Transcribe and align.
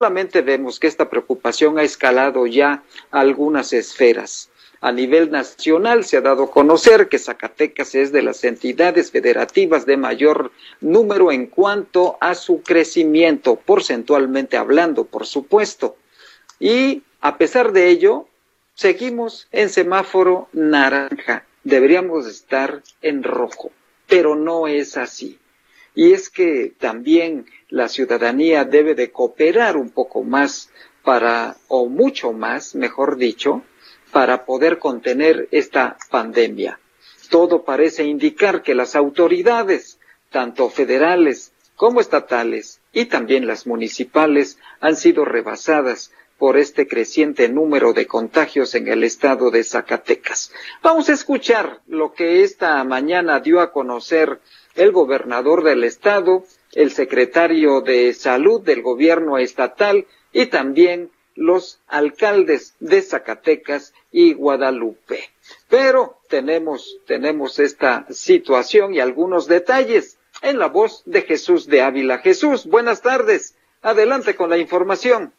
solamente 0.00 0.40
vemos 0.40 0.80
que 0.80 0.86
esta 0.86 1.10
preocupación 1.10 1.78
ha 1.78 1.82
escalado 1.82 2.46
ya 2.46 2.82
a 3.10 3.20
algunas 3.20 3.74
esferas. 3.74 4.48
A 4.80 4.92
nivel 4.92 5.30
nacional 5.30 6.06
se 6.06 6.16
ha 6.16 6.22
dado 6.22 6.44
a 6.44 6.50
conocer 6.50 7.10
que 7.10 7.18
Zacatecas 7.18 7.94
es 7.94 8.10
de 8.10 8.22
las 8.22 8.42
entidades 8.44 9.10
federativas 9.10 9.84
de 9.84 9.98
mayor 9.98 10.52
número 10.80 11.30
en 11.30 11.48
cuanto 11.48 12.16
a 12.22 12.34
su 12.34 12.62
crecimiento, 12.62 13.56
porcentualmente 13.56 14.56
hablando, 14.56 15.04
por 15.04 15.26
supuesto. 15.26 15.96
Y 16.58 17.02
a 17.20 17.36
pesar 17.36 17.72
de 17.72 17.88
ello, 17.88 18.26
seguimos 18.72 19.48
en 19.52 19.68
semáforo 19.68 20.48
naranja. 20.54 21.44
Deberíamos 21.62 22.26
estar 22.26 22.82
en 23.02 23.22
rojo, 23.22 23.70
pero 24.06 24.34
no 24.34 24.66
es 24.66 24.96
así. 24.96 25.39
Y 25.94 26.12
es 26.12 26.30
que 26.30 26.72
también 26.78 27.46
la 27.68 27.88
ciudadanía 27.88 28.64
debe 28.64 28.94
de 28.94 29.10
cooperar 29.10 29.76
un 29.76 29.90
poco 29.90 30.22
más 30.22 30.70
para, 31.02 31.56
o 31.68 31.88
mucho 31.88 32.32
más, 32.32 32.74
mejor 32.74 33.16
dicho, 33.16 33.62
para 34.12 34.44
poder 34.44 34.78
contener 34.78 35.48
esta 35.50 35.96
pandemia. 36.10 36.78
Todo 37.30 37.64
parece 37.64 38.04
indicar 38.04 38.62
que 38.62 38.74
las 38.74 38.96
autoridades, 38.96 39.98
tanto 40.30 40.68
federales 40.68 41.52
como 41.76 42.00
estatales 42.00 42.80
y 42.92 43.06
también 43.06 43.46
las 43.46 43.66
municipales, 43.66 44.58
han 44.80 44.96
sido 44.96 45.24
rebasadas 45.24 46.12
por 46.38 46.56
este 46.56 46.88
creciente 46.88 47.50
número 47.50 47.92
de 47.92 48.06
contagios 48.06 48.74
en 48.74 48.88
el 48.88 49.04
estado 49.04 49.50
de 49.50 49.62
Zacatecas. 49.62 50.50
Vamos 50.82 51.10
a 51.10 51.12
escuchar 51.12 51.80
lo 51.86 52.14
que 52.14 52.42
esta 52.42 52.82
mañana 52.82 53.40
dio 53.40 53.60
a 53.60 53.72
conocer 53.72 54.40
el 54.74 54.92
gobernador 54.92 55.64
del 55.64 55.84
estado, 55.84 56.44
el 56.72 56.92
secretario 56.92 57.80
de 57.80 58.14
salud 58.14 58.60
del 58.60 58.82
gobierno 58.82 59.38
estatal 59.38 60.06
y 60.32 60.46
también 60.46 61.10
los 61.34 61.80
alcaldes 61.86 62.74
de 62.80 63.02
Zacatecas 63.02 63.94
y 64.12 64.34
Guadalupe. 64.34 65.30
Pero 65.68 66.20
tenemos, 66.28 66.98
tenemos 67.06 67.58
esta 67.58 68.06
situación 68.10 68.94
y 68.94 69.00
algunos 69.00 69.46
detalles 69.46 70.18
en 70.42 70.58
la 70.58 70.66
voz 70.66 71.02
de 71.06 71.22
Jesús 71.22 71.66
de 71.66 71.82
Ávila. 71.82 72.18
Jesús, 72.18 72.66
buenas 72.66 73.02
tardes. 73.02 73.56
Adelante 73.82 74.34
con 74.34 74.50
la 74.50 74.58
información. 74.58 75.32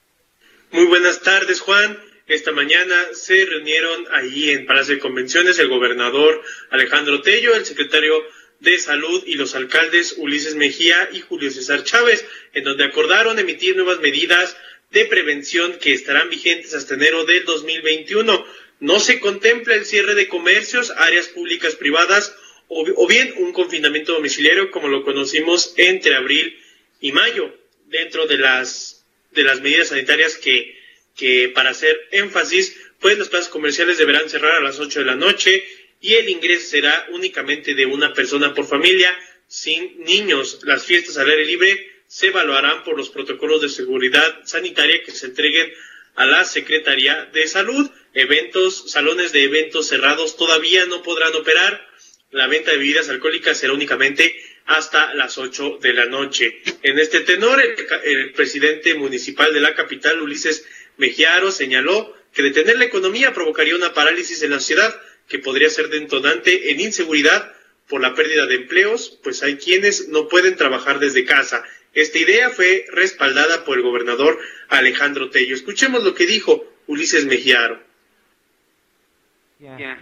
Muy 0.71 0.85
buenas 0.85 1.21
tardes, 1.21 1.61
Juan. 1.61 1.97
Esta 2.27 2.51
mañana 2.51 2.95
se 3.13 3.45
reunieron 3.45 4.05
ahí 4.13 4.51
en 4.51 4.65
Palacio 4.65 4.95
de 4.95 5.01
Convenciones 5.01 5.59
el 5.59 5.67
gobernador 5.67 6.41
Alejandro 6.69 7.21
Tello, 7.21 7.55
el 7.55 7.65
secretario 7.65 8.13
de 8.61 8.77
Salud 8.77 9.23
y 9.25 9.33
los 9.33 9.55
alcaldes 9.55 10.15
Ulises 10.17 10.55
Mejía 10.55 11.09
y 11.11 11.21
Julio 11.21 11.49
César 11.49 11.83
Chávez, 11.83 12.25
en 12.53 12.63
donde 12.63 12.85
acordaron 12.85 13.39
emitir 13.39 13.75
nuevas 13.75 13.99
medidas 13.99 14.55
de 14.91 15.05
prevención 15.05 15.79
que 15.79 15.93
estarán 15.93 16.29
vigentes 16.29 16.73
hasta 16.75 16.93
enero 16.93 17.25
del 17.25 17.43
2021. 17.45 18.45
No 18.79 18.99
se 18.99 19.19
contempla 19.19 19.75
el 19.75 19.85
cierre 19.85 20.13
de 20.13 20.27
comercios, 20.27 20.91
áreas 20.91 21.27
públicas 21.27 21.75
privadas 21.75 22.35
o, 22.67 23.07
bien 23.07 23.33
un 23.37 23.51
confinamiento 23.51 24.13
domiciliario 24.13 24.71
como 24.71 24.87
lo 24.87 25.03
conocimos 25.03 25.73
entre 25.77 26.15
abril 26.15 26.57
y 27.01 27.11
mayo, 27.11 27.53
dentro 27.87 28.27
de 28.27 28.37
las, 28.37 29.03
de 29.31 29.43
las 29.43 29.59
medidas 29.61 29.89
sanitarias 29.89 30.37
que, 30.37 30.79
que 31.15 31.51
para 31.53 31.71
hacer 31.71 31.99
énfasis, 32.11 32.77
pues 32.99 33.17
las 33.17 33.29
plazas 33.29 33.49
comerciales 33.49 33.97
deberán 33.97 34.29
cerrar 34.29 34.53
a 34.53 34.61
las 34.61 34.79
8 34.79 34.99
de 34.99 35.05
la 35.05 35.15
noche, 35.15 35.63
y 36.01 36.15
el 36.15 36.29
ingreso 36.29 36.67
será 36.67 37.07
únicamente 37.11 37.75
de 37.75 37.85
una 37.85 38.13
persona 38.13 38.53
por 38.53 38.65
familia, 38.65 39.15
sin 39.47 40.03
niños. 40.03 40.59
Las 40.63 40.83
fiestas 40.83 41.17
al 41.17 41.29
aire 41.29 41.45
libre 41.45 41.91
se 42.07 42.27
evaluarán 42.27 42.83
por 42.83 42.97
los 42.97 43.09
protocolos 43.09 43.61
de 43.61 43.69
seguridad 43.69 44.41
sanitaria 44.43 45.03
que 45.03 45.11
se 45.11 45.27
entreguen 45.27 45.71
a 46.15 46.25
la 46.25 46.43
Secretaría 46.43 47.29
de 47.31 47.47
Salud. 47.47 47.89
Eventos, 48.13 48.91
salones 48.91 49.31
de 49.31 49.43
eventos 49.43 49.87
cerrados 49.87 50.35
todavía 50.35 50.85
no 50.85 51.03
podrán 51.03 51.35
operar. 51.35 51.87
La 52.31 52.47
venta 52.47 52.71
de 52.71 52.77
bebidas 52.77 53.09
alcohólicas 53.09 53.57
será 53.57 53.73
únicamente 53.73 54.35
hasta 54.65 55.13
las 55.13 55.37
8 55.37 55.79
de 55.81 55.93
la 55.93 56.05
noche. 56.05 56.61
En 56.81 56.97
este 56.97 57.21
tenor, 57.21 57.61
el, 58.03 58.31
presidente 58.33 58.95
municipal 58.95 59.53
de 59.53 59.61
la 59.61 59.75
capital, 59.75 60.21
Ulises 60.21 60.65
Mejiaro, 60.97 61.51
señaló 61.51 62.15
que 62.33 62.41
detener 62.41 62.77
la 62.77 62.85
economía 62.85 63.33
provocaría 63.33 63.75
una 63.75 63.93
parálisis 63.93 64.41
en 64.41 64.51
la 64.51 64.59
ciudad 64.59 64.99
que 65.31 65.39
podría 65.39 65.69
ser 65.69 65.87
detonante 65.87 66.71
en 66.71 66.81
inseguridad 66.81 67.53
por 67.87 68.01
la 68.01 68.13
pérdida 68.13 68.45
de 68.47 68.55
empleos, 68.55 69.17
pues 69.23 69.41
hay 69.43 69.55
quienes 69.55 70.09
no 70.09 70.27
pueden 70.27 70.57
trabajar 70.57 70.99
desde 70.99 71.23
casa. 71.23 71.63
Esta 71.93 72.19
idea 72.19 72.49
fue 72.49 72.85
respaldada 72.91 73.63
por 73.63 73.77
el 73.77 73.83
gobernador 73.83 74.37
Alejandro 74.67 75.29
Tello. 75.29 75.55
Escuchemos 75.55 76.03
lo 76.03 76.13
que 76.13 76.27
dijo 76.27 76.65
Ulises 76.87 77.25
Mejiaro. 77.25 77.79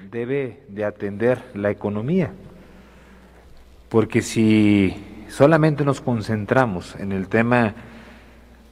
Debe 0.09 0.63
de 0.67 0.85
atender 0.85 1.43
la 1.53 1.69
economía, 1.69 2.33
porque 3.89 4.21
si 4.23 4.95
solamente 5.27 5.85
nos 5.85 6.01
concentramos 6.01 6.95
en 6.95 7.11
el 7.11 7.27
tema 7.27 7.75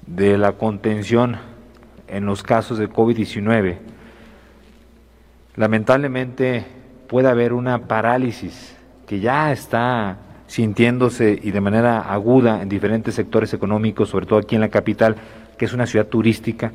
de 0.08 0.38
la 0.38 0.54
contención 0.54 1.38
en 2.08 2.26
los 2.26 2.42
casos 2.42 2.80
de 2.80 2.90
COVID-19, 2.90 3.78
lamentablemente 5.58 6.64
puede 7.08 7.28
haber 7.28 7.52
una 7.52 7.88
parálisis 7.88 8.76
que 9.06 9.20
ya 9.20 9.52
está 9.52 10.18
sintiéndose 10.46 11.38
y 11.42 11.52
de 11.52 11.60
manera 11.60 12.00
aguda 12.00 12.62
en 12.62 12.70
diferentes 12.70 13.16
sectores 13.16 13.54
económicos, 13.54 14.10
sobre 14.10 14.26
todo 14.26 14.40
aquí 14.40 14.56
en 14.56 14.62
la 14.62 14.70
capital, 14.70 15.16
que 15.58 15.66
es 15.66 15.74
una 15.74 15.88
ciudad 15.88 16.08
turística. 16.08 16.72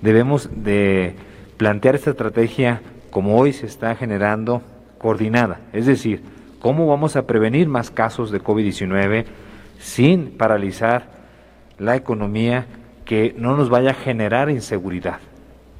Debemos 0.00 0.48
de 0.54 1.14
plantear 1.58 1.96
esta 1.96 2.10
estrategia 2.10 2.80
como 3.10 3.38
hoy 3.38 3.52
se 3.52 3.66
está 3.66 3.94
generando 3.96 4.62
coordinada, 4.98 5.60
es 5.72 5.86
decir, 5.86 6.22
cómo 6.60 6.86
vamos 6.86 7.16
a 7.16 7.26
prevenir 7.26 7.68
más 7.68 7.90
casos 7.90 8.30
de 8.30 8.42
COVID-19 8.42 9.24
sin 9.78 10.30
paralizar 10.36 11.10
la 11.78 11.96
economía 11.96 12.66
que 13.04 13.34
no 13.36 13.56
nos 13.56 13.68
vaya 13.68 13.90
a 13.90 13.94
generar 13.94 14.48
inseguridad 14.50 15.18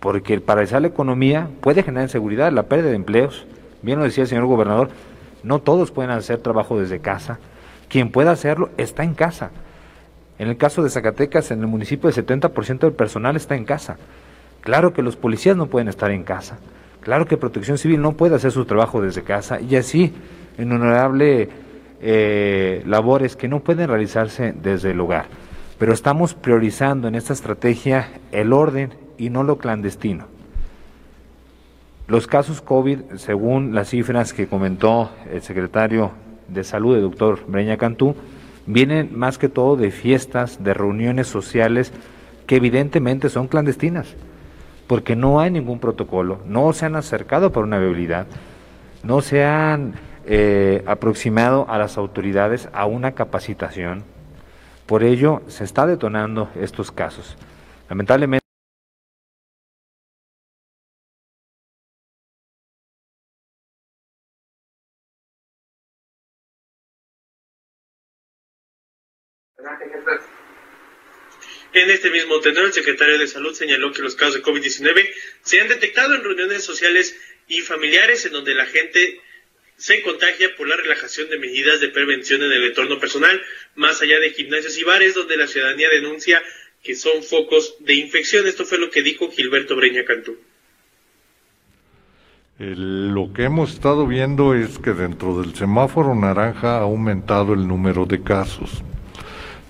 porque 0.00 0.34
el 0.34 0.42
paralizar 0.42 0.82
la 0.82 0.88
economía 0.88 1.48
puede 1.60 1.82
generar 1.82 2.04
inseguridad, 2.04 2.52
la 2.52 2.64
pérdida 2.64 2.90
de 2.90 2.96
empleos. 2.96 3.46
Bien 3.82 3.98
lo 3.98 4.04
decía 4.04 4.22
el 4.22 4.28
señor 4.28 4.46
gobernador, 4.46 4.90
no 5.42 5.60
todos 5.60 5.90
pueden 5.90 6.10
hacer 6.10 6.38
trabajo 6.38 6.78
desde 6.78 7.00
casa. 7.00 7.38
Quien 7.88 8.10
pueda 8.10 8.32
hacerlo 8.32 8.70
está 8.76 9.04
en 9.04 9.14
casa. 9.14 9.50
En 10.38 10.48
el 10.48 10.56
caso 10.56 10.82
de 10.82 10.90
Zacatecas, 10.90 11.50
en 11.50 11.60
el 11.60 11.66
municipio, 11.66 12.08
el 12.08 12.14
70% 12.14 12.80
del 12.80 12.92
personal 12.92 13.36
está 13.36 13.56
en 13.56 13.64
casa. 13.64 13.96
Claro 14.60 14.92
que 14.92 15.02
los 15.02 15.16
policías 15.16 15.56
no 15.56 15.68
pueden 15.68 15.88
estar 15.88 16.10
en 16.10 16.24
casa. 16.24 16.58
Claro 17.00 17.26
que 17.26 17.36
Protección 17.36 17.78
Civil 17.78 18.02
no 18.02 18.12
puede 18.12 18.34
hacer 18.34 18.50
su 18.50 18.64
trabajo 18.64 19.00
desde 19.00 19.22
casa. 19.22 19.60
Y 19.60 19.76
así, 19.76 20.12
en 20.58 20.72
honorable 20.72 21.48
eh, 22.02 22.82
labores 22.86 23.36
que 23.36 23.48
no 23.48 23.60
pueden 23.60 23.88
realizarse 23.88 24.52
desde 24.52 24.90
el 24.90 25.00
hogar. 25.00 25.26
Pero 25.78 25.92
estamos 25.92 26.34
priorizando 26.34 27.08
en 27.08 27.14
esta 27.14 27.32
estrategia 27.32 28.08
el 28.32 28.52
orden 28.52 28.92
y 29.18 29.30
no 29.30 29.42
lo 29.42 29.58
clandestino. 29.58 30.26
Los 32.08 32.26
casos 32.26 32.60
COVID, 32.60 33.16
según 33.16 33.74
las 33.74 33.90
cifras 33.90 34.32
que 34.32 34.46
comentó 34.46 35.10
el 35.30 35.42
secretario 35.42 36.12
de 36.48 36.62
Salud, 36.62 36.94
el 36.94 37.02
doctor 37.02 37.40
Breña 37.48 37.76
Cantú, 37.76 38.14
vienen 38.66 39.10
más 39.18 39.38
que 39.38 39.48
todo 39.48 39.76
de 39.76 39.90
fiestas, 39.90 40.62
de 40.62 40.74
reuniones 40.74 41.26
sociales 41.26 41.92
que 42.46 42.56
evidentemente 42.56 43.28
son 43.28 43.48
clandestinas, 43.48 44.14
porque 44.86 45.16
no 45.16 45.40
hay 45.40 45.50
ningún 45.50 45.80
protocolo, 45.80 46.40
no 46.46 46.72
se 46.72 46.86
han 46.86 46.94
acercado 46.94 47.50
por 47.50 47.64
una 47.64 47.78
viabilidad, 47.78 48.26
no 49.02 49.20
se 49.20 49.44
han 49.44 49.94
eh, 50.26 50.84
aproximado 50.86 51.66
a 51.68 51.78
las 51.78 51.98
autoridades 51.98 52.68
a 52.72 52.86
una 52.86 53.12
capacitación. 53.12 54.04
Por 54.86 55.02
ello 55.02 55.42
se 55.48 55.64
está 55.64 55.86
detonando 55.86 56.48
estos 56.54 56.92
casos. 56.92 57.36
Lamentablemente. 57.88 58.45
En 71.76 71.90
este 71.90 72.08
mismo 72.08 72.40
tenor, 72.40 72.64
el 72.64 72.72
secretario 72.72 73.18
de 73.18 73.26
Salud 73.26 73.52
señaló 73.52 73.92
que 73.92 74.00
los 74.00 74.16
casos 74.16 74.36
de 74.36 74.42
COVID-19 74.42 75.10
se 75.42 75.60
han 75.60 75.68
detectado 75.68 76.14
en 76.14 76.24
reuniones 76.24 76.64
sociales 76.64 77.14
y 77.48 77.60
familiares 77.60 78.24
en 78.24 78.32
donde 78.32 78.54
la 78.54 78.64
gente 78.64 79.20
se 79.76 80.00
contagia 80.00 80.56
por 80.56 80.66
la 80.68 80.76
relajación 80.76 81.28
de 81.28 81.38
medidas 81.38 81.80
de 81.80 81.90
prevención 81.90 82.42
en 82.42 82.50
el 82.50 82.64
entorno 82.64 82.98
personal, 82.98 83.42
más 83.74 84.00
allá 84.00 84.18
de 84.20 84.30
gimnasios 84.30 84.78
y 84.78 84.84
bares, 84.84 85.14
donde 85.14 85.36
la 85.36 85.46
ciudadanía 85.46 85.90
denuncia 85.90 86.42
que 86.82 86.94
son 86.94 87.22
focos 87.22 87.76
de 87.80 87.92
infección. 87.92 88.46
Esto 88.46 88.64
fue 88.64 88.78
lo 88.78 88.90
que 88.90 89.02
dijo 89.02 89.30
Gilberto 89.30 89.76
Breña 89.76 90.06
Cantú. 90.06 90.38
lo 92.58 93.34
que 93.34 93.42
hemos 93.42 93.74
estado 93.74 94.06
viendo 94.06 94.54
es 94.54 94.78
que 94.78 94.94
dentro 94.94 95.42
del 95.42 95.54
semáforo 95.54 96.14
naranja 96.14 96.78
ha 96.78 96.84
aumentado 96.84 97.52
el 97.52 97.68
número 97.68 98.06
de 98.06 98.22
casos. 98.22 98.82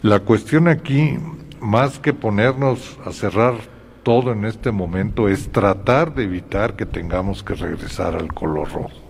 La 0.02 0.20
cuestión 0.20 0.68
aquí 0.68 1.16
más 1.60 1.98
que 1.98 2.12
ponernos 2.12 2.98
a 3.04 3.12
cerrar 3.12 3.54
todo 4.02 4.32
en 4.32 4.44
este 4.44 4.70
momento, 4.70 5.28
es 5.28 5.50
tratar 5.50 6.14
de 6.14 6.24
evitar 6.24 6.76
que 6.76 6.86
tengamos 6.86 7.42
que 7.42 7.54
regresar 7.54 8.14
al 8.14 8.32
color 8.32 8.70
rojo. 8.72 9.00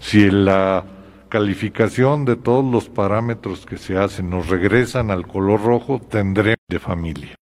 Si 0.00 0.30
la 0.30 0.84
calificación 1.28 2.24
de 2.24 2.36
todos 2.36 2.64
los 2.64 2.88
parámetros 2.88 3.66
que 3.66 3.78
se 3.78 3.96
hacen 3.96 4.30
nos 4.30 4.48
regresan 4.48 5.10
al 5.10 5.26
color 5.26 5.62
rojo, 5.62 6.00
tendremos 6.00 6.58
de 6.68 6.78
familia. 6.78 7.39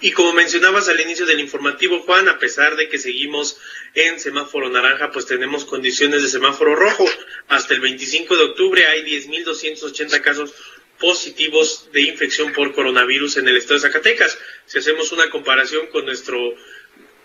Y 0.00 0.12
como 0.12 0.32
mencionabas 0.34 0.88
al 0.88 1.00
inicio 1.00 1.24
del 1.24 1.40
informativo, 1.40 2.00
Juan, 2.00 2.28
a 2.28 2.38
pesar 2.38 2.76
de 2.76 2.88
que 2.88 2.98
seguimos 2.98 3.58
en 3.94 4.20
semáforo 4.20 4.68
naranja, 4.68 5.10
pues 5.10 5.26
tenemos 5.26 5.64
condiciones 5.64 6.22
de 6.22 6.28
semáforo 6.28 6.74
rojo. 6.74 7.08
Hasta 7.48 7.74
el 7.74 7.80
25 7.80 8.36
de 8.36 8.44
octubre 8.44 8.86
hay 8.86 9.02
10.280 9.02 10.20
casos 10.20 10.54
positivos 10.98 11.88
de 11.92 12.02
infección 12.02 12.52
por 12.52 12.74
coronavirus 12.74 13.38
en 13.38 13.48
el 13.48 13.56
estado 13.56 13.80
de 13.80 13.88
Zacatecas. 13.88 14.38
Si 14.66 14.78
hacemos 14.78 15.12
una 15.12 15.30
comparación 15.30 15.86
con 15.86 16.04
nuestro 16.04 16.56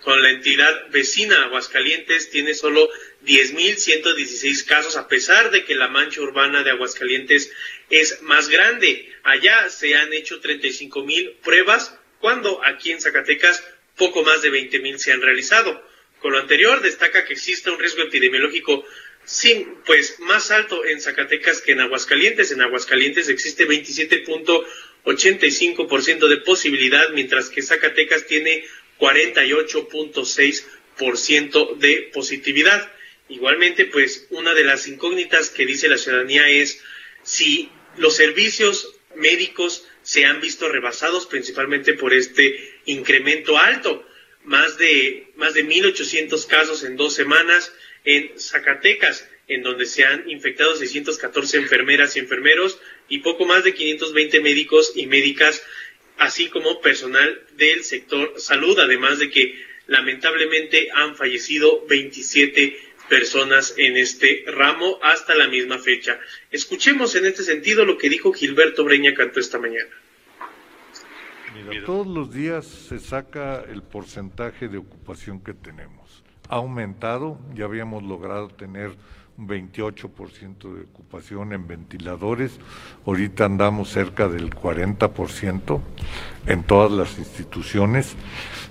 con 0.01 0.21
la 0.21 0.31
entidad 0.31 0.89
vecina 0.89 1.43
Aguascalientes 1.43 2.31
tiene 2.31 2.55
solo 2.55 2.89
10.116 3.23 4.65
casos, 4.65 4.97
a 4.97 5.07
pesar 5.07 5.51
de 5.51 5.63
que 5.63 5.75
la 5.75 5.89
mancha 5.89 6.21
urbana 6.21 6.63
de 6.63 6.71
Aguascalientes 6.71 7.51
es 7.89 8.21
más 8.23 8.49
grande. 8.49 9.13
Allá 9.23 9.69
se 9.69 9.95
han 9.95 10.11
hecho 10.11 10.41
35.000 10.41 11.35
pruebas, 11.43 11.99
cuando 12.21 12.63
aquí 12.63 12.91
en 12.91 13.01
Zacatecas 13.01 13.61
poco 13.97 14.23
más 14.23 14.41
de 14.41 14.49
20.000 14.51 14.97
se 14.97 15.11
han 15.11 15.21
realizado. 15.21 15.85
Con 16.19 16.31
lo 16.33 16.39
anterior, 16.39 16.81
destaca 16.81 17.25
que 17.25 17.33
existe 17.33 17.69
un 17.71 17.79
riesgo 17.79 18.03
epidemiológico 18.03 18.85
sin, 19.25 19.75
pues, 19.85 20.19
más 20.19 20.51
alto 20.51 20.85
en 20.85 21.01
Zacatecas 21.01 21.61
que 21.61 21.71
en 21.73 21.81
Aguascalientes. 21.81 22.51
En 22.51 22.61
Aguascalientes 22.61 23.27
existe 23.27 23.67
27.85% 23.67 26.27
de 26.27 26.37
posibilidad, 26.37 27.09
mientras 27.09 27.49
que 27.49 27.63
Zacatecas 27.63 28.27
tiene 28.27 28.63
48.6% 28.99 31.75
de 31.77 32.11
positividad. 32.13 32.91
Igualmente, 33.29 33.85
pues, 33.85 34.27
una 34.29 34.53
de 34.53 34.63
las 34.63 34.87
incógnitas 34.87 35.49
que 35.49 35.65
dice 35.65 35.87
la 35.87 35.97
ciudadanía 35.97 36.47
es 36.49 36.83
si 37.23 37.71
los 37.97 38.15
servicios 38.15 38.93
médicos 39.15 39.87
se 40.11 40.25
han 40.25 40.41
visto 40.41 40.67
rebasados 40.67 41.25
principalmente 41.25 41.93
por 41.93 42.13
este 42.13 42.81
incremento 42.83 43.57
alto. 43.57 44.05
Más 44.43 44.77
de, 44.77 45.31
más 45.37 45.53
de 45.53 45.65
1.800 45.65 46.47
casos 46.47 46.83
en 46.83 46.97
dos 46.97 47.15
semanas 47.15 47.73
en 48.03 48.37
Zacatecas, 48.37 49.29
en 49.47 49.63
donde 49.63 49.85
se 49.85 50.03
han 50.03 50.29
infectado 50.29 50.75
614 50.75 51.59
enfermeras 51.59 52.17
y 52.17 52.19
enfermeros 52.19 52.77
y 53.07 53.19
poco 53.19 53.45
más 53.45 53.63
de 53.63 53.73
520 53.73 54.41
médicos 54.41 54.91
y 54.95 55.07
médicas, 55.07 55.63
así 56.17 56.49
como 56.49 56.81
personal 56.81 57.45
del 57.53 57.85
sector 57.85 58.33
salud, 58.35 58.77
además 58.79 59.17
de 59.17 59.29
que 59.29 59.63
lamentablemente 59.87 60.89
han 60.91 61.15
fallecido 61.15 61.85
27 61.87 62.77
personas 63.07 63.75
en 63.77 63.95
este 63.95 64.43
ramo 64.45 64.99
hasta 65.01 65.35
la 65.35 65.47
misma 65.47 65.79
fecha. 65.79 66.19
Escuchemos 66.51 67.15
en 67.15 67.25
este 67.25 67.43
sentido 67.43 67.85
lo 67.85 67.97
que 67.97 68.09
dijo 68.09 68.33
Gilberto 68.33 68.83
Breña 68.83 69.13
Cantó 69.13 69.39
esta 69.39 69.57
mañana. 69.57 70.00
Mira, 71.53 71.85
todos 71.85 72.07
los 72.07 72.33
días 72.33 72.65
se 72.65 72.99
saca 72.99 73.61
el 73.61 73.83
porcentaje 73.83 74.67
de 74.67 74.77
ocupación 74.77 75.39
que 75.39 75.53
tenemos. 75.53 76.23
Ha 76.49 76.55
aumentado, 76.55 77.37
ya 77.53 77.65
habíamos 77.65 78.03
logrado 78.03 78.49
tener 78.49 78.91
un 79.37 79.47
28% 79.47 80.73
de 80.73 80.81
ocupación 80.83 81.53
en 81.53 81.67
ventiladores, 81.67 82.59
ahorita 83.05 83.45
andamos 83.45 83.89
cerca 83.89 84.27
del 84.27 84.49
40% 84.51 85.79
en 86.47 86.63
todas 86.63 86.91
las 86.91 87.17
instituciones. 87.17 88.17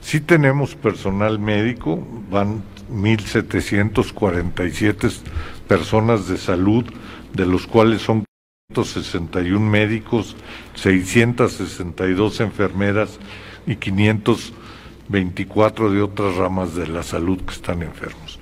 Sí 0.00 0.20
tenemos 0.20 0.74
personal 0.74 1.38
médico, 1.38 2.06
van 2.30 2.62
1.747 2.90 5.22
personas 5.66 6.28
de 6.28 6.36
salud, 6.36 6.84
de 7.32 7.46
los 7.46 7.66
cuales 7.66 8.02
son 8.02 8.26
561 8.72 9.68
médicos, 9.68 10.36
662 10.74 12.40
enfermeras 12.40 13.18
y 13.66 13.74
524 13.76 15.90
de 15.90 16.02
otras 16.02 16.36
ramas 16.36 16.74
de 16.76 16.86
la 16.86 17.02
salud 17.02 17.40
que 17.40 17.52
están 17.52 17.82
enfermos. 17.82 18.38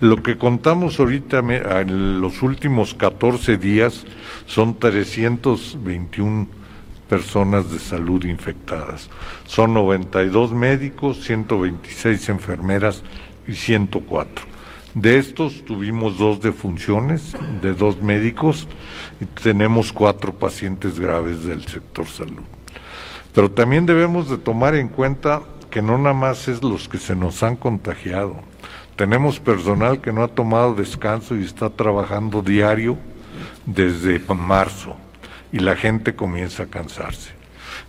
Lo 0.00 0.22
que 0.22 0.36
contamos 0.36 1.00
ahorita 1.00 1.38
en 1.80 2.20
los 2.20 2.42
últimos 2.42 2.92
14 2.94 3.56
días 3.56 4.04
son 4.46 4.78
321 4.78 6.46
personas 7.08 7.72
de 7.72 7.78
salud 7.78 8.22
infectadas. 8.24 9.08
Son 9.46 9.72
92 9.72 10.52
médicos, 10.52 11.24
126 11.24 12.28
enfermeras 12.28 13.02
y 13.48 13.54
104. 13.54 14.49
De 14.94 15.18
estos 15.18 15.64
tuvimos 15.64 16.18
dos 16.18 16.40
defunciones 16.40 17.36
de 17.62 17.74
dos 17.74 18.02
médicos 18.02 18.66
y 19.20 19.24
tenemos 19.24 19.92
cuatro 19.92 20.32
pacientes 20.32 20.98
graves 20.98 21.44
del 21.44 21.64
sector 21.66 22.06
salud. 22.06 22.42
Pero 23.32 23.50
también 23.50 23.86
debemos 23.86 24.28
de 24.28 24.38
tomar 24.38 24.74
en 24.74 24.88
cuenta 24.88 25.42
que 25.70 25.82
no 25.82 25.96
nada 25.98 26.14
más 26.14 26.48
es 26.48 26.62
los 26.62 26.88
que 26.88 26.98
se 26.98 27.14
nos 27.14 27.42
han 27.42 27.56
contagiado 27.56 28.50
tenemos 29.00 29.40
personal 29.40 30.02
que 30.02 30.12
no 30.12 30.22
ha 30.22 30.28
tomado 30.28 30.74
descanso 30.74 31.34
y 31.34 31.42
está 31.42 31.70
trabajando 31.70 32.42
diario 32.42 32.98
desde 33.64 34.18
marzo 34.34 34.94
y 35.50 35.60
la 35.60 35.74
gente 35.74 36.14
comienza 36.14 36.64
a 36.64 36.66
cansarse. 36.66 37.30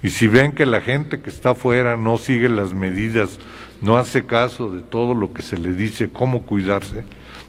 Y 0.01 0.11
si 0.11 0.27
ven 0.27 0.53
que 0.53 0.65
la 0.65 0.79
gente 0.79 1.19
que 1.19 1.29
está 1.29 1.49
afuera 1.49 1.97
no 1.97 2.17
sigue 2.17 2.47
las 2.47 2.73
medidas, 2.73 3.39
no 3.81 3.97
hace 3.97 4.25
caso 4.25 4.69
de 4.69 4.81
todo 4.81 5.13
lo 5.13 5.33
que 5.33 5.41
se 5.41 5.57
le 5.57 5.73
dice, 5.73 6.09
cómo 6.11 6.43
cuidarse, 6.43 7.03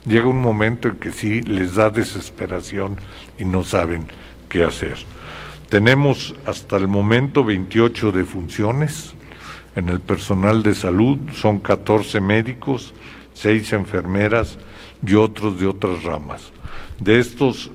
llega 0.06 0.26
un 0.26 0.40
momento 0.40 0.88
en 0.88 0.96
que 0.96 1.12
sí 1.12 1.42
les 1.42 1.74
da 1.74 1.90
desesperación 1.90 2.96
y 3.38 3.44
no 3.44 3.62
saben 3.62 4.06
qué 4.48 4.64
hacer. 4.64 4.96
Tenemos 5.68 6.34
hasta 6.46 6.76
el 6.76 6.88
momento 6.88 7.44
28 7.44 8.12
defunciones 8.12 9.14
en 9.76 9.88
el 9.88 10.00
personal 10.00 10.62
de 10.62 10.74
salud, 10.74 11.18
son 11.34 11.58
14 11.58 12.20
médicos, 12.20 12.92
seis 13.32 13.72
enfermeras 13.72 14.58
y 15.06 15.14
otros 15.14 15.58
de 15.58 15.66
otras 15.66 16.02
ramas. 16.02 16.52
De 16.98 17.18
estos 17.18 17.70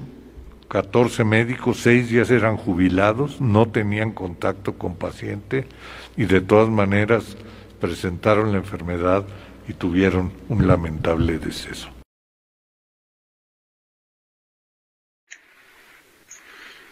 14 0.68 1.24
médicos, 1.24 1.78
seis 1.78 2.10
ya 2.10 2.22
eran 2.22 2.58
jubilados, 2.58 3.42
no 3.42 3.68
tenían 3.68 4.12
contacto 4.12 4.74
con 4.74 4.96
paciente 4.96 5.66
y 6.16 6.26
de 6.26 6.42
todas 6.42 6.70
maneras 6.70 7.38
presentaron 7.80 8.52
la 8.52 8.58
enfermedad 8.58 9.26
y 9.68 9.74
tuvieron 9.74 10.34
un 10.50 10.68
lamentable 10.68 11.40
deceso. 11.40 11.90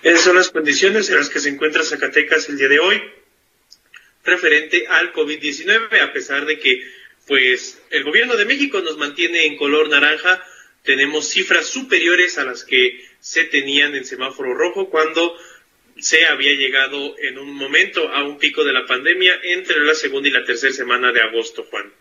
Esas 0.01 0.21
son 0.21 0.35
las 0.35 0.49
condiciones 0.49 1.09
en 1.09 1.15
las 1.15 1.29
que 1.29 1.39
se 1.39 1.49
encuentra 1.49 1.83
Zacatecas 1.83 2.47
el 2.49 2.57
día 2.57 2.67
de 2.67 2.79
hoy 2.79 3.01
referente 4.23 4.87
al 4.87 5.13
COVID-19, 5.13 6.01
a 6.01 6.13
pesar 6.13 6.45
de 6.45 6.59
que 6.59 6.83
pues 7.27 7.81
el 7.89 8.03
gobierno 8.03 8.35
de 8.35 8.45
México 8.45 8.81
nos 8.81 8.97
mantiene 8.97 9.45
en 9.45 9.57
color 9.57 9.89
naranja, 9.89 10.43
tenemos 10.83 11.27
cifras 11.27 11.65
superiores 11.65 12.37
a 12.37 12.45
las 12.45 12.63
que 12.63 13.03
se 13.19 13.45
tenían 13.45 13.95
en 13.95 14.05
semáforo 14.05 14.53
rojo 14.53 14.89
cuando 14.89 15.35
se 16.05 16.24
había 16.27 16.51
llegado 16.51 17.17
en 17.17 17.39
un 17.39 17.55
momento 17.55 18.07
a 18.09 18.24
un 18.24 18.38
pico 18.38 18.63
de 18.63 18.71
la 18.71 18.85
pandemia 18.85 19.39
entre 19.41 19.79
la 19.79 19.95
segunda 19.95 20.29
y 20.29 20.31
la 20.31 20.45
tercera 20.45 20.71
semana 20.71 21.12
de 21.12 21.19
agosto, 21.19 21.65
Juan. 21.71 21.91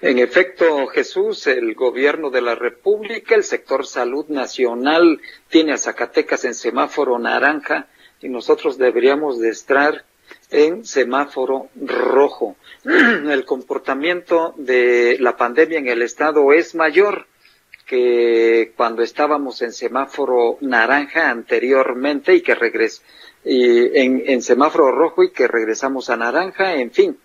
En 0.00 0.20
efecto, 0.20 0.86
Jesús, 0.86 1.48
el 1.48 1.74
gobierno 1.74 2.30
de 2.30 2.40
la 2.40 2.54
República, 2.54 3.34
el 3.34 3.42
sector 3.42 3.84
salud 3.84 4.26
nacional 4.28 5.20
tiene 5.48 5.72
a 5.72 5.76
Zacatecas 5.76 6.44
en 6.44 6.54
semáforo 6.54 7.18
naranja 7.18 7.88
y 8.20 8.28
nosotros 8.28 8.78
deberíamos 8.78 9.40
de 9.40 9.48
estar 9.48 10.04
en 10.52 10.84
semáforo 10.84 11.68
rojo. 11.74 12.54
El 12.84 13.44
comportamiento 13.44 14.54
de 14.56 15.16
la 15.18 15.36
pandemia 15.36 15.80
en 15.80 15.88
el 15.88 16.02
estado 16.02 16.52
es 16.52 16.76
mayor 16.76 17.26
que 17.86 18.72
cuando 18.76 19.02
estábamos 19.02 19.60
en 19.62 19.72
semáforo 19.72 20.58
naranja 20.60 21.30
anteriormente 21.30 22.34
y 22.34 22.40
que 22.40 22.54
regres 22.54 23.02
y 23.44 23.98
en, 23.98 24.40
semáforo 24.40 24.90
rojo 24.90 25.22
y 25.22 25.30
que 25.30 25.46
regresamos 25.46 26.08
a 26.08 26.16
naranja, 26.16 26.76
en 26.76 26.90
fin, 26.90 27.18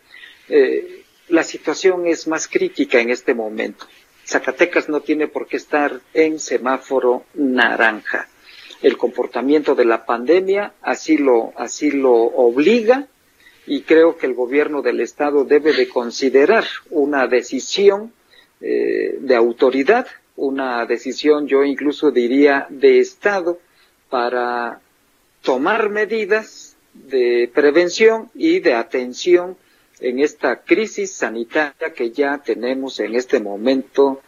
eh, 0.50 1.04
la 1.30 1.44
situación 1.44 2.08
es 2.08 2.28
más 2.28 2.48
crítica 2.48 3.00
en 3.00 3.10
este 3.10 3.34
momento. 3.34 3.86
Zacatecas 4.26 4.90
no 4.90 5.00
tiene 5.00 5.28
por 5.28 5.48
qué 5.48 5.58
estar 5.58 6.02
en 6.14 6.40
semáforo 6.40 7.24
naranja. 7.36 8.28
El 8.82 8.98
comportamiento 8.98 9.76
de 9.76 9.86
la 9.86 10.06
pandemia 10.06 10.74
así 10.82 11.18
lo, 11.18 11.54
así 11.56 11.92
lo 11.92 12.14
obliga 12.14 13.08
y 13.66 13.82
creo 13.82 14.18
que 14.18 14.26
el 14.26 14.34
gobierno 14.34 14.82
del 14.82 15.00
Estado 15.00 15.46
debe 15.46 15.74
de 15.74 15.88
considerar 15.88 16.66
una 16.90 17.28
decisión 17.28 18.14
eh, 18.62 19.18
de 19.20 19.36
autoridad, 19.36 20.08
una 20.40 20.86
decisión 20.86 21.48
yo 21.48 21.64
incluso 21.64 22.12
diría 22.12 22.66
de 22.70 23.00
Estado 23.00 23.60
para 24.10 24.80
tomar 25.42 25.90
medidas 25.90 26.78
de 26.94 27.52
prevención 27.54 28.30
y 28.34 28.60
de 28.60 28.74
atención 28.74 29.58
en 30.00 30.20
esta 30.20 30.62
crisis 30.62 31.14
sanitaria 31.14 31.94
que 31.94 32.12
ya 32.12 32.38
tenemos 32.38 33.00
en 33.00 33.16
este 33.16 33.40
momento 33.40 34.22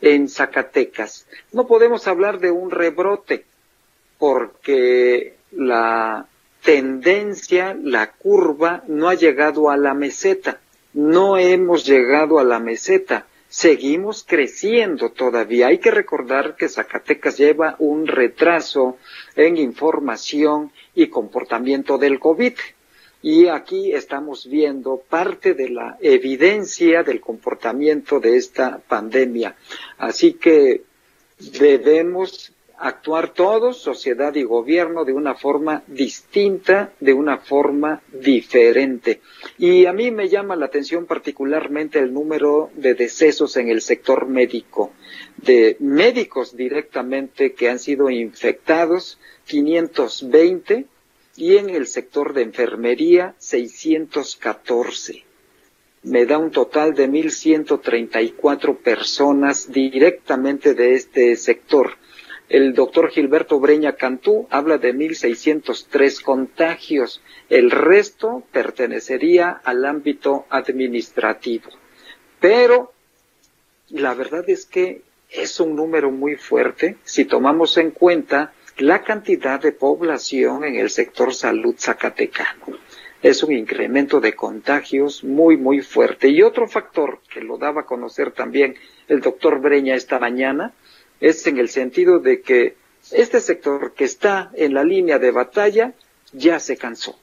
en 0.00 0.28
Zacatecas. 0.28 1.26
No 1.52 1.66
podemos 1.66 2.06
hablar 2.06 2.38
de 2.38 2.50
un 2.50 2.70
rebrote 2.70 3.44
porque 4.18 5.34
la 5.50 6.26
tendencia, 6.62 7.76
la 7.80 8.12
curva 8.12 8.84
no 8.86 9.08
ha 9.08 9.14
llegado 9.14 9.70
a 9.70 9.76
la 9.76 9.94
meseta. 9.94 10.60
No 10.94 11.36
hemos 11.36 11.84
llegado 11.84 12.38
a 12.38 12.44
la 12.44 12.58
meseta. 12.58 13.26
Seguimos 13.48 14.24
creciendo 14.24 15.10
todavía. 15.10 15.68
Hay 15.68 15.78
que 15.78 15.90
recordar 15.90 16.56
que 16.56 16.68
Zacatecas 16.68 17.38
lleva 17.38 17.76
un 17.78 18.06
retraso 18.06 18.98
en 19.36 19.56
información 19.56 20.72
y 20.94 21.08
comportamiento 21.08 21.96
del 21.96 22.18
COVID. 22.18 22.54
Y 23.22 23.46
aquí 23.46 23.92
estamos 23.92 24.48
viendo 24.48 24.98
parte 24.98 25.54
de 25.54 25.70
la 25.70 25.96
evidencia 26.00 27.02
del 27.02 27.20
comportamiento 27.20 28.20
de 28.20 28.36
esta 28.36 28.78
pandemia. 28.78 29.56
Así 29.98 30.34
que 30.34 30.82
debemos 31.38 32.52
actuar 32.78 33.32
todos, 33.32 33.78
sociedad 33.78 34.34
y 34.34 34.42
gobierno, 34.42 35.04
de 35.04 35.12
una 35.12 35.34
forma 35.34 35.82
distinta, 35.86 36.92
de 37.00 37.12
una 37.12 37.38
forma 37.38 38.02
diferente. 38.12 39.20
Y 39.58 39.86
a 39.86 39.92
mí 39.92 40.10
me 40.10 40.28
llama 40.28 40.56
la 40.56 40.66
atención 40.66 41.06
particularmente 41.06 41.98
el 41.98 42.12
número 42.12 42.70
de 42.74 42.94
decesos 42.94 43.56
en 43.56 43.68
el 43.68 43.80
sector 43.80 44.26
médico, 44.26 44.92
de 45.36 45.76
médicos 45.80 46.56
directamente 46.56 47.54
que 47.54 47.70
han 47.70 47.78
sido 47.78 48.10
infectados, 48.10 49.18
520, 49.46 50.86
y 51.36 51.56
en 51.58 51.70
el 51.70 51.86
sector 51.86 52.32
de 52.32 52.42
enfermería 52.42 53.34
614. 53.38 55.24
Me 56.02 56.24
da 56.24 56.38
un 56.38 56.50
total 56.50 56.94
de 56.94 57.08
1.134 57.08 58.76
personas 58.76 59.70
directamente 59.70 60.74
de 60.74 60.94
este 60.94 61.36
sector. 61.36 61.96
El 62.48 62.74
doctor 62.74 63.10
Gilberto 63.10 63.58
Breña 63.58 63.96
Cantú 63.96 64.46
habla 64.50 64.78
de 64.78 64.94
1.603 64.94 66.22
contagios. 66.22 67.20
El 67.48 67.72
resto 67.72 68.44
pertenecería 68.52 69.50
al 69.50 69.84
ámbito 69.84 70.46
administrativo. 70.48 71.70
Pero 72.38 72.92
la 73.90 74.14
verdad 74.14 74.48
es 74.48 74.64
que 74.64 75.02
es 75.30 75.58
un 75.58 75.74
número 75.74 76.12
muy 76.12 76.36
fuerte 76.36 76.96
si 77.02 77.24
tomamos 77.24 77.78
en 77.78 77.90
cuenta 77.90 78.52
la 78.78 79.02
cantidad 79.02 79.60
de 79.60 79.72
población 79.72 80.64
en 80.64 80.76
el 80.76 80.90
sector 80.90 81.34
salud 81.34 81.74
zacatecano. 81.76 82.78
Es 83.22 83.42
un 83.42 83.52
incremento 83.52 84.20
de 84.20 84.34
contagios 84.34 85.24
muy, 85.24 85.56
muy 85.56 85.80
fuerte. 85.80 86.28
Y 86.28 86.42
otro 86.42 86.68
factor 86.68 87.20
que 87.28 87.40
lo 87.40 87.58
daba 87.58 87.80
a 87.80 87.86
conocer 87.86 88.30
también 88.30 88.76
el 89.08 89.20
doctor 89.20 89.60
Breña 89.60 89.96
esta 89.96 90.20
mañana 90.20 90.74
es 91.20 91.46
en 91.46 91.58
el 91.58 91.68
sentido 91.68 92.18
de 92.18 92.40
que 92.42 92.76
este 93.10 93.40
sector 93.40 93.94
que 93.94 94.04
está 94.04 94.50
en 94.54 94.74
la 94.74 94.84
línea 94.84 95.18
de 95.18 95.30
batalla 95.30 95.94
ya 96.32 96.58
se 96.58 96.76
cansó, 96.76 97.18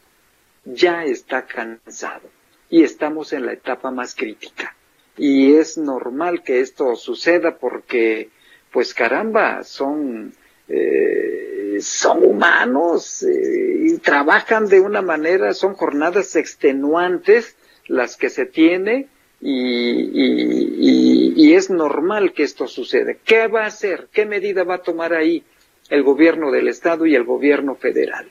ya 0.66 1.04
está 1.04 1.46
cansado 1.46 2.30
y 2.70 2.84
estamos 2.84 3.34
en 3.34 3.46
la 3.46 3.54
etapa 3.54 3.92
más 3.92 4.16
crítica. 4.16 4.76
Y 5.18 5.56
es 5.56 5.78
normal 5.78 6.42
que 6.42 6.62
esto 6.62 6.96
suceda 6.96 7.58
porque, 7.58 8.30
pues 8.72 8.94
caramba, 8.96 9.64
son 9.64 10.34
eh, 10.68 11.78
son 11.82 12.24
humanos 12.24 13.24
eh, 13.24 13.78
y 13.86 13.98
trabajan 13.98 14.68
de 14.68 14.80
una 14.80 15.02
manera, 15.02 15.54
son 15.54 15.74
jornadas 15.74 16.36
extenuantes 16.36 17.56
las 17.88 18.16
que 18.16 18.30
se 18.30 18.46
tiene 18.46 19.08
y, 19.46 21.34
y, 21.36 21.54
es 21.54 21.70
normal 21.70 22.32
que 22.32 22.44
esto 22.44 22.66
suceda. 22.66 23.14
¿Qué 23.26 23.48
va 23.48 23.64
a 23.64 23.68
hacer? 23.68 24.08
¿Qué 24.14 24.26
medida 24.26 24.64
va 24.64 24.76
a 24.76 24.82
tomar 24.82 25.14
ahí 25.14 25.44
el 25.90 26.02
gobierno 26.02 26.50
del 26.50 26.70
Estado 26.70 27.06
y 27.06 27.14
el 27.14 27.26
gobierno 27.26 27.76
federal? 27.76 28.30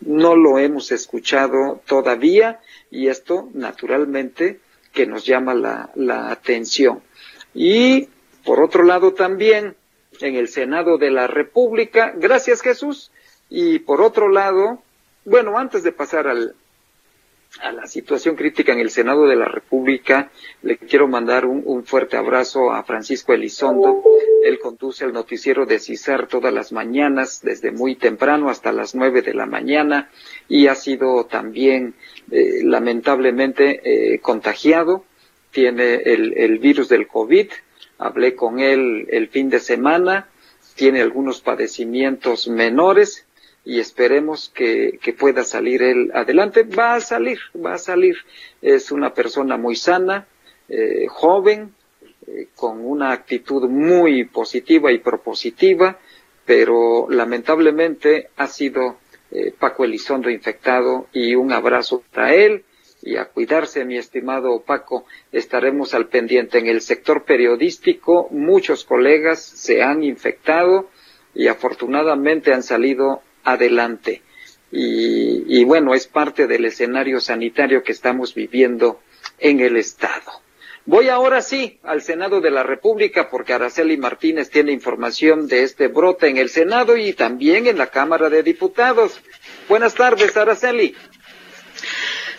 No 0.00 0.34
lo 0.34 0.58
hemos 0.58 0.90
escuchado 0.90 1.82
todavía 1.86 2.60
y 2.90 3.08
esto 3.08 3.50
naturalmente 3.52 4.60
que 4.92 5.06
nos 5.06 5.26
llama 5.26 5.52
la, 5.52 5.90
la 5.96 6.30
atención. 6.30 7.02
Y 7.52 8.08
por 8.42 8.60
otro 8.60 8.84
lado 8.84 9.12
también 9.12 9.76
en 10.20 10.34
el 10.36 10.48
Senado 10.48 10.96
de 10.96 11.10
la 11.10 11.26
República. 11.26 12.14
Gracias 12.16 12.62
Jesús. 12.62 13.10
Y 13.50 13.80
por 13.80 14.00
otro 14.00 14.30
lado, 14.30 14.82
bueno, 15.26 15.58
antes 15.58 15.82
de 15.82 15.92
pasar 15.92 16.26
al, 16.26 16.54
a 17.60 17.70
la 17.70 17.86
situación 17.86 18.34
crítica 18.34 18.72
en 18.72 18.80
el 18.80 18.90
Senado 18.90 19.26
de 19.26 19.36
la 19.36 19.44
República, 19.44 20.30
le 20.62 20.78
quiero 20.78 21.06
mandar 21.06 21.44
un, 21.44 21.84
fuerte 21.84 22.16
abrazo 22.16 22.72
a 22.72 22.82
Francisco 22.82 23.32
Elizondo. 23.32 24.02
Él 24.44 24.58
conduce 24.58 25.04
el 25.04 25.12
noticiero 25.12 25.66
de 25.66 25.78
CISAR 25.78 26.26
todas 26.26 26.52
las 26.52 26.72
mañanas, 26.72 27.40
desde 27.42 27.70
muy 27.70 27.96
temprano 27.96 28.48
hasta 28.48 28.72
las 28.72 28.94
nueve 28.94 29.22
de 29.22 29.34
la 29.34 29.46
mañana, 29.46 30.10
y 30.48 30.66
ha 30.66 30.74
sido 30.74 31.26
también 31.26 31.94
eh, 32.30 32.62
lamentablemente 32.64 34.14
eh, 34.14 34.18
contagiado. 34.20 35.04
Tiene 35.50 35.96
el, 35.96 36.32
el 36.36 36.58
virus 36.58 36.88
del 36.88 37.06
COVID 37.06 37.48
hablé 38.02 38.34
con 38.34 38.58
él 38.58 39.06
el 39.10 39.28
fin 39.28 39.48
de 39.48 39.60
semana, 39.60 40.28
tiene 40.74 41.00
algunos 41.00 41.40
padecimientos 41.40 42.48
menores 42.48 43.26
y 43.64 43.78
esperemos 43.78 44.50
que, 44.54 44.98
pueda 45.18 45.44
salir 45.44 45.82
él 45.82 46.10
adelante. 46.14 46.64
Va 46.64 46.94
a 46.94 47.00
salir, 47.00 47.38
va 47.54 47.74
a 47.74 47.78
salir. 47.78 48.16
Es 48.60 48.90
una 48.90 49.14
persona 49.14 49.56
muy 49.56 49.76
sana, 49.76 50.26
eh, 50.68 51.06
joven, 51.08 51.74
eh, 52.26 52.48
con 52.54 52.84
una 52.84 53.12
actitud 53.12 53.68
muy 53.68 54.24
positiva 54.24 54.90
y 54.90 54.98
propositiva, 54.98 55.98
pero 56.44 57.06
lamentablemente 57.08 58.30
ha 58.36 58.46
sido 58.48 58.98
eh, 59.30 59.52
Paco 59.56 59.84
Elizondo 59.84 60.28
infectado 60.30 61.06
y 61.12 61.34
un 61.34 61.52
abrazo 61.52 62.02
para 62.12 62.34
él 62.34 62.64
y 63.02 63.16
a 63.16 63.26
cuidarse, 63.26 63.84
mi 63.84 63.96
estimado 63.96 64.60
Paco. 64.60 65.06
Estaremos 65.32 65.94
al 65.94 66.08
pendiente. 66.08 66.58
En 66.58 66.66
el 66.66 66.80
sector 66.80 67.24
periodístico, 67.24 68.28
muchos 68.30 68.84
colegas 68.84 69.42
se 69.42 69.82
han 69.82 70.04
infectado 70.04 70.88
y 71.34 71.48
afortunadamente 71.48 72.52
han 72.52 72.62
salido 72.62 73.22
adelante. 73.44 74.22
Y, 74.70 75.64
bueno, 75.64 75.94
es 75.94 76.06
parte 76.06 76.46
del 76.46 76.64
escenario 76.64 77.20
sanitario 77.20 77.82
que 77.82 77.92
estamos 77.92 78.34
viviendo 78.34 79.00
en 79.38 79.60
el 79.60 79.76
Estado. 79.76 80.40
Voy 80.84 81.08
ahora 81.08 81.42
sí 81.42 81.78
al 81.84 82.02
Senado 82.02 82.40
de 82.40 82.50
la 82.50 82.64
República 82.64 83.28
porque 83.30 83.52
Araceli 83.52 83.96
Martínez 83.98 84.50
tiene 84.50 84.72
información 84.72 85.46
de 85.46 85.62
este 85.62 85.86
brote 85.86 86.28
en 86.28 86.38
el 86.38 86.48
Senado 86.48 86.96
y 86.96 87.12
también 87.12 87.66
en 87.68 87.78
la 87.78 87.88
Cámara 87.88 88.30
de 88.30 88.42
Diputados. 88.42 89.20
Buenas 89.68 89.94
tardes, 89.94 90.36
Araceli. 90.36 90.96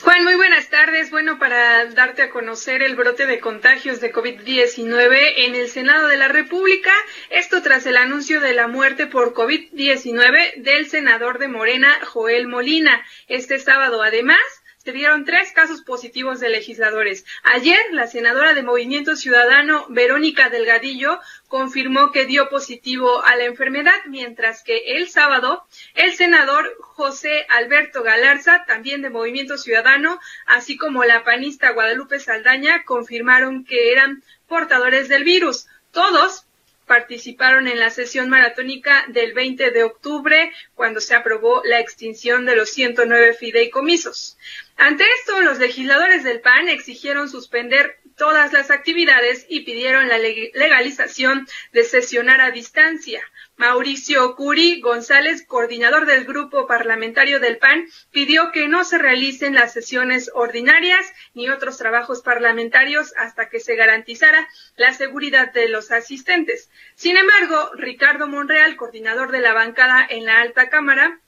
Juan, 0.03 0.25
muy 0.25 0.35
buenas 0.35 0.67
tardes. 0.67 1.11
Bueno, 1.11 1.39
para 1.39 1.85
darte 1.85 2.23
a 2.23 2.29
conocer 2.29 2.83
el 2.83 2.97
brote 2.97 3.25
de 3.25 3.39
contagios 3.39 4.01
de 4.01 4.11
COVID-19 4.11 5.17
en 5.37 5.55
el 5.55 5.69
Senado 5.69 6.09
de 6.09 6.17
la 6.17 6.27
República, 6.27 6.91
esto 7.29 7.61
tras 7.61 7.85
el 7.85 7.95
anuncio 7.95 8.41
de 8.41 8.53
la 8.53 8.67
muerte 8.67 9.07
por 9.07 9.33
COVID-19 9.33 10.55
del 10.57 10.89
senador 10.89 11.39
de 11.39 11.47
Morena, 11.47 11.87
Joel 12.03 12.47
Molina. 12.47 13.01
Este 13.29 13.59
sábado, 13.59 14.03
además, 14.03 14.41
se 14.83 14.91
dieron 14.91 15.23
tres 15.23 15.53
casos 15.53 15.81
positivos 15.81 16.41
de 16.41 16.49
legisladores. 16.49 17.23
Ayer, 17.43 17.79
la 17.91 18.07
senadora 18.07 18.53
de 18.53 18.63
Movimiento 18.63 19.15
Ciudadano, 19.15 19.85
Verónica 19.89 20.49
Delgadillo, 20.49 21.19
confirmó 21.47 22.11
que 22.11 22.25
dio 22.25 22.49
positivo 22.49 23.23
a 23.23 23.37
la 23.37 23.45
enfermedad, 23.45 23.95
mientras 24.07 24.61
que 24.61 24.97
el 24.97 25.09
sábado, 25.09 25.63
el 25.93 26.13
senador 26.15 26.75
José 26.81 27.45
Alberto 27.49 28.03
Galarza, 28.03 28.65
también 28.67 29.01
de 29.01 29.09
Movimiento 29.09 29.57
Ciudadano, 29.57 30.19
así 30.45 30.75
como 30.75 31.05
la 31.05 31.23
panista 31.23 31.71
Guadalupe 31.71 32.19
Saldaña, 32.19 32.83
confirmaron 32.83 33.63
que 33.63 33.93
eran 33.93 34.21
portadores 34.47 35.07
del 35.07 35.23
virus. 35.23 35.67
Todos 35.91 36.45
participaron 36.85 37.67
en 37.67 37.79
la 37.79 37.89
sesión 37.89 38.29
maratónica 38.29 39.05
del 39.07 39.33
20 39.33 39.71
de 39.71 39.83
octubre, 39.83 40.51
cuando 40.75 40.99
se 40.99 41.15
aprobó 41.15 41.61
la 41.65 41.79
extinción 41.79 42.45
de 42.45 42.55
los 42.55 42.69
109 42.69 43.33
fideicomisos. 43.33 44.37
Ante 44.77 45.05
esto, 45.19 45.41
los 45.41 45.59
legisladores 45.59 46.23
del 46.23 46.41
PAN 46.41 46.67
exigieron 46.67 47.29
suspender 47.29 47.99
todas 48.15 48.53
las 48.53 48.71
actividades 48.71 49.45
y 49.49 49.61
pidieron 49.61 50.07
la 50.07 50.17
legalización 50.17 51.47
de 51.71 51.83
sesionar 51.83 52.41
a 52.41 52.51
distancia. 52.51 53.23
Mauricio 53.55 54.35
Curi 54.35 54.81
González, 54.81 55.45
coordinador 55.45 56.05
del 56.05 56.25
grupo 56.25 56.65
parlamentario 56.65 57.39
del 57.39 57.59
PAN, 57.59 57.87
pidió 58.11 58.51
que 58.51 58.67
no 58.67 58.83
se 58.83 58.97
realicen 58.97 59.53
las 59.53 59.73
sesiones 59.73 60.31
ordinarias 60.33 61.05
ni 61.33 61.49
otros 61.49 61.77
trabajos 61.77 62.21
parlamentarios 62.21 63.13
hasta 63.15 63.49
que 63.49 63.59
se 63.59 63.75
garantizara 63.75 64.47
la 64.75 64.93
seguridad 64.93 65.53
de 65.53 65.69
los 65.69 65.91
asistentes. 65.91 66.69
Sin 66.95 67.15
embargo, 67.15 67.71
Ricardo 67.75 68.27
Monreal, 68.27 68.75
coordinador 68.75 69.31
de 69.31 69.41
la 69.41 69.53
bancada 69.53 70.05
en 70.09 70.25
la 70.25 70.41
alta 70.41 70.69
cámara, 70.69 71.19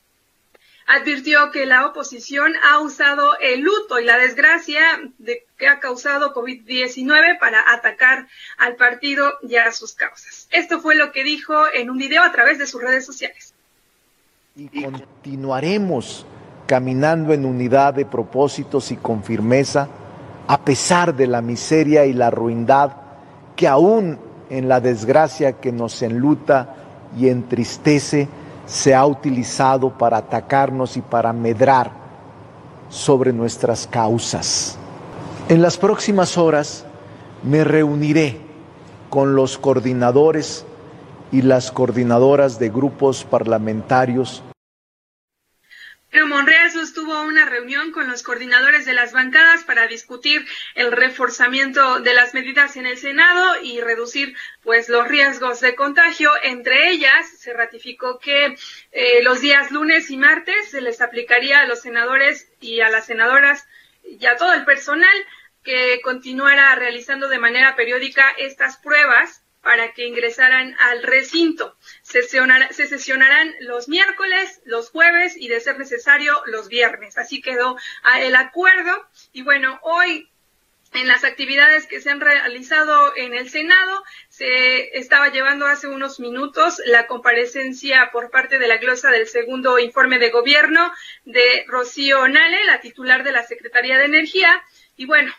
advirtió 0.87 1.51
que 1.51 1.65
la 1.65 1.87
oposición 1.87 2.53
ha 2.69 2.79
usado 2.79 3.37
el 3.39 3.61
luto 3.61 3.99
y 3.99 4.05
la 4.05 4.17
desgracia 4.17 4.81
de, 5.17 5.43
que 5.57 5.67
ha 5.67 5.79
causado 5.79 6.33
COVID-19 6.33 7.39
para 7.39 7.63
atacar 7.73 8.27
al 8.57 8.75
partido 8.75 9.33
y 9.41 9.55
a 9.55 9.71
sus 9.71 9.93
causas. 9.93 10.47
Esto 10.51 10.79
fue 10.79 10.95
lo 10.95 11.11
que 11.11 11.23
dijo 11.23 11.53
en 11.73 11.89
un 11.89 11.97
video 11.97 12.23
a 12.23 12.31
través 12.31 12.59
de 12.59 12.67
sus 12.67 12.81
redes 12.81 13.05
sociales. 13.05 13.53
Y 14.55 14.69
continuaremos 14.83 16.25
caminando 16.67 17.33
en 17.33 17.45
unidad 17.45 17.93
de 17.93 18.05
propósitos 18.05 18.91
y 18.91 18.97
con 18.97 19.23
firmeza, 19.23 19.89
a 20.47 20.63
pesar 20.63 21.15
de 21.15 21.27
la 21.27 21.41
miseria 21.41 22.05
y 22.05 22.13
la 22.13 22.29
ruindad 22.29 22.93
que 23.55 23.67
aún 23.67 24.19
en 24.49 24.69
la 24.69 24.79
desgracia 24.79 25.53
que 25.53 25.71
nos 25.71 26.01
enluta 26.01 26.75
y 27.17 27.29
entristece, 27.29 28.27
se 28.65 28.95
ha 28.95 29.05
utilizado 29.05 29.89
para 29.89 30.17
atacarnos 30.17 30.97
y 30.97 31.01
para 31.01 31.33
medrar 31.33 31.91
sobre 32.89 33.33
nuestras 33.33 33.87
causas. 33.87 34.77
En 35.49 35.61
las 35.61 35.77
próximas 35.77 36.37
horas 36.37 36.85
me 37.43 37.63
reuniré 37.63 38.39
con 39.09 39.35
los 39.35 39.57
coordinadores 39.57 40.65
y 41.31 41.41
las 41.41 41.71
coordinadoras 41.71 42.59
de 42.59 42.69
grupos 42.69 43.23
parlamentarios 43.23 44.43
Monreal 46.23 46.71
sostuvo 46.71 47.21
una 47.23 47.43
reunión 47.43 47.91
con 47.91 48.09
los 48.09 48.23
coordinadores 48.23 48.85
de 48.85 48.93
las 48.93 49.11
bancadas 49.11 49.65
para 49.65 49.87
discutir 49.87 50.45
el 50.73 50.93
reforzamiento 50.93 51.99
de 51.99 52.13
las 52.13 52.33
medidas 52.33 52.77
en 52.77 52.85
el 52.85 52.97
Senado 52.97 53.61
y 53.61 53.81
reducir 53.81 54.35
pues 54.63 54.87
los 54.87 55.07
riesgos 55.07 55.59
de 55.59 55.75
contagio. 55.75 56.31
Entre 56.43 56.91
ellas 56.91 57.27
se 57.37 57.51
ratificó 57.51 58.17
que 58.19 58.55
eh, 58.93 59.23
los 59.23 59.41
días 59.41 59.71
lunes 59.71 60.09
y 60.09 60.17
martes 60.17 60.69
se 60.69 60.79
les 60.79 61.01
aplicaría 61.01 61.59
a 61.59 61.67
los 61.67 61.81
senadores 61.81 62.49
y 62.61 62.79
a 62.79 62.89
las 62.89 63.07
senadoras 63.07 63.67
y 64.03 64.25
a 64.25 64.37
todo 64.37 64.53
el 64.53 64.63
personal 64.63 65.15
que 65.63 65.99
continuara 66.01 66.73
realizando 66.75 67.27
de 67.27 67.39
manera 67.39 67.75
periódica 67.75 68.29
estas 68.37 68.77
pruebas 68.77 69.44
para 69.65 69.93
que 69.93 70.05
ingresaran 70.05 70.75
al 70.79 71.01
recinto. 71.01 71.75
Se, 72.03 72.21
sesionarán 72.21 73.55
los 73.61 73.89
miércoles, 73.89 74.61
los 74.63 74.91
jueves 74.91 75.35
y, 75.35 75.47
de 75.47 75.59
ser 75.59 75.79
necesario, 75.79 76.39
los 76.45 76.67
viernes. 76.67 77.17
Así 77.17 77.41
quedó 77.41 77.75
ah, 78.03 78.21
el 78.21 78.35
acuerdo. 78.35 79.09
Y 79.33 79.41
bueno, 79.41 79.79
hoy 79.81 80.29
en 80.93 81.07
las 81.07 81.23
actividades 81.23 81.87
que 81.87 81.99
se 81.99 82.11
han 82.11 82.21
realizado 82.21 83.17
en 83.17 83.33
el 83.33 83.49
Senado, 83.49 84.03
se 84.29 84.99
estaba 84.99 85.29
llevando 85.29 85.65
hace 85.65 85.87
unos 85.87 86.19
minutos 86.19 86.79
la 86.85 87.07
comparecencia 87.07 88.11
por 88.11 88.29
parte 88.29 88.59
de 88.59 88.67
la 88.67 88.77
glosa 88.77 89.09
del 89.09 89.27
segundo 89.27 89.79
informe 89.79 90.19
de 90.19 90.29
gobierno 90.29 90.93
de 91.25 91.65
Rocío 91.67 92.27
Nale, 92.27 92.63
la 92.65 92.81
titular 92.81 93.23
de 93.23 93.31
la 93.31 93.41
Secretaría 93.47 93.97
de 93.97 94.05
Energía. 94.05 94.63
Y 94.95 95.07
bueno, 95.07 95.33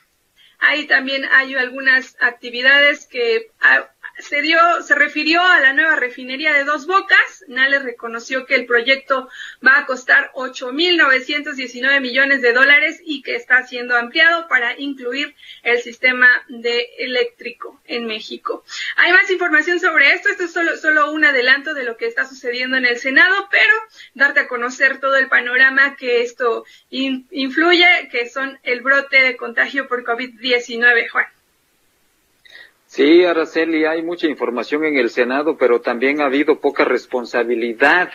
ahí 0.58 0.86
también 0.86 1.24
hay 1.32 1.54
algunas 1.54 2.16
actividades 2.20 3.06
que 3.06 3.50
ah, 3.60 3.88
se 4.18 4.40
dio, 4.40 4.58
se 4.82 4.94
refirió 4.94 5.42
a 5.42 5.60
la 5.60 5.72
nueva 5.72 5.96
refinería 5.96 6.52
de 6.52 6.64
Dos 6.64 6.86
Bocas. 6.86 7.44
Nale 7.48 7.78
reconoció 7.78 8.46
que 8.46 8.54
el 8.54 8.66
proyecto 8.66 9.28
va 9.66 9.78
a 9.78 9.86
costar 9.86 10.30
8.919 10.34 12.00
millones 12.00 12.42
de 12.42 12.52
dólares 12.52 13.00
y 13.04 13.22
que 13.22 13.36
está 13.36 13.66
siendo 13.66 13.96
ampliado 13.96 14.48
para 14.48 14.78
incluir 14.78 15.34
el 15.62 15.80
sistema 15.80 16.28
de 16.48 16.88
eléctrico 16.98 17.80
en 17.84 18.06
México. 18.06 18.64
Hay 18.96 19.12
más 19.12 19.30
información 19.30 19.80
sobre 19.80 20.12
esto. 20.12 20.30
Esto 20.30 20.44
es 20.44 20.52
solo, 20.52 20.76
solo 20.76 21.12
un 21.12 21.24
adelanto 21.24 21.74
de 21.74 21.84
lo 21.84 21.96
que 21.96 22.06
está 22.06 22.26
sucediendo 22.26 22.76
en 22.76 22.86
el 22.86 22.98
Senado, 22.98 23.48
pero 23.50 23.72
darte 24.14 24.40
a 24.40 24.48
conocer 24.48 24.98
todo 24.98 25.16
el 25.16 25.28
panorama 25.28 25.96
que 25.96 26.22
esto 26.22 26.64
influye, 26.90 28.08
que 28.10 28.28
son 28.28 28.58
el 28.62 28.80
brote 28.80 29.20
de 29.20 29.36
contagio 29.36 29.88
por 29.88 30.04
COVID-19, 30.04 31.08
Juan. 31.10 31.35
Sí, 32.96 33.26
Araceli, 33.26 33.84
hay 33.84 34.00
mucha 34.00 34.26
información 34.26 34.86
en 34.86 34.96
el 34.96 35.10
Senado, 35.10 35.58
pero 35.58 35.82
también 35.82 36.22
ha 36.22 36.24
habido 36.24 36.60
poca 36.60 36.82
responsabilidad, 36.82 38.08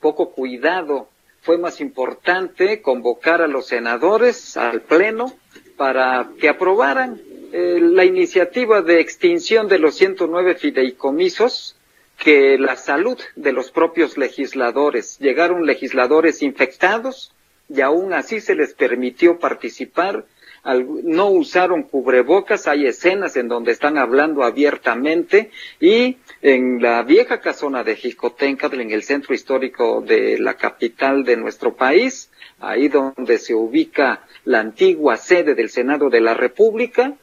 poco 0.00 0.32
cuidado. 0.32 1.08
Fue 1.42 1.56
más 1.56 1.80
importante 1.80 2.82
convocar 2.82 3.42
a 3.42 3.46
los 3.46 3.68
senadores 3.68 4.56
al 4.56 4.80
Pleno 4.80 5.32
para 5.76 6.30
que 6.40 6.48
aprobaran 6.48 7.20
eh, 7.52 7.78
la 7.80 8.04
iniciativa 8.04 8.82
de 8.82 8.98
extinción 8.98 9.68
de 9.68 9.78
los 9.78 9.94
109 9.94 10.56
fideicomisos 10.56 11.76
que 12.18 12.58
la 12.58 12.74
salud 12.74 13.20
de 13.36 13.52
los 13.52 13.70
propios 13.70 14.18
legisladores. 14.18 15.16
Llegaron 15.20 15.64
legisladores 15.64 16.42
infectados 16.42 17.32
y 17.68 17.82
aún 17.82 18.12
así 18.12 18.40
se 18.40 18.56
les 18.56 18.74
permitió 18.74 19.38
participar 19.38 20.26
no 20.64 21.28
usaron 21.28 21.82
cubrebocas, 21.82 22.66
hay 22.66 22.86
escenas 22.86 23.36
en 23.36 23.48
donde 23.48 23.72
están 23.72 23.98
hablando 23.98 24.44
abiertamente 24.44 25.50
y 25.78 26.16
en 26.40 26.80
la 26.80 27.02
vieja 27.02 27.40
casona 27.40 27.84
de 27.84 27.96
Jicotenca, 27.96 28.68
en 28.72 28.90
el 28.90 29.02
centro 29.02 29.34
histórico 29.34 30.00
de 30.00 30.38
la 30.38 30.54
capital 30.54 31.24
de 31.24 31.36
nuestro 31.36 31.74
país, 31.74 32.30
ahí 32.60 32.88
donde 32.88 33.38
se 33.38 33.54
ubica 33.54 34.26
la 34.44 34.60
antigua 34.60 35.16
sede 35.16 35.54
del 35.54 35.68
Senado 35.68 36.08
de 36.08 36.20
la 36.20 36.34
República, 36.34 37.14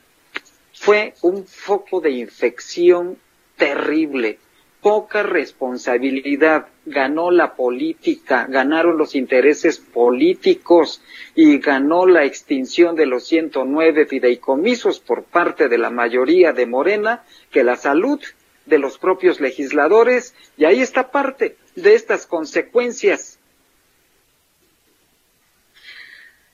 fue 0.73 1.15
un 1.21 1.45
foco 1.45 1.99
de 1.99 2.11
infección 2.11 3.17
terrible 3.57 4.37
poca 4.81 5.23
responsabilidad, 5.23 6.67
ganó 6.85 7.29
la 7.29 7.53
política, 7.55 8.47
ganaron 8.49 8.97
los 8.97 9.15
intereses 9.15 9.77
políticos 9.77 11.01
y 11.35 11.59
ganó 11.59 12.07
la 12.07 12.25
extinción 12.25 12.95
de 12.95 13.05
los 13.05 13.27
109 13.27 14.07
fideicomisos 14.07 14.99
por 14.99 15.23
parte 15.23 15.69
de 15.69 15.77
la 15.77 15.91
mayoría 15.91 16.51
de 16.51 16.65
Morena, 16.65 17.23
que 17.51 17.63
la 17.63 17.75
salud 17.75 18.19
de 18.65 18.79
los 18.79 18.97
propios 18.97 19.39
legisladores, 19.39 20.33
y 20.57 20.65
ahí 20.65 20.81
está 20.81 21.11
parte 21.11 21.57
de 21.75 21.93
estas 21.93 22.25
consecuencias 22.25 23.39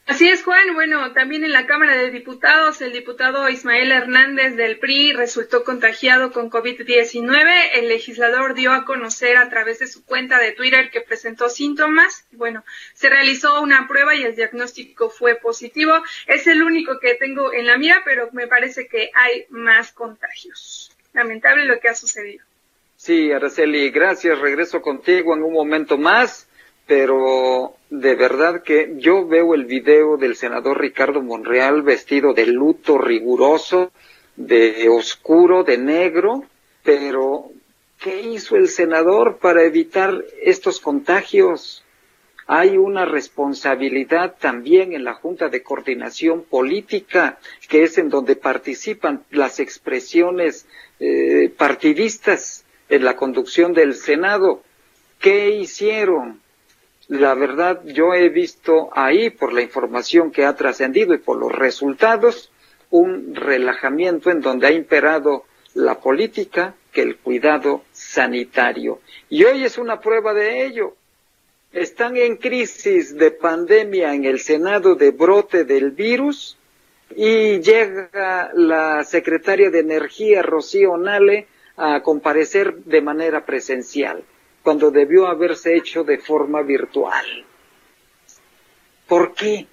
Así 0.08 0.30
es, 0.30 0.42
Juan. 0.42 0.74
Bueno, 0.74 1.12
también 1.12 1.44
en 1.44 1.52
la 1.52 1.66
Cámara 1.66 1.98
de 1.98 2.10
Diputados, 2.10 2.82
el 2.82 2.94
diputado 2.94 3.50
Ismael 3.50 3.92
Hernández 3.92 4.56
del 4.56 4.80
PRI 4.80 5.12
resultó 5.12 5.66
contagiado 5.66 6.32
con 6.32 6.50
COVID-19. 6.50 7.72
El 7.74 7.90
legislador 7.90 8.54
dio 8.54 8.72
a 8.72 8.86
conocer 8.86 9.36
a 9.36 9.50
través 9.50 9.80
de 9.80 9.88
su 9.88 10.06
cuenta 10.06 10.40
de 10.40 10.54
Twitter 10.54 10.92
que 10.92 11.02
presentó 11.02 11.50
síntomas. 11.50 12.26
Bueno, 12.32 12.64
se 12.94 13.10
realizó 13.10 13.62
una 13.62 13.86
prueba 13.86 14.16
y 14.16 14.24
el 14.24 14.34
diagnóstico 14.34 15.10
fue 15.10 15.36
positivo. 15.36 16.02
Es 16.26 16.48
el 16.48 16.64
único 16.64 17.00
que 17.00 17.16
tengo 17.16 17.52
en 17.52 17.68
la 17.68 17.78
mira, 17.78 18.02
pero 18.06 18.30
me 18.32 18.48
parece 18.48 18.88
que 18.88 19.12
hay 19.14 19.46
más 19.50 19.92
contagios. 19.92 20.96
Lamentable 21.12 21.66
lo 21.66 21.82
que 21.82 21.90
ha 21.90 21.96
sucedido. 21.96 22.46
Sí, 22.96 23.30
Araceli, 23.34 23.90
gracias. 23.90 24.40
Regreso 24.40 24.82
contigo 24.82 25.36
en 25.36 25.44
un 25.44 25.52
momento 25.52 25.98
más 25.98 26.47
pero 26.88 27.76
de 27.90 28.16
verdad 28.16 28.64
que 28.64 28.94
yo 28.98 29.28
veo 29.28 29.54
el 29.54 29.66
video 29.66 30.18
del 30.18 30.36
senador 30.36 30.80
Ricardo 30.80 31.22
Monreal 31.22 31.82
vestido 31.82 32.34
de 32.34 32.48
luto 32.48 32.98
riguroso, 32.98 33.92
de 34.38 34.88
oscuro, 34.90 35.64
de 35.64 35.78
negro, 35.78 36.46
pero 36.84 37.52
¿qué 38.00 38.22
hizo 38.22 38.56
el 38.56 38.70
senador 38.70 39.38
para 39.38 39.64
evitar 39.64 40.24
estos 40.42 40.80
contagios? 40.80 41.84
Hay 42.46 42.78
una 42.78 43.04
responsabilidad 43.04 44.36
también 44.40 44.94
en 44.94 45.04
la 45.04 45.14
Junta 45.14 45.50
de 45.50 45.64
Coordinación 45.64 46.44
Política, 46.44 47.40
que 47.68 47.84
es 47.84 47.98
en 47.98 48.08
donde 48.08 48.38
participan 48.38 49.26
las 49.32 49.60
expresiones 49.60 50.66
eh, 51.02 51.52
partidistas 51.58 52.64
en 52.88 53.04
la 53.04 53.18
conducción 53.18 53.74
del 53.74 53.96
Senado. 53.96 54.62
¿Qué 55.20 55.50
hicieron? 55.50 56.40
La 57.08 57.34
verdad, 57.36 57.82
yo 57.86 58.14
he 58.14 58.30
visto 58.30 58.90
ahí, 58.94 59.30
por 59.30 59.54
la 59.54 59.62
información 59.62 60.32
que 60.32 60.46
ha 60.46 60.56
trascendido 60.56 61.14
y 61.14 61.20
por 61.20 61.38
los 61.38 61.52
resultados, 61.52 62.52
un 62.90 63.34
relajamiento 63.34 64.30
en 64.30 64.42
donde 64.42 64.68
ha 64.68 64.72
imperado 64.72 65.46
la 65.74 66.00
política 66.00 66.76
que 66.92 67.02
el 67.04 67.18
cuidado 67.18 67.84
sanitario. 67.92 69.00
Y 69.30 69.44
hoy 69.44 69.64
es 69.64 69.78
una 69.78 70.00
prueba 70.00 70.34
de 70.34 70.66
ello. 70.66 70.96
Están 71.72 72.18
en 72.18 72.38
crisis 72.38 73.16
de 73.16 73.32
pandemia 73.32 74.14
en 74.14 74.26
el 74.26 74.40
Senado 74.40 74.96
de 74.96 75.12
brote 75.12 75.64
del 75.64 75.92
virus 75.92 76.58
y 77.16 77.60
llega 77.60 78.52
la 78.54 79.04
secretaria 79.04 79.70
de 79.70 79.80
Energía, 79.80 80.42
Rocío 80.42 80.98
Nale, 80.98 81.48
a 81.76 82.02
comparecer 82.02 82.76
de 82.86 83.02
manera 83.02 83.46
presencial, 83.46 84.24
cuando 84.68 84.92
debió 84.92 85.28
haberse 85.28 85.78
hecho 85.78 86.04
de 86.04 86.18
forma 86.18 86.62
virtual. 86.62 87.26
¿Por 89.08 89.34
qué? 89.34 89.66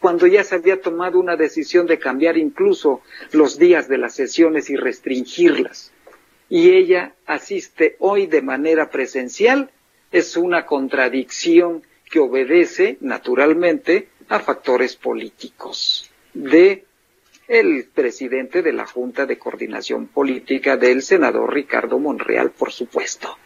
Cuando 0.00 0.26
ya 0.26 0.42
se 0.42 0.56
había 0.56 0.80
tomado 0.80 1.20
una 1.20 1.36
decisión 1.36 1.86
de 1.86 2.00
cambiar 2.00 2.36
incluso 2.36 3.02
los 3.30 3.60
días 3.60 3.86
de 3.86 3.96
las 3.96 4.16
sesiones 4.16 4.70
y 4.70 4.76
restringirlas. 4.76 5.92
Y 6.48 6.72
ella 6.72 7.14
asiste 7.26 7.94
hoy 8.00 8.26
de 8.26 8.42
manera 8.42 8.90
presencial, 8.90 9.70
es 10.10 10.36
una 10.36 10.66
contradicción 10.66 11.84
que 12.10 12.18
obedece, 12.18 12.96
naturalmente, 13.02 14.08
a 14.28 14.40
factores 14.40 14.96
políticos 14.96 16.10
de 16.32 16.84
el 17.46 17.84
presidente 17.84 18.62
de 18.62 18.72
la 18.72 18.84
Junta 18.84 19.26
de 19.26 19.38
Coordinación 19.38 20.08
Política 20.08 20.76
del 20.76 21.02
senador 21.02 21.54
Ricardo 21.54 22.00
Monreal, 22.00 22.50
por 22.50 22.72
supuesto. 22.72 23.38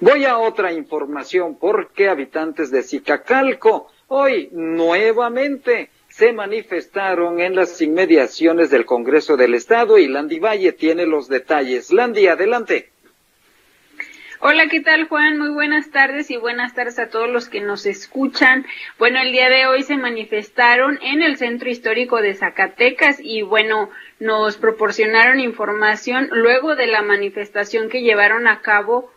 Voy 0.00 0.24
a 0.24 0.38
otra 0.38 0.72
información 0.72 1.58
porque 1.58 2.08
habitantes 2.08 2.70
de 2.70 2.82
Zicacalco 2.82 3.88
hoy 4.08 4.48
nuevamente 4.52 5.90
se 6.08 6.32
manifestaron 6.32 7.40
en 7.40 7.56
las 7.56 7.80
inmediaciones 7.80 8.70
del 8.70 8.84
Congreso 8.84 9.36
del 9.36 9.54
Estado 9.54 9.98
y 9.98 10.06
Landy 10.06 10.38
Valle 10.38 10.72
tiene 10.72 11.06
los 11.06 11.28
detalles. 11.28 11.92
Landy, 11.92 12.28
adelante. 12.28 12.90
Hola, 14.46 14.66
¿qué 14.68 14.80
tal 14.80 15.08
Juan? 15.08 15.38
Muy 15.38 15.48
buenas 15.48 15.90
tardes 15.90 16.30
y 16.30 16.36
buenas 16.36 16.74
tardes 16.74 16.98
a 16.98 17.08
todos 17.08 17.30
los 17.30 17.48
que 17.48 17.62
nos 17.62 17.86
escuchan. 17.86 18.66
Bueno, 18.98 19.18
el 19.22 19.32
día 19.32 19.48
de 19.48 19.66
hoy 19.66 19.82
se 19.84 19.96
manifestaron 19.96 20.98
en 21.02 21.22
el 21.22 21.38
centro 21.38 21.70
histórico 21.70 22.20
de 22.20 22.34
Zacatecas 22.34 23.18
y 23.20 23.40
bueno, 23.40 23.88
nos 24.20 24.58
proporcionaron 24.58 25.40
información 25.40 26.28
luego 26.30 26.76
de 26.76 26.88
la 26.88 27.00
manifestación 27.00 27.88
que 27.88 28.02
llevaron 28.02 28.46
a 28.46 28.60
cabo 28.60 29.13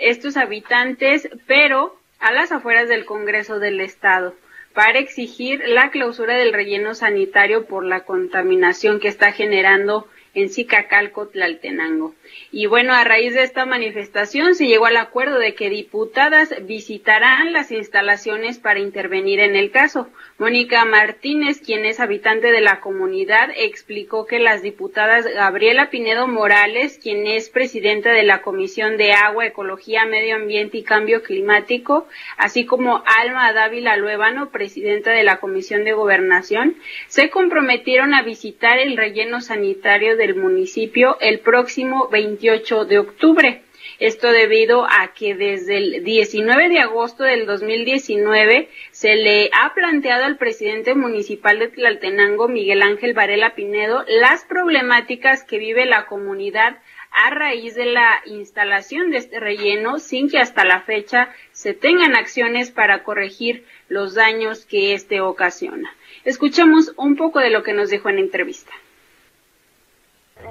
estos 0.00 0.36
habitantes, 0.36 1.28
pero 1.46 1.96
a 2.18 2.32
las 2.32 2.52
afueras 2.52 2.88
del 2.88 3.04
Congreso 3.04 3.58
del 3.58 3.80
Estado 3.80 4.34
para 4.74 4.98
exigir 4.98 5.62
la 5.66 5.90
clausura 5.90 6.36
del 6.36 6.52
relleno 6.52 6.94
sanitario 6.94 7.66
por 7.66 7.84
la 7.84 8.04
contaminación 8.04 9.00
que 9.00 9.08
está 9.08 9.32
generando 9.32 10.06
en 10.34 10.48
Cicacalco, 10.48 11.28
Tlaltenango. 11.28 12.14
Y 12.52 12.66
bueno, 12.66 12.94
a 12.94 13.04
raíz 13.04 13.34
de 13.34 13.42
esta 13.42 13.66
manifestación 13.66 14.54
se 14.54 14.66
llegó 14.66 14.86
al 14.86 14.96
acuerdo 14.96 15.38
de 15.38 15.54
que 15.54 15.70
diputadas 15.70 16.54
visitarán 16.62 17.52
las 17.52 17.70
instalaciones 17.70 18.58
para 18.58 18.80
intervenir 18.80 19.40
en 19.40 19.56
el 19.56 19.70
caso. 19.70 20.08
Mónica 20.38 20.84
Martínez, 20.84 21.60
quien 21.60 21.84
es 21.84 22.00
habitante 22.00 22.50
de 22.50 22.60
la 22.60 22.80
comunidad, 22.80 23.50
explicó 23.56 24.26
que 24.26 24.38
las 24.38 24.62
diputadas 24.62 25.26
Gabriela 25.26 25.90
Pinedo 25.90 26.26
Morales, 26.28 26.98
quien 27.02 27.26
es 27.26 27.50
presidenta 27.50 28.12
de 28.12 28.22
la 28.22 28.42
Comisión 28.42 28.96
de 28.96 29.12
Agua, 29.12 29.46
Ecología, 29.46 30.06
Medio 30.06 30.36
Ambiente 30.36 30.78
y 30.78 30.82
Cambio 30.82 31.22
Climático, 31.22 32.08
así 32.36 32.64
como 32.64 33.02
Alma 33.04 33.52
Dávila 33.52 33.96
Luébano, 33.96 34.50
presidenta 34.50 35.10
de 35.10 35.24
la 35.24 35.38
Comisión 35.38 35.84
de 35.84 35.92
Gobernación, 35.92 36.76
se 37.08 37.30
comprometieron 37.30 38.14
a 38.14 38.22
visitar 38.22 38.78
el 38.78 38.96
relleno 38.96 39.40
sanitario 39.40 40.16
del 40.20 40.36
municipio 40.36 41.16
el 41.20 41.40
próximo 41.40 42.08
28 42.10 42.84
de 42.84 42.98
octubre. 42.98 43.62
Esto 43.98 44.30
debido 44.30 44.84
a 44.84 45.12
que 45.14 45.34
desde 45.34 45.78
el 45.78 46.04
19 46.04 46.68
de 46.68 46.78
agosto 46.78 47.24
del 47.24 47.46
2019 47.46 48.68
se 48.90 49.16
le 49.16 49.50
ha 49.52 49.72
planteado 49.72 50.24
al 50.24 50.36
presidente 50.36 50.94
municipal 50.94 51.58
de 51.58 51.68
Tlaltenango, 51.68 52.48
Miguel 52.48 52.82
Ángel 52.82 53.14
Varela 53.14 53.54
Pinedo, 53.54 54.04
las 54.08 54.44
problemáticas 54.44 55.42
que 55.42 55.58
vive 55.58 55.86
la 55.86 56.04
comunidad 56.04 56.78
a 57.10 57.30
raíz 57.30 57.74
de 57.74 57.86
la 57.86 58.22
instalación 58.26 59.10
de 59.10 59.16
este 59.16 59.40
relleno 59.40 59.98
sin 59.98 60.28
que 60.28 60.38
hasta 60.38 60.64
la 60.64 60.82
fecha 60.82 61.34
se 61.52 61.72
tengan 61.72 62.14
acciones 62.14 62.70
para 62.70 63.02
corregir 63.02 63.64
los 63.88 64.14
daños 64.14 64.66
que 64.66 64.92
este 64.92 65.22
ocasiona. 65.22 65.94
Escuchemos 66.26 66.92
un 66.96 67.16
poco 67.16 67.40
de 67.40 67.50
lo 67.50 67.62
que 67.62 67.72
nos 67.72 67.88
dijo 67.88 68.10
en 68.10 68.18
entrevista 68.18 68.72
en 68.72 68.89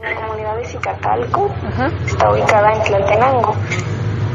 la 0.02 0.16
comunidad 0.16 0.56
de 0.56 0.66
Zicacalco, 0.66 1.50
está 2.06 2.32
ubicada 2.32 2.74
en 2.74 2.84
Tlaltenango. 2.84 3.54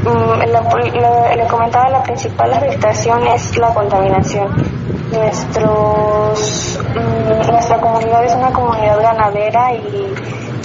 Mm, 0.05 1.39
le 1.39 1.47
comentaba 1.47 1.89
la 1.89 2.03
principal 2.03 2.53
afectación 2.53 3.27
es 3.29 3.57
la 3.57 3.73
contaminación. 3.73 4.49
Nuestros, 5.13 6.79
mm, 6.95 7.51
nuestra 7.51 7.81
comunidad 7.81 8.25
es 8.25 8.35
una 8.35 8.53
comunidad 8.53 9.01
ganadera 9.01 9.73
y, 9.73 10.13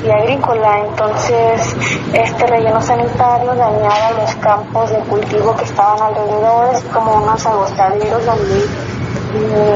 y, 0.04 0.10
agrícola, 0.10 0.80
entonces 0.80 1.76
este 2.14 2.48
relleno 2.48 2.82
sanitario 2.82 3.54
dañaba 3.54 4.12
los 4.20 4.36
campos 4.36 4.90
de 4.90 5.00
cultivo 5.02 5.56
que 5.56 5.66
estaban 5.66 6.02
alrededor, 6.02 6.76
como 6.92 7.18
unos 7.24 7.46
agostaderos 7.46 8.26
donde 8.26 8.66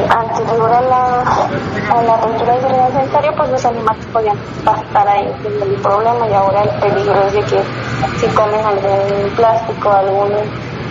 anterior 0.10 0.72
a 0.72 0.82
la, 0.82 1.22
a 1.92 2.02
la 2.02 2.14
apertura 2.16 2.54
del 2.54 2.62
jardín 2.62 2.94
sanitario, 2.94 3.34
pues 3.38 3.50
los 3.52 3.66
animales 3.66 4.06
podían 4.12 4.38
pasar 4.66 5.08
ahí 5.08 5.32
sin 5.42 5.60
ningún 5.60 5.82
problema 5.82 6.28
y 6.28 6.34
ahora 6.34 6.64
el 6.64 6.70
peligro 6.80 7.22
es 7.28 7.34
de 7.34 7.42
que 7.42 7.64
si 8.20 8.28
comen 8.36 8.66
algún 8.66 9.30
plástico, 9.36 9.90
algún 9.90 10.32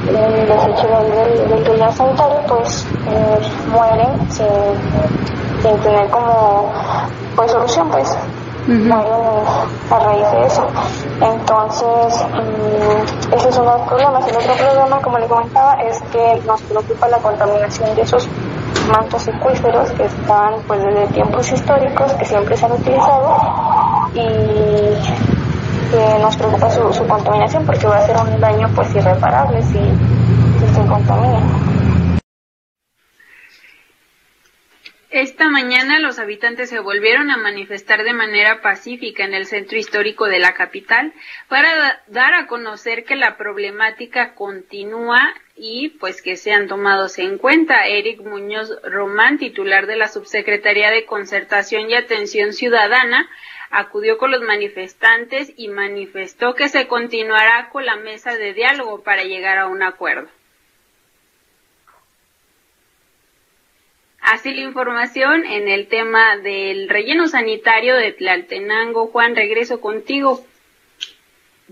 desecho 0.07 0.89
del, 0.89 1.49
del 1.49 1.65
jardín 1.65 1.97
sanitario, 1.97 2.41
pues 2.49 2.87
eh, 3.11 3.39
mueren 3.71 4.31
sin, 4.31 4.47
sin 5.63 5.79
tener 5.81 6.09
como 6.11 6.73
pues 7.37 7.51
solución, 7.51 7.91
pues 7.91 8.17
mueren 8.67 9.45
a 9.91 9.99
raíz 9.99 10.31
de 10.33 10.47
eso. 10.47 10.67
Entonces, 11.21 12.25
mm, 12.33 13.35
ese 13.35 13.49
es 13.49 13.59
los 13.59 13.81
problemas. 13.83 14.27
El 14.29 14.37
otro 14.37 14.55
problema, 14.55 15.01
como 15.01 15.19
le 15.19 15.27
comentaba, 15.27 15.75
es 15.83 16.01
que 16.13 16.43
nos 16.47 16.61
preocupa 16.63 17.09
la 17.09 17.19
contaminación 17.19 17.95
de 17.95 18.03
esos 18.03 18.29
mantos 18.91 19.29
acuíferos 19.29 19.91
que 19.93 20.05
están 20.05 20.55
pues 20.67 20.83
desde 20.83 21.07
tiempos 21.09 21.51
históricos, 21.53 22.13
que 22.15 22.25
siempre 22.25 22.57
se 22.57 22.67
han 22.67 22.73
utilizado 22.73 23.37
y 24.15 24.27
que 25.91 26.19
nos 26.21 26.37
preocupa 26.37 26.71
su, 26.71 26.93
su 26.93 27.07
contaminación 27.07 27.65
porque 27.67 27.87
va 27.87 27.99
a 27.99 28.07
ser 28.07 28.17
un 28.17 28.41
daño 28.41 28.69
pues 28.75 28.95
irreparable 28.95 29.63
si 29.63 29.79
se 30.75 30.87
contamina. 30.87 31.72
Esta 35.13 35.51
mañana 35.51 35.99
los 35.99 36.19
habitantes 36.19 36.71
se 36.71 36.79
volvieron 36.79 37.31
a 37.31 37.37
manifestar 37.37 38.03
de 38.03 38.15
manera 38.15 38.63
pacífica 38.63 39.25
en 39.25 39.35
el 39.35 39.45
centro 39.45 39.77
histórico 39.77 40.25
de 40.25 40.39
la 40.39 40.55
capital 40.55 41.13
para 41.49 42.03
dar 42.07 42.33
a 42.33 42.47
conocer 42.47 43.05
que 43.05 43.15
la 43.15 43.37
problemática 43.37 44.35
continúa 44.35 45.35
y 45.55 45.91
pues 46.01 46.23
que 46.23 46.39
sean 46.39 46.67
tomados 46.67 47.19
en 47.19 47.37
cuenta. 47.37 47.87
Eric 47.89 48.23
Muñoz 48.23 48.73
Román, 48.85 49.37
titular 49.37 49.87
de 49.87 49.97
la 49.97 50.09
Subsecretaría 50.09 50.91
de 50.91 51.05
Concertación 51.05 51.91
y 51.91 51.95
Atención 51.95 52.55
Ciudadana, 52.55 53.29
acudió 53.71 54.17
con 54.17 54.31
los 54.31 54.41
manifestantes 54.41 55.53
y 55.59 55.69
manifestó 55.69 56.55
que 56.55 56.71
se 56.71 56.89
continuará 56.89 57.69
con 57.69 57.85
la 57.85 57.97
mesa 57.97 58.35
de 58.39 58.55
diálogo 58.55 59.03
para 59.03 59.25
llegar 59.25 59.59
a 59.59 59.67
un 59.67 59.83
acuerdo. 59.83 60.31
Así 64.23 64.55
la 64.55 64.63
información 64.63 65.45
en 65.45 65.67
el 65.67 65.89
tema 65.89 66.37
del 66.37 66.89
relleno 66.89 67.27
sanitario 67.27 67.97
de 67.97 68.13
Tlaltenango. 68.13 69.09
Juan, 69.09 69.35
regreso 69.35 69.81
contigo. 69.81 70.47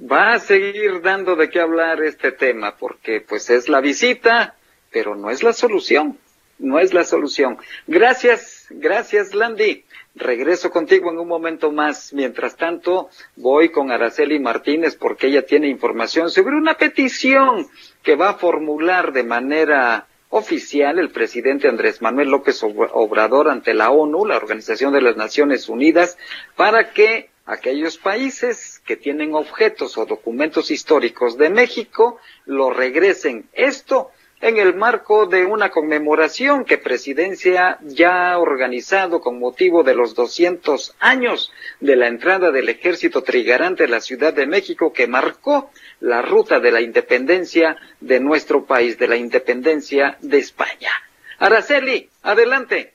Va 0.00 0.32
a 0.32 0.40
seguir 0.40 1.00
dando 1.00 1.36
de 1.36 1.48
qué 1.48 1.60
hablar 1.60 2.02
este 2.02 2.32
tema 2.32 2.76
porque 2.76 3.20
pues 3.20 3.50
es 3.50 3.68
la 3.68 3.80
visita, 3.80 4.56
pero 4.90 5.14
no 5.14 5.30
es 5.30 5.44
la 5.44 5.52
solución. 5.52 6.18
No 6.58 6.80
es 6.80 6.92
la 6.92 7.04
solución. 7.04 7.56
Gracias, 7.86 8.66
gracias 8.70 9.32
Landy. 9.32 9.84
Regreso 10.16 10.72
contigo 10.72 11.10
en 11.10 11.18
un 11.18 11.28
momento 11.28 11.70
más. 11.70 12.12
Mientras 12.12 12.56
tanto, 12.56 13.10
voy 13.36 13.68
con 13.68 13.92
Araceli 13.92 14.40
Martínez 14.40 14.96
porque 14.96 15.28
ella 15.28 15.46
tiene 15.46 15.68
información 15.68 16.30
sobre 16.30 16.56
una 16.56 16.74
petición 16.74 17.68
que 18.02 18.16
va 18.16 18.30
a 18.30 18.34
formular 18.34 19.12
de 19.12 19.22
manera 19.22 20.08
oficial 20.30 20.98
el 20.98 21.10
presidente 21.10 21.68
Andrés 21.68 22.00
Manuel 22.00 22.30
López 22.30 22.62
Obrador 22.62 23.50
ante 23.50 23.74
la 23.74 23.90
ONU, 23.90 24.24
la 24.24 24.36
Organización 24.36 24.92
de 24.94 25.02
las 25.02 25.16
Naciones 25.16 25.68
Unidas, 25.68 26.16
para 26.56 26.92
que 26.92 27.30
aquellos 27.44 27.98
países 27.98 28.80
que 28.86 28.96
tienen 28.96 29.34
objetos 29.34 29.98
o 29.98 30.06
documentos 30.06 30.70
históricos 30.70 31.36
de 31.36 31.50
México 31.50 32.18
lo 32.46 32.70
regresen. 32.70 33.48
Esto 33.52 34.12
en 34.40 34.56
el 34.56 34.74
marco 34.74 35.26
de 35.26 35.44
una 35.44 35.70
conmemoración 35.70 36.64
que 36.64 36.78
Presidencia 36.78 37.78
ya 37.82 38.32
ha 38.32 38.38
organizado 38.38 39.20
con 39.20 39.38
motivo 39.38 39.82
de 39.82 39.94
los 39.94 40.14
200 40.14 40.96
años 40.98 41.52
de 41.80 41.96
la 41.96 42.08
entrada 42.08 42.50
del 42.50 42.68
ejército 42.68 43.22
trigarante 43.22 43.84
a 43.84 43.88
la 43.88 44.00
Ciudad 44.00 44.32
de 44.32 44.46
México 44.46 44.92
que 44.92 45.06
marcó 45.06 45.70
la 46.00 46.22
ruta 46.22 46.58
de 46.58 46.72
la 46.72 46.80
independencia 46.80 47.76
de 48.00 48.20
nuestro 48.20 48.64
país, 48.64 48.98
de 48.98 49.08
la 49.08 49.16
independencia 49.16 50.16
de 50.20 50.38
España. 50.38 50.90
Araceli, 51.38 52.08
adelante. 52.22 52.94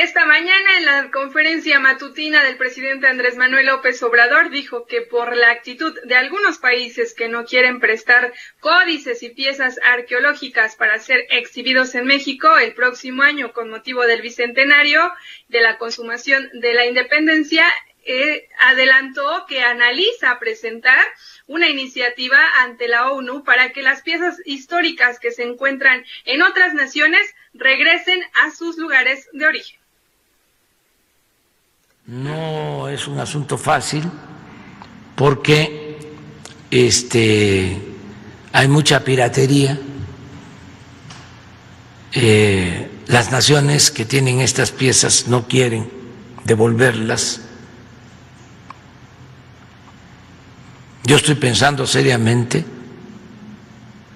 Esta 0.00 0.26
mañana 0.26 0.76
en 0.76 0.84
la 0.84 1.10
conferencia 1.10 1.80
matutina 1.80 2.44
del 2.44 2.56
presidente 2.56 3.08
Andrés 3.08 3.36
Manuel 3.36 3.66
López 3.66 4.00
Obrador 4.04 4.48
dijo 4.48 4.86
que 4.86 5.00
por 5.02 5.36
la 5.36 5.50
actitud 5.50 5.92
de 6.04 6.14
algunos 6.14 6.58
países 6.58 7.14
que 7.14 7.28
no 7.28 7.44
quieren 7.44 7.80
prestar 7.80 8.32
códices 8.60 9.24
y 9.24 9.30
piezas 9.30 9.80
arqueológicas 9.82 10.76
para 10.76 11.00
ser 11.00 11.26
exhibidos 11.30 11.96
en 11.96 12.04
México 12.04 12.58
el 12.58 12.74
próximo 12.74 13.24
año 13.24 13.52
con 13.52 13.70
motivo 13.70 14.06
del 14.06 14.22
bicentenario 14.22 15.12
de 15.48 15.62
la 15.62 15.78
consumación 15.78 16.48
de 16.52 16.74
la 16.74 16.86
independencia, 16.86 17.66
eh, 18.04 18.48
adelantó 18.60 19.46
que 19.48 19.62
analiza 19.62 20.38
presentar 20.38 21.04
una 21.48 21.68
iniciativa 21.68 22.38
ante 22.58 22.86
la 22.86 23.10
ONU 23.10 23.42
para 23.42 23.72
que 23.72 23.82
las 23.82 24.02
piezas 24.02 24.40
históricas 24.44 25.18
que 25.18 25.32
se 25.32 25.42
encuentran 25.42 26.06
en 26.24 26.42
otras 26.42 26.72
naciones 26.72 27.34
regresen 27.52 28.22
a 28.34 28.52
sus 28.52 28.78
lugares 28.78 29.28
de 29.32 29.44
origen. 29.44 29.87
No 32.08 32.88
es 32.88 33.06
un 33.06 33.20
asunto 33.20 33.58
fácil 33.58 34.10
porque 35.14 35.98
este, 36.70 37.82
hay 38.50 38.66
mucha 38.66 39.04
piratería. 39.04 39.78
Eh, 42.12 42.90
las 43.08 43.30
naciones 43.30 43.90
que 43.90 44.06
tienen 44.06 44.40
estas 44.40 44.72
piezas 44.72 45.28
no 45.28 45.46
quieren 45.46 45.90
devolverlas. 46.44 47.42
Yo 51.04 51.16
estoy 51.16 51.34
pensando 51.34 51.86
seriamente 51.86 52.64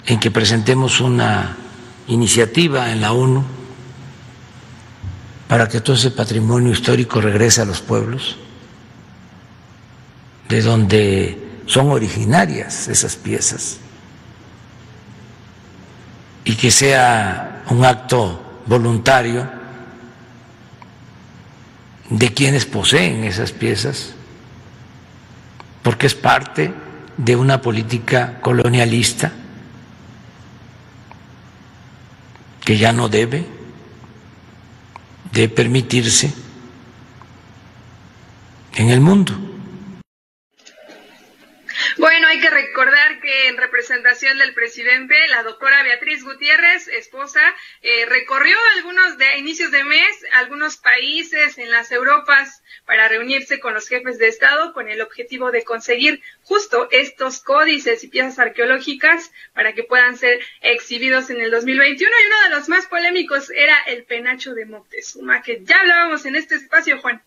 en 0.07 0.19
que 0.19 0.31
presentemos 0.31 0.99
una 1.03 1.59
iniciativa 2.09 2.91
en 2.91 3.03
la 3.03 3.13
ONU 3.13 3.45
para 5.53 5.69
que 5.69 5.83
todo 5.83 5.97
ese 5.97 6.11
patrimonio 6.11 6.73
histórico 6.73 7.21
regrese 7.21 7.61
a 7.61 7.67
los 7.67 7.83
pueblos 7.83 8.39
de 10.49 10.63
donde 10.63 11.61
son 11.67 11.91
originarias 11.91 12.89
esas 12.89 13.17
piezas 13.17 13.77
y 16.43 16.55
que 16.55 16.71
sea 16.71 17.65
un 17.69 17.85
acto 17.85 18.63
voluntario 18.65 19.47
de 22.09 22.33
quienes 22.33 22.65
poseen 22.65 23.25
esas 23.25 23.53
piezas, 23.53 24.15
porque 25.83 26.07
es 26.07 26.15
parte 26.15 26.73
de 27.19 27.37
una 27.37 27.61
política 27.61 28.41
colonialista 28.41 29.31
que 32.65 32.79
ya 32.79 32.95
no 32.95 33.11
debe 33.11 33.61
de 35.33 35.49
permitirse 35.49 36.33
en 38.75 38.91
el 38.91 39.01
mundo. 39.01 39.52
Bueno, 41.99 42.27
hay 42.29 42.41
que 42.41 42.49
recordar 42.49 43.21
que 43.21 43.49
en 43.49 43.57
representación 43.57 44.39
del 44.39 44.55
presidente, 44.55 45.15
la 45.29 45.43
doctora 45.43 45.83
Beatriz 45.83 46.25
Gutiérrez, 46.25 46.89
esposa, 46.89 47.41
eh, 47.83 48.07
recorrió 48.07 48.57
algunos 48.77 49.19
de 49.19 49.39
inicios 49.39 49.71
de 49.71 49.85
mes 49.85 50.25
algunos 50.33 50.77
países 50.77 51.59
en 51.59 51.71
las 51.71 51.93
Europas 51.93 52.63
para 52.87 53.09
reunirse 53.09 53.61
con 53.61 53.75
los 53.75 53.89
jefes 53.89 54.19
de 54.19 54.29
Estado 54.29 54.73
con 54.73 54.89
el 54.89 55.03
objetivo 55.03 55.51
de 55.51 55.65
conseguir 55.65 56.23
justo 56.43 56.89
estos 56.91 57.41
códices 57.41 58.03
y 58.05 58.09
piezas 58.09 58.39
arqueológicas 58.39 59.31
para 59.53 59.75
que 59.75 59.85
puedan 59.85 60.17
ser 60.17 60.41
exhibidos 60.63 61.31
en 61.31 61.41
el 61.41 61.51
2021. 61.51 62.11
Y 62.11 62.27
uno 62.27 62.43
de 62.45 62.51
los 62.57 62.69
más 62.69 62.87
polémicos 62.87 63.51
era 63.51 63.77
el 63.87 64.05
penacho 64.05 64.55
de 64.55 64.65
Moctezuma, 64.65 65.43
que 65.43 65.61
ya 65.63 65.81
hablábamos 65.81 66.25
en 66.25 66.37
este 66.37 66.55
espacio, 66.55 67.01
Juan. 67.01 67.23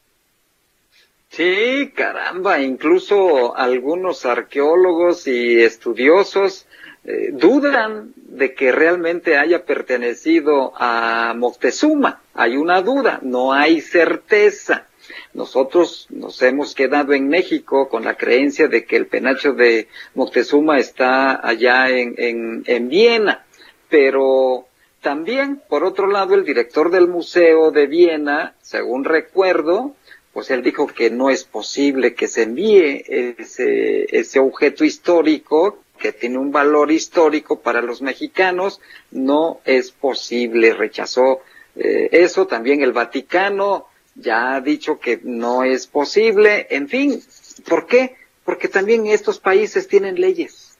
Sí, 1.35 1.91
caramba, 1.93 2.61
incluso 2.61 3.57
algunos 3.57 4.25
arqueólogos 4.25 5.27
y 5.27 5.61
estudiosos 5.61 6.65
eh, 7.03 7.31
dudan 7.33 8.13
de 8.15 8.53
que 8.53 8.71
realmente 8.71 9.37
haya 9.37 9.65
pertenecido 9.65 10.71
a 10.77 11.33
Moctezuma. 11.35 12.21
Hay 12.33 12.55
una 12.55 12.81
duda, 12.81 13.19
no 13.21 13.51
hay 13.51 13.81
certeza. 13.81 14.87
Nosotros 15.33 16.07
nos 16.09 16.41
hemos 16.41 16.73
quedado 16.73 17.11
en 17.11 17.27
México 17.27 17.89
con 17.89 18.05
la 18.05 18.15
creencia 18.15 18.69
de 18.69 18.85
que 18.85 18.95
el 18.95 19.07
penacho 19.07 19.51
de 19.51 19.89
Moctezuma 20.13 20.77
está 20.77 21.45
allá 21.45 21.89
en, 21.89 22.15
en, 22.17 22.63
en 22.65 22.87
Viena, 22.87 23.45
pero 23.89 24.67
también, 25.01 25.61
por 25.67 25.83
otro 25.83 26.07
lado, 26.07 26.33
el 26.33 26.45
director 26.45 26.89
del 26.89 27.09
Museo 27.09 27.71
de 27.71 27.87
Viena, 27.87 28.55
según 28.61 29.03
recuerdo, 29.03 29.95
pues 30.35 30.51
él 30.51 30.63
dijo 30.63 30.85
que 30.87 31.09
no 31.09 31.29
es 31.29 31.45
posible 31.45 32.13
que 32.13 32.27
se 32.27 32.43
envíe 32.43 33.05
ese, 33.07 34.05
ese 34.19 34.39
objeto 34.39 34.83
histórico 34.83 35.79
que 35.97 36.11
tiene 36.11 36.37
un 36.37 36.51
valor 36.51 36.91
histórico 36.91 37.61
para 37.61 37.81
los 37.81 38.01
mexicanos, 38.01 38.81
no 39.11 39.61
es 39.63 39.91
posible, 39.91 40.73
rechazó 40.73 41.39
eh, 41.77 42.09
eso, 42.11 42.47
también 42.47 42.81
el 42.81 42.91
Vaticano 42.91 43.87
ya 44.13 44.55
ha 44.55 44.59
dicho 44.59 44.99
que 44.99 45.21
no 45.23 45.63
es 45.63 45.87
posible, 45.87 46.67
en 46.69 46.89
fin, 46.89 47.23
¿por 47.65 47.87
qué? 47.87 48.17
Porque 48.43 48.67
también 48.67 49.07
estos 49.07 49.39
países 49.39 49.87
tienen 49.87 50.19
leyes, 50.19 50.77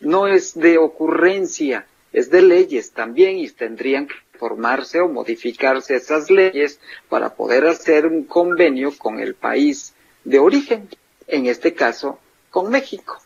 no 0.00 0.28
es 0.28 0.54
de 0.54 0.78
ocurrencia, 0.78 1.86
es 2.14 2.30
de 2.30 2.40
leyes 2.40 2.92
también 2.92 3.36
y 3.36 3.50
tendrían 3.50 4.06
que 4.06 4.14
formarse 4.38 5.00
o 5.00 5.08
modificarse 5.08 5.96
esas 5.96 6.30
leyes 6.30 6.80
para 7.08 7.34
poder 7.34 7.66
hacer 7.66 8.06
un 8.06 8.24
convenio 8.24 8.96
con 8.96 9.20
el 9.20 9.34
país 9.34 9.94
de 10.24 10.38
origen, 10.38 10.88
en 11.26 11.46
este 11.46 11.74
caso 11.74 12.20
con 12.50 12.70
México. 12.70 13.20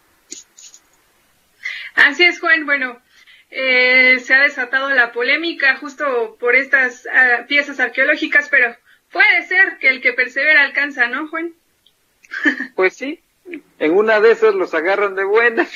Así 1.94 2.24
es, 2.24 2.40
Juan. 2.40 2.66
Bueno, 2.66 3.00
eh, 3.50 4.18
se 4.20 4.34
ha 4.34 4.40
desatado 4.40 4.90
la 4.90 5.12
polémica 5.12 5.76
justo 5.76 6.36
por 6.40 6.54
estas 6.54 7.06
ah, 7.06 7.44
piezas 7.48 7.78
arqueológicas, 7.80 8.48
pero 8.48 8.76
puede 9.10 9.46
ser 9.46 9.78
que 9.78 9.88
el 9.88 10.00
que 10.00 10.12
persevera 10.12 10.62
alcanza, 10.62 11.06
¿no, 11.06 11.28
Juan? 11.28 11.54
Pues 12.74 12.96
sí, 12.96 13.20
en 13.78 13.92
una 13.92 14.20
de 14.20 14.32
esas 14.32 14.54
los 14.54 14.72
agarran 14.72 15.14
de 15.14 15.24
buenas. 15.24 15.70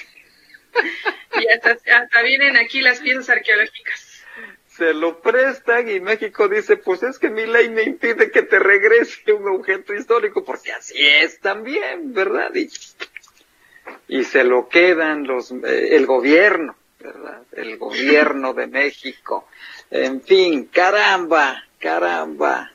y 1.41 1.49
hasta 1.49 2.23
vienen 2.23 2.57
aquí 2.57 2.81
las 2.81 3.01
piezas 3.01 3.29
arqueológicas 3.29 4.06
se 4.77 4.93
lo 4.93 5.21
prestan 5.21 5.89
y 5.89 6.01
México 6.01 6.49
dice, 6.49 6.77
pues 6.77 7.03
es 7.03 7.19
que 7.19 7.31
mi 7.31 7.47
ley 7.47 7.71
me 7.71 7.83
impide 7.83 8.31
que 8.31 8.43
te 8.43 8.59
regrese 8.59 9.33
un 9.33 9.49
objeto 9.49 9.95
histórico, 9.95 10.45
porque 10.45 10.73
así 10.73 10.95
es 10.99 11.41
también, 11.41 12.13
¿verdad? 12.13 12.51
Y, 14.09 14.25
se 14.25 14.45
lo 14.45 14.69
quedan 14.69 15.27
los, 15.27 15.51
eh, 15.51 15.97
el 15.97 16.07
gobierno, 16.07 16.77
¿verdad? 17.01 17.43
El 17.53 17.79
gobierno 17.79 18.53
de 18.53 18.67
México. 18.67 19.49
En 19.91 20.21
fin, 20.21 20.67
caramba, 20.67 21.65
caramba. 21.79 22.73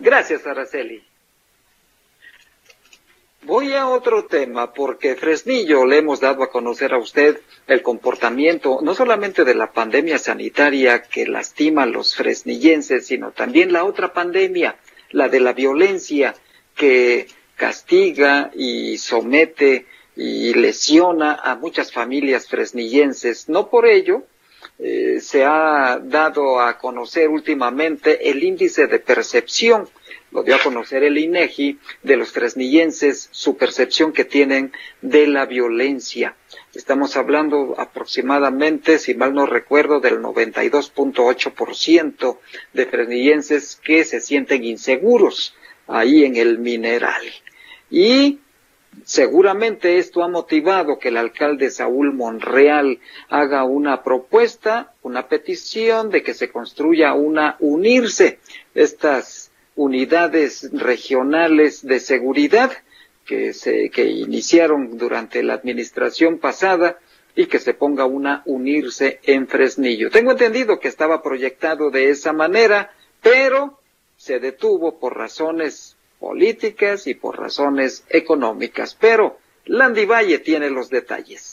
Gracias, 0.00 0.46
Araceli. 0.46 1.09
Voy 3.44 3.72
a 3.72 3.88
otro 3.88 4.26
tema 4.26 4.74
porque 4.74 5.14
Fresnillo 5.14 5.86
le 5.86 5.98
hemos 5.98 6.20
dado 6.20 6.42
a 6.42 6.50
conocer 6.50 6.92
a 6.92 6.98
usted 6.98 7.40
el 7.66 7.80
comportamiento 7.80 8.80
no 8.82 8.94
solamente 8.94 9.44
de 9.44 9.54
la 9.54 9.72
pandemia 9.72 10.18
sanitaria 10.18 11.02
que 11.02 11.26
lastima 11.26 11.84
a 11.84 11.86
los 11.86 12.14
fresnillenses, 12.14 13.06
sino 13.06 13.32
también 13.32 13.72
la 13.72 13.84
otra 13.84 14.12
pandemia, 14.12 14.76
la 15.10 15.30
de 15.30 15.40
la 15.40 15.54
violencia 15.54 16.34
que 16.74 17.28
castiga 17.56 18.50
y 18.54 18.98
somete 18.98 19.86
y 20.16 20.52
lesiona 20.52 21.34
a 21.34 21.56
muchas 21.56 21.92
familias 21.92 22.46
fresnillenses. 22.46 23.48
No 23.48 23.70
por 23.70 23.86
ello 23.86 24.22
eh, 24.82 25.20
se 25.20 25.44
ha 25.44 26.00
dado 26.02 26.60
a 26.60 26.78
conocer 26.78 27.28
últimamente 27.28 28.30
el 28.30 28.42
índice 28.42 28.86
de 28.86 28.98
percepción 28.98 29.88
lo 30.32 30.42
dio 30.44 30.54
a 30.54 30.62
conocer 30.62 31.02
el 31.02 31.18
INEGI 31.18 31.80
de 32.02 32.16
los 32.16 32.30
fresnillenses, 32.30 33.28
su 33.32 33.56
percepción 33.56 34.12
que 34.12 34.24
tienen 34.24 34.72
de 35.02 35.26
la 35.26 35.44
violencia. 35.46 36.36
Estamos 36.72 37.16
hablando 37.16 37.74
aproximadamente, 37.78 38.98
si 38.98 39.14
mal 39.14 39.34
no 39.34 39.46
recuerdo, 39.46 39.98
del 39.98 40.20
92.8% 40.20 42.38
de 42.72 42.86
fresnillenses 42.86 43.80
que 43.82 44.04
se 44.04 44.20
sienten 44.20 44.62
inseguros 44.64 45.56
ahí 45.88 46.24
en 46.24 46.36
el 46.36 46.58
mineral. 46.58 47.24
Y 47.90 48.38
seguramente 49.04 49.98
esto 49.98 50.22
ha 50.22 50.28
motivado 50.28 50.98
que 50.98 51.08
el 51.08 51.16
alcalde 51.16 51.70
Saúl 51.70 52.12
Monreal 52.12 52.98
haga 53.28 53.64
una 53.64 54.02
propuesta, 54.02 54.94
una 55.02 55.28
petición 55.28 56.10
de 56.10 56.22
que 56.22 56.34
se 56.34 56.50
construya 56.50 57.14
una 57.14 57.56
unirse 57.60 58.38
estas 58.74 59.50
unidades 59.76 60.70
regionales 60.72 61.86
de 61.86 62.00
seguridad 62.00 62.70
que 63.24 63.52
se 63.52 63.90
iniciaron 64.02 64.98
durante 64.98 65.42
la 65.42 65.54
administración 65.54 66.38
pasada 66.38 66.98
y 67.36 67.46
que 67.46 67.60
se 67.60 67.74
ponga 67.74 68.04
una 68.04 68.42
unirse 68.44 69.20
en 69.22 69.46
Fresnillo. 69.46 70.10
Tengo 70.10 70.32
entendido 70.32 70.80
que 70.80 70.88
estaba 70.88 71.22
proyectado 71.22 71.90
de 71.90 72.10
esa 72.10 72.32
manera, 72.32 72.92
pero 73.22 73.78
se 74.16 74.40
detuvo 74.40 74.98
por 74.98 75.16
razones 75.16 75.96
políticas 76.20 77.08
y 77.08 77.14
por 77.14 77.40
razones 77.40 78.04
económicas. 78.08 78.94
Pero 78.94 79.38
Landy 79.64 80.04
Valle 80.04 80.38
tiene 80.38 80.70
los 80.70 80.90
detalles. 80.90 81.49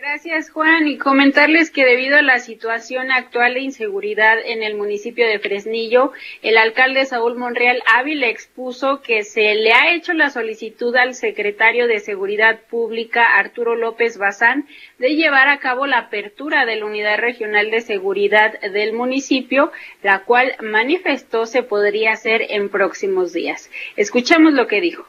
Gracias, 0.00 0.48
Juan. 0.48 0.88
Y 0.88 0.96
comentarles 0.96 1.70
que 1.70 1.84
debido 1.84 2.16
a 2.16 2.22
la 2.22 2.38
situación 2.38 3.10
actual 3.10 3.52
de 3.52 3.60
inseguridad 3.60 4.38
en 4.42 4.62
el 4.62 4.74
municipio 4.74 5.28
de 5.28 5.38
Fresnillo, 5.38 6.12
el 6.40 6.56
alcalde 6.56 7.04
Saúl 7.04 7.36
Monreal 7.36 7.82
Ávila 7.84 8.28
expuso 8.28 9.02
que 9.02 9.24
se 9.24 9.54
le 9.56 9.74
ha 9.74 9.94
hecho 9.94 10.14
la 10.14 10.30
solicitud 10.30 10.96
al 10.96 11.14
secretario 11.14 11.86
de 11.86 12.00
Seguridad 12.00 12.60
Pública, 12.70 13.36
Arturo 13.36 13.76
López 13.76 14.16
Bazán, 14.16 14.66
de 14.98 15.16
llevar 15.16 15.48
a 15.48 15.58
cabo 15.58 15.86
la 15.86 15.98
apertura 15.98 16.64
de 16.64 16.76
la 16.76 16.86
Unidad 16.86 17.18
Regional 17.18 17.70
de 17.70 17.82
Seguridad 17.82 18.58
del 18.58 18.94
municipio, 18.94 19.70
la 20.02 20.20
cual 20.20 20.56
manifestó 20.62 21.44
se 21.44 21.62
podría 21.62 22.12
hacer 22.12 22.46
en 22.48 22.70
próximos 22.70 23.34
días. 23.34 23.70
Escuchamos 23.96 24.54
lo 24.54 24.66
que 24.66 24.80
dijo 24.80 25.06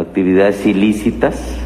actividades 0.00 0.64
ilícitas 0.66 1.58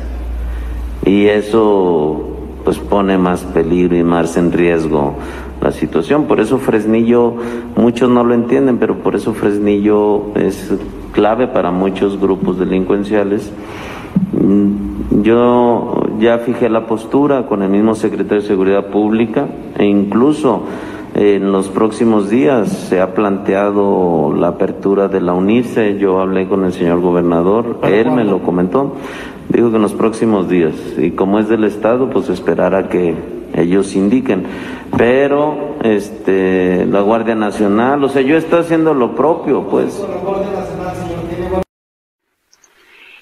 y 1.05 1.27
eso 1.27 2.37
pues 2.65 2.79
pone 2.79 3.17
más 3.19 3.45
peligro 3.45 3.97
y 3.97 4.05
más 4.05 4.37
en 4.37 4.53
riesgo 4.53 5.15
la 5.61 5.73
situación. 5.73 6.25
Por 6.25 6.41
eso 6.41 6.59
Fresnillo, 6.59 7.35
muchos 7.77 8.11
no 8.11 8.25
lo 8.25 8.35
entienden, 8.35 8.79
pero 8.79 8.99
por 8.99 9.17
eso 9.17 9.33
Fresnillo 9.33 10.35
es 10.35 10.73
clave 11.13 11.49
para 11.49 11.71
muchos 11.71 12.21
grupos 12.21 12.59
delincuenciales. 12.59 13.53
Mm, 14.33 15.23
yo 15.23 16.03
ya 16.21 16.39
fijé 16.39 16.69
la 16.69 16.87
postura 16.87 17.47
con 17.47 17.63
el 17.63 17.71
mismo 17.71 17.95
secretario 17.95 18.43
de 18.43 18.49
Seguridad 18.49 18.87
Pública 18.87 19.47
e 19.77 19.85
incluso 19.85 20.63
en 21.21 21.51
los 21.51 21.69
próximos 21.69 22.31
días 22.31 22.71
se 22.71 23.01
ha 23.01 23.13
planteado 23.13 24.33
la 24.33 24.49
apertura 24.49 25.09
de 25.09 25.21
la 25.21 25.33
UNICE. 25.33 25.99
Yo 25.99 26.21
hablé 26.21 26.47
con 26.47 26.65
el 26.65 26.73
señor 26.73 27.01
gobernador, 27.01 27.81
él 27.83 28.13
me 28.13 28.23
lo 28.23 28.41
comentó. 28.41 28.95
Dijo 29.49 29.71
que 29.71 29.77
en 29.77 29.83
los 29.83 29.95
próximos 29.95 30.49
días. 30.49 30.75
Y 30.97 31.11
como 31.11 31.41
es 31.41 31.49
del 31.49 31.65
Estado, 31.65 32.09
pues 32.09 32.29
esperar 32.29 32.77
a 32.77 32.89
que 32.89 33.17
ellos 33.53 33.97
indiquen. 33.97 34.45
Pero 34.97 35.75
este, 35.83 36.87
la 36.87 37.01
Guardia 37.01 37.35
Nacional, 37.35 38.05
o 38.05 38.09
sea, 38.09 38.23
yo 38.23 38.37
estoy 38.37 38.61
haciendo 38.61 38.95
lo 38.95 39.17
propio, 39.17 39.67
pues. 39.69 40.01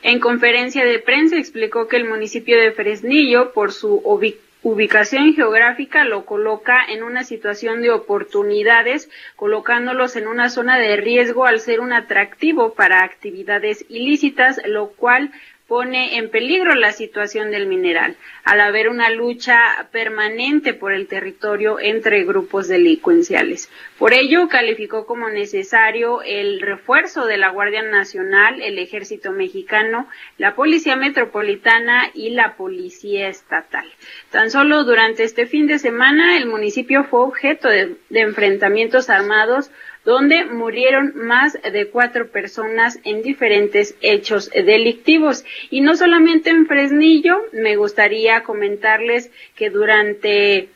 En 0.03 0.21
conferencia 0.21 0.85
de 0.85 0.99
prensa 0.99 1.37
explicó 1.39 1.89
que 1.89 1.97
el 1.97 2.07
municipio 2.07 2.61
de 2.61 2.73
Fresnillo, 2.73 3.53
por 3.55 3.73
su 3.73 4.03
ubicación, 4.05 4.46
ubicación 4.69 5.33
geográfica 5.33 6.05
lo 6.05 6.27
coloca 6.27 6.85
en 6.89 7.05
una 7.05 7.23
situación 7.23 7.83
de 7.83 7.93
oportunidades, 7.93 9.09
colocándolos 9.37 10.17
en 10.17 10.27
una 10.27 10.51
zona 10.51 10.77
de 10.77 10.97
riesgo 10.97 11.47
al 11.47 11.61
ser 11.61 11.79
un 11.79 11.93
atractivo 11.93 12.75
para 12.75 13.05
actividades 13.05 13.85
ilícitas, 13.89 14.61
lo 14.67 14.89
cual 14.89 15.31
pone 15.67 16.17
en 16.17 16.31
peligro 16.31 16.75
la 16.75 16.93
situación 16.93 17.51
del 17.51 17.67
mineral, 17.67 18.17
al 18.45 18.61
haber 18.61 18.89
una 18.89 19.11
lucha 19.11 19.89
permanente 19.91 20.75
por 20.75 20.93
el 20.93 21.09
territorio 21.09 21.81
entre 21.81 22.25
grupos 22.25 22.69
delincuenciales. 22.69 23.69
Por 23.99 24.13
ello, 24.13 24.49
calificó 24.49 25.07
como 25.07 25.29
necesario 25.29 26.23
el 26.23 26.61
refuerzo 26.61 27.27
de 27.27 27.37
la 27.37 27.51
Guardia 27.51 27.83
Nacional, 27.83 28.63
el 28.63 28.79
Ejército 28.79 29.33
Mexicano, 29.33 30.09
la 30.39 30.55
Policía 30.55 30.95
Metropolitana 30.95 32.11
y 32.15 32.31
la 32.31 32.57
Policía 32.57 33.29
Estatal. 33.29 33.87
Tan 34.31 34.51
solo 34.51 34.85
durante 34.85 35.25
este 35.25 35.47
fin 35.47 35.67
de 35.67 35.81
semana, 35.81 36.37
el 36.37 36.47
municipio 36.47 37.05
fue 37.05 37.21
objeto 37.21 37.69
de, 37.69 37.97
de 38.09 38.21
enfrentamientos 38.21 39.11
armados 39.11 39.71
donde 40.07 40.45
murieron 40.45 41.13
más 41.17 41.59
de 41.61 41.89
cuatro 41.89 42.29
personas 42.29 43.01
en 43.03 43.23
diferentes 43.23 43.97
hechos 44.01 44.49
delictivos. 44.51 45.45
Y 45.69 45.81
no 45.81 45.97
solamente 45.97 46.49
en 46.51 46.67
Fresnillo, 46.67 47.43
me 47.53 47.75
gustaría 47.77 48.45
comentarles 48.45 49.33
que 49.57 49.69
durante 49.69 50.69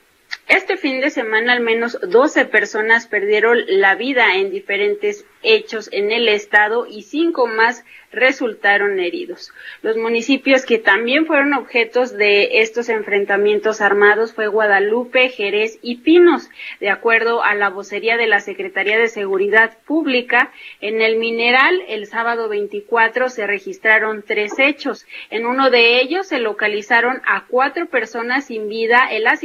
este 0.49 0.77
fin 0.77 1.01
de 1.01 1.11
semana 1.11 1.53
al 1.53 1.61
menos 1.61 1.97
12 2.03 2.45
personas 2.47 3.07
perdieron 3.07 3.59
la 3.69 3.95
vida 3.95 4.35
en 4.35 4.51
diferentes 4.51 5.25
hechos 5.42 5.88
en 5.92 6.12
el 6.12 6.29
estado 6.29 6.87
y 6.87 7.03
cinco 7.03 7.46
más 7.46 7.85
resultaron 8.12 8.98
heridos. 8.98 9.53
Los 9.83 9.96
municipios 9.96 10.64
que 10.64 10.79
también 10.79 11.26
fueron 11.26 11.55
objetos 11.55 12.16
de 12.16 12.61
estos 12.61 12.88
enfrentamientos 12.88 13.81
armados 13.81 14.33
fue 14.33 14.48
Guadalupe, 14.48 15.29
Jerez 15.29 15.79
y 15.83 15.96
Pinos. 15.96 16.50
De 16.81 16.90
acuerdo 16.90 17.44
a 17.44 17.55
la 17.55 17.70
vocería 17.70 18.16
de 18.16 18.26
la 18.26 18.40
Secretaría 18.40 18.98
de 18.98 19.09
Seguridad 19.09 19.79
Pública, 19.87 20.53
en 20.81 21.03
el 21.03 21.16
mineral 21.16 21.83
el 21.88 22.07
sábado 22.07 22.48
24 22.48 23.29
se 23.29 23.46
registraron 23.46 24.24
tres 24.26 24.59
hechos. 24.59 25.07
En 25.31 25.46
uno 25.46 25.70
de 25.70 26.00
ellos 26.00 26.26
se 26.26 26.40
localizaron 26.40 27.22
a 27.26 27.46
cuatro 27.46 27.87
personas 27.87 28.46
sin 28.46 28.68
vida 28.68 29.09
en 29.11 29.24
las 29.24 29.42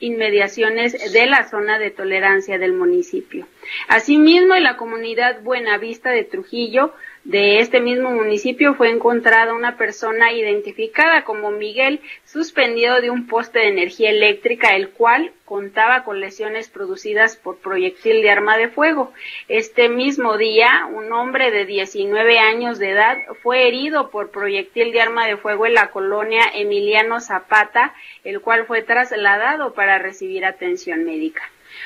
inmediaciones 0.00 1.12
de 1.12 1.26
la 1.26 1.48
zona 1.48 1.78
de 1.78 1.90
tolerancia 1.90 2.58
del 2.58 2.72
municipio. 2.72 3.46
Asimismo, 3.88 4.54
en 4.54 4.62
la 4.62 4.76
comunidad 4.76 5.40
Buenavista 5.42 6.10
de 6.10 6.24
Trujillo, 6.24 6.94
de 7.24 7.60
este 7.60 7.80
mismo 7.80 8.10
municipio, 8.10 8.74
fue 8.74 8.90
encontrada 8.90 9.52
una 9.52 9.76
persona 9.76 10.32
identificada 10.32 11.24
como 11.24 11.50
Miguel, 11.50 12.00
suspendido 12.24 13.00
de 13.00 13.10
un 13.10 13.26
poste 13.26 13.58
de 13.58 13.68
energía 13.68 14.10
eléctrica, 14.10 14.74
el 14.74 14.90
cual 14.90 15.32
contaba 15.44 16.04
con 16.04 16.20
lesiones 16.20 16.68
producidas 16.68 17.36
por 17.36 17.58
proyectil 17.58 18.22
de 18.22 18.30
arma 18.30 18.56
de 18.56 18.68
fuego. 18.68 19.12
Este 19.48 19.88
mismo 19.88 20.36
día, 20.36 20.86
un 20.92 21.12
hombre 21.12 21.50
de 21.50 21.64
19 21.64 22.38
años 22.38 22.78
de 22.78 22.90
edad 22.90 23.16
fue 23.42 23.66
herido 23.66 24.10
por 24.10 24.30
proyectil 24.30 24.92
de 24.92 25.00
arma 25.00 25.26
de 25.26 25.36
fuego 25.36 25.66
en 25.66 25.74
la 25.74 25.90
colonia 25.90 26.42
Emiliano 26.54 27.20
Zapata, 27.20 27.94
el 28.24 28.40
cual 28.40 28.66
fue 28.66 28.82
trasladado 28.82 29.74
para 29.74 29.98
recibir 29.98 30.44
atención 30.44 31.04
médica. 31.04 31.42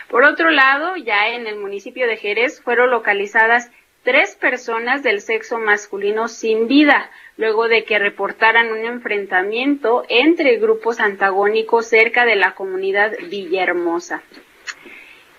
Por 0.08 0.24
otro 0.24 0.50
lado, 0.50 0.96
ya 0.96 1.28
en 1.28 1.46
el 1.46 1.56
municipio 1.56 2.06
de 2.06 2.16
Jerez 2.16 2.60
fueron 2.62 2.90
localizadas 2.90 3.70
tres 4.02 4.36
personas 4.36 5.02
del 5.02 5.20
sexo 5.20 5.58
masculino 5.58 6.28
sin 6.28 6.66
vida, 6.66 7.10
luego 7.36 7.68
de 7.68 7.84
que 7.84 7.98
reportaran 7.98 8.72
un 8.72 8.84
enfrentamiento 8.84 10.04
entre 10.08 10.56
grupos 10.56 11.00
antagónicos 11.00 11.86
cerca 11.86 12.24
de 12.24 12.36
la 12.36 12.54
comunidad 12.54 13.12
Villahermosa. 13.30 14.22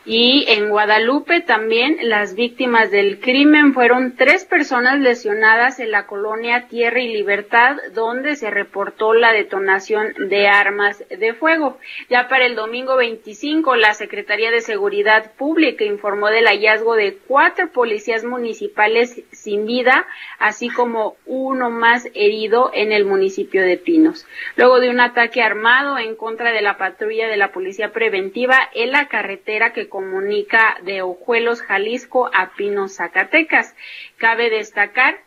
Y 0.06 0.44
en 0.50 0.68
Guadalupe 0.68 1.40
también 1.40 1.98
las 2.02 2.36
víctimas 2.36 2.92
del 2.92 3.22
crimen 3.22 3.74
fueron 3.74 4.18
tres 4.18 4.44
personas 4.44 5.00
lesionadas 5.00 5.80
en 5.80 5.92
la 5.92 6.08
colonia 6.08 6.68
Tierra 6.68 7.00
y 7.00 7.14
Libertad, 7.14 7.78
donde 7.94 8.36
se 8.36 8.50
reportó 8.50 9.14
la 9.14 9.32
detonación 9.32 10.14
de 10.28 10.50
armas 10.50 11.06
de 11.10 11.34
fuego. 11.34 11.78
Ya 12.10 12.28
para 12.28 12.46
el 12.46 12.56
domingo 12.56 12.98
25, 12.98 13.78
la 13.78 13.94
Secretaría 13.94 14.52
de 14.52 14.60
Seguridad 14.60 15.32
Pública 15.38 15.86
informó 15.86 16.28
del 16.28 16.48
hallazgo 16.48 16.96
de 16.96 17.18
cuatro 17.26 17.70
policías 17.72 18.26
municipales 18.26 19.22
sin 19.32 19.66
vida, 19.66 20.06
así 20.38 20.68
como 20.68 21.16
uno 21.26 21.70
más 21.70 22.10
herido 22.14 22.72
en 22.74 22.92
el 22.92 23.06
municipio 23.06 23.62
de 23.62 23.78
Pinos. 23.78 24.28
Luego 24.58 24.82
de 24.82 24.90
un 24.90 25.00
ataque 25.00 25.42
armado 25.42 25.98
en 25.98 26.18
contra 26.18 26.52
de 26.52 26.62
la 26.62 26.78
patrulla 26.78 27.30
de 27.30 27.38
la 27.38 27.54
Policía 27.54 27.94
Preventiva 27.94 28.58
en 28.74 28.92
la 28.92 29.08
carretera 29.08 29.72
que 29.72 29.93
comunica 29.94 30.80
de 30.82 31.04
Ojuelos, 31.04 31.62
Jalisco 31.62 32.28
a 32.34 32.56
Pinos, 32.56 32.96
Zacatecas. 32.96 33.76
Cabe 34.18 34.50
destacar 34.50 35.20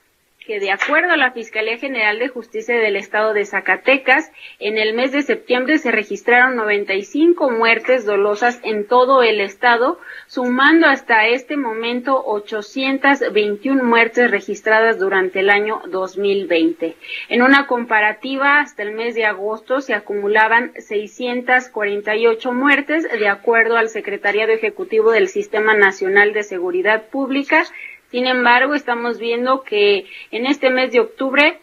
que 0.46 0.60
de 0.60 0.70
acuerdo 0.70 1.12
a 1.12 1.16
la 1.16 1.32
Fiscalía 1.32 1.76
General 1.76 2.18
de 2.20 2.28
Justicia 2.28 2.76
del 2.78 2.94
Estado 2.96 3.32
de 3.32 3.44
Zacatecas, 3.44 4.30
en 4.60 4.78
el 4.78 4.94
mes 4.94 5.10
de 5.10 5.22
septiembre 5.22 5.78
se 5.78 5.90
registraron 5.90 6.54
95 6.54 7.50
muertes 7.50 8.06
dolosas 8.06 8.60
en 8.62 8.86
todo 8.86 9.24
el 9.24 9.40
estado, 9.40 9.98
sumando 10.28 10.86
hasta 10.86 11.26
este 11.26 11.56
momento 11.56 12.22
821 12.24 13.82
muertes 13.82 14.30
registradas 14.30 15.00
durante 15.00 15.40
el 15.40 15.50
año 15.50 15.82
2020. 15.88 16.96
En 17.28 17.42
una 17.42 17.66
comparativa, 17.66 18.60
hasta 18.60 18.84
el 18.84 18.92
mes 18.92 19.16
de 19.16 19.24
agosto 19.24 19.80
se 19.80 19.94
acumulaban 19.94 20.72
648 20.78 22.52
muertes, 22.52 23.02
de 23.10 23.28
acuerdo 23.28 23.76
al 23.76 23.88
Secretariado 23.88 24.52
Ejecutivo 24.52 25.10
del 25.10 25.26
Sistema 25.26 25.74
Nacional 25.74 26.32
de 26.32 26.44
Seguridad 26.44 27.08
Pública, 27.08 27.64
sin 28.10 28.26
embargo, 28.26 28.74
estamos 28.74 29.18
viendo 29.18 29.62
que 29.62 30.06
en 30.30 30.46
este 30.46 30.70
mes 30.70 30.92
de 30.92 31.00
octubre 31.00 31.60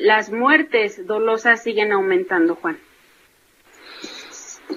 las 0.00 0.30
muertes 0.30 1.06
dolosas 1.06 1.62
siguen 1.62 1.92
aumentando, 1.92 2.54
Juan. 2.54 2.78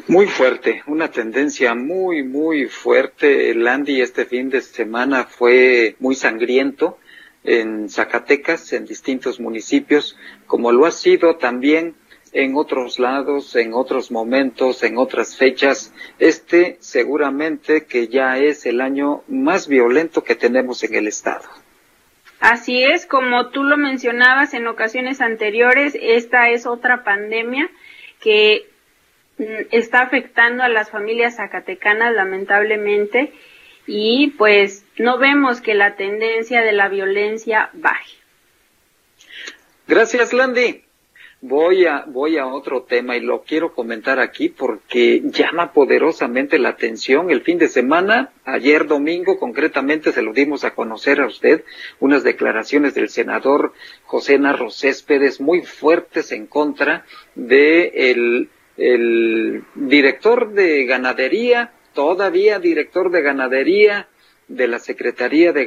Muy 0.08 0.28
fuerte, 0.28 0.84
una 0.88 1.10
tendencia 1.10 1.74
muy, 1.74 2.24
muy 2.24 2.66
fuerte. 2.68 3.52
El 3.52 3.68
este 3.88 4.26
fin 4.26 4.50
de 4.50 4.62
semana 4.62 5.24
fue 5.24 5.96
muy 6.00 6.16
sangriento 6.16 7.00
en 7.44 7.90
Zacatecas, 7.90 8.74
en 8.74 8.86
distintos 8.86 9.40
municipios, 9.40 10.18
como 10.48 10.72
lo 10.72 10.86
ha 10.86 10.92
sido 10.92 11.38
también 11.38 11.96
en 12.36 12.56
otros 12.56 13.00
lados, 13.00 13.56
en 13.56 13.74
otros 13.74 14.12
momentos, 14.12 14.84
en 14.84 14.98
otras 14.98 15.38
fechas. 15.38 15.94
Este 16.20 16.78
seguramente 16.82 17.86
que 17.86 18.10
ya 18.10 18.38
es 18.38 18.66
el 18.66 18.82
año 18.82 19.24
más 19.28 19.68
violento 19.68 20.24
que 20.24 20.36
tenemos 20.36 20.84
en 20.84 20.96
el 20.96 21.08
Estado. 21.08 21.46
Así 22.42 22.84
es, 22.84 23.06
como 23.06 23.48
tú 23.50 23.64
lo 23.64 23.78
mencionabas 23.78 24.54
en 24.54 24.68
ocasiones 24.68 25.22
anteriores, 25.22 25.98
esta 26.00 26.50
es 26.50 26.68
otra 26.68 27.04
pandemia 27.04 27.70
que 28.20 28.68
mm, 29.38 29.44
está 29.72 30.02
afectando 30.02 30.62
a 30.62 30.70
las 30.70 30.92
familias 30.92 31.38
zacatecanas 31.38 32.14
lamentablemente 32.14 33.34
y 33.88 34.32
pues 34.38 34.86
no 34.98 35.18
vemos 35.18 35.62
que 35.62 35.74
la 35.74 35.96
tendencia 35.96 36.62
de 36.62 36.74
la 36.74 36.90
violencia 36.90 37.70
baje. 37.74 38.18
Gracias, 39.88 40.34
Landy. 40.34 40.85
Voy 41.48 41.86
a, 41.86 42.06
voy 42.08 42.40
a 42.40 42.48
otro 42.48 42.86
tema 42.86 43.16
y 43.16 43.20
lo 43.20 43.44
quiero 43.44 43.72
comentar 43.72 44.20
aquí 44.20 44.50
porque 44.50 45.22
llama 45.26 45.74
poderosamente 45.74 46.58
la 46.58 46.70
atención. 46.70 47.30
El 47.30 47.42
fin 47.42 47.60
de 47.60 47.68
semana, 47.68 48.32
ayer 48.46 48.88
domingo, 48.88 49.38
concretamente 49.38 50.12
se 50.12 50.24
lo 50.24 50.34
dimos 50.34 50.64
a 50.64 50.74
conocer 50.74 51.22
a 51.22 51.28
usted, 51.28 51.64
unas 52.00 52.24
declaraciones 52.24 52.96
del 52.96 53.10
senador 53.10 53.74
José 54.06 54.40
Narro 54.40 54.72
Céspedes 54.72 55.40
muy 55.40 55.62
fuertes 55.62 56.32
en 56.32 56.48
contra 56.48 57.06
de 57.36 58.10
el, 58.10 58.50
el 58.78 59.66
director 59.76 60.52
de 60.52 60.86
ganadería, 60.86 61.74
todavía 61.94 62.58
director 62.58 63.12
de 63.12 63.22
ganadería 63.22 64.08
de 64.48 64.68
la 64.68 64.80
Secretaría 64.80 65.54
de 65.54 65.66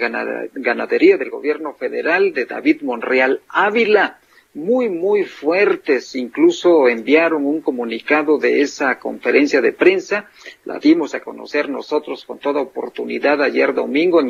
Ganadería 0.55 1.19
del 1.19 1.31
Gobierno 1.31 1.75
Federal 1.75 2.33
de 2.33 2.47
David 2.47 2.83
Monreal 2.83 3.43
Ávila 3.49 4.19
muy, 4.55 4.89
muy 4.89 5.25
fuertes. 5.25 6.15
Incluso 6.15 6.89
enviaron 6.89 7.47
un 7.47 7.61
comunicado 7.61 8.39
de 8.39 8.63
esa 8.63 8.99
conferencia 8.99 9.61
de 9.61 9.73
prensa. 9.73 10.31
La 10.65 10.79
dimos 10.79 11.15
a 11.15 11.21
conocer 11.21 11.69
nosotros 11.69 12.25
con 12.25 12.39
toda 12.39 12.61
oportunidad 12.61 13.43
ayer 13.43 13.75
domingo 13.75 14.21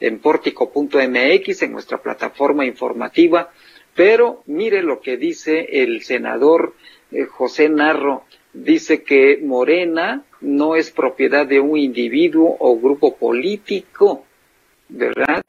en, 0.00 0.18
portico.mx, 0.18 1.62
en 1.62 1.72
nuestra 1.72 1.98
plataforma 1.98 2.64
informativa. 2.64 3.50
Pero 3.94 4.42
mire 4.46 4.82
lo 4.82 5.00
que 5.00 5.16
dice 5.16 5.82
el 5.82 6.02
senador 6.02 6.74
eh, 7.10 7.24
José 7.24 7.68
Narro. 7.68 8.24
Dice 8.52 9.02
que 9.02 9.38
Morena 9.42 10.24
no 10.40 10.76
es 10.76 10.90
propiedad 10.90 11.46
de 11.46 11.60
un 11.60 11.76
individuo 11.76 12.56
o 12.58 12.78
grupo 12.78 13.16
político, 13.16 14.24
¿verdad? 14.88 15.42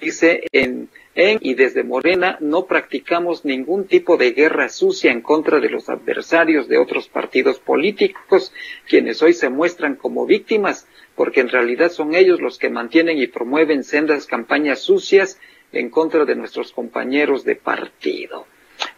Dice 0.00 0.44
en 0.52 0.88
en 1.18 1.38
y 1.42 1.54
desde 1.54 1.82
Morena 1.82 2.38
no 2.40 2.66
practicamos 2.66 3.44
ningún 3.44 3.88
tipo 3.88 4.16
de 4.16 4.30
guerra 4.30 4.68
sucia 4.68 5.10
en 5.10 5.20
contra 5.20 5.58
de 5.58 5.68
los 5.68 5.88
adversarios 5.88 6.68
de 6.68 6.78
otros 6.78 7.08
partidos 7.08 7.58
políticos, 7.58 8.52
quienes 8.88 9.20
hoy 9.20 9.32
se 9.32 9.48
muestran 9.48 9.96
como 9.96 10.26
víctimas, 10.26 10.86
porque 11.16 11.40
en 11.40 11.48
realidad 11.48 11.90
son 11.90 12.14
ellos 12.14 12.40
los 12.40 12.56
que 12.56 12.70
mantienen 12.70 13.18
y 13.18 13.26
promueven 13.26 13.82
sendas 13.82 14.26
campañas 14.26 14.78
sucias 14.78 15.40
en 15.72 15.90
contra 15.90 16.24
de 16.24 16.36
nuestros 16.36 16.70
compañeros 16.70 17.44
de 17.44 17.56
partido. 17.56 18.46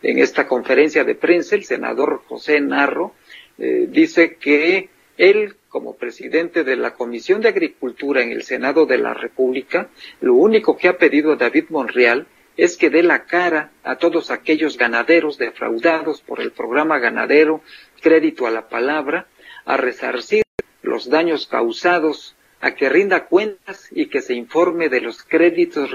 En 0.03 0.18
esta 0.18 0.46
conferencia 0.46 1.05
de 1.05 1.14
prensa, 1.14 1.55
el 1.55 1.64
senador 1.64 2.20
José 2.26 2.61
Narro 2.61 3.14
eh, 3.57 3.86
dice 3.88 4.36
que 4.36 4.90
él 5.20 5.56
como 5.68 5.96
presidente 5.96 6.64
de 6.64 6.76
la 6.76 6.94
Comisión 6.94 7.42
de 7.42 7.50
Agricultura 7.50 8.22
en 8.22 8.32
el 8.32 8.42
Senado 8.42 8.86
de 8.86 8.96
la 8.96 9.12
República, 9.12 9.90
lo 10.22 10.34
único 10.34 10.78
que 10.78 10.88
ha 10.88 10.96
pedido 10.96 11.32
a 11.32 11.36
David 11.36 11.66
Monreal 11.68 12.26
es 12.56 12.78
que 12.78 12.88
dé 12.88 13.02
la 13.02 13.26
cara 13.26 13.70
a 13.84 13.96
todos 13.96 14.30
aquellos 14.30 14.78
ganaderos 14.78 15.36
defraudados 15.36 16.22
por 16.22 16.40
el 16.40 16.52
programa 16.52 16.98
ganadero 16.98 17.60
Crédito 18.00 18.46
a 18.46 18.50
la 18.50 18.70
Palabra, 18.70 19.26
a 19.66 19.76
resarcir 19.76 20.42
los 20.80 21.10
daños 21.10 21.46
causados, 21.46 22.34
a 22.62 22.74
que 22.74 22.88
rinda 22.88 23.26
cuentas 23.26 23.88
y 23.90 24.06
que 24.06 24.22
se 24.22 24.32
informe 24.32 24.88
de 24.88 25.02
los 25.02 25.22
créditos. 25.22 25.90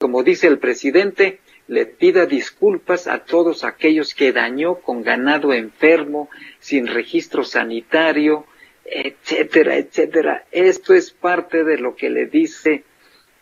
Como 0.00 0.24
dice 0.24 0.48
el 0.48 0.58
presidente, 0.58 1.38
le 1.66 1.86
pida 1.86 2.26
disculpas 2.26 3.06
a 3.06 3.24
todos 3.24 3.64
aquellos 3.64 4.14
que 4.14 4.32
dañó 4.32 4.76
con 4.76 5.02
ganado 5.02 5.52
enfermo, 5.52 6.28
sin 6.58 6.86
registro 6.86 7.44
sanitario, 7.44 8.46
etcétera, 8.84 9.76
etcétera. 9.76 10.44
Esto 10.50 10.94
es 10.94 11.10
parte 11.10 11.64
de 11.64 11.78
lo 11.78 11.96
que 11.96 12.10
le 12.10 12.26
dice 12.26 12.84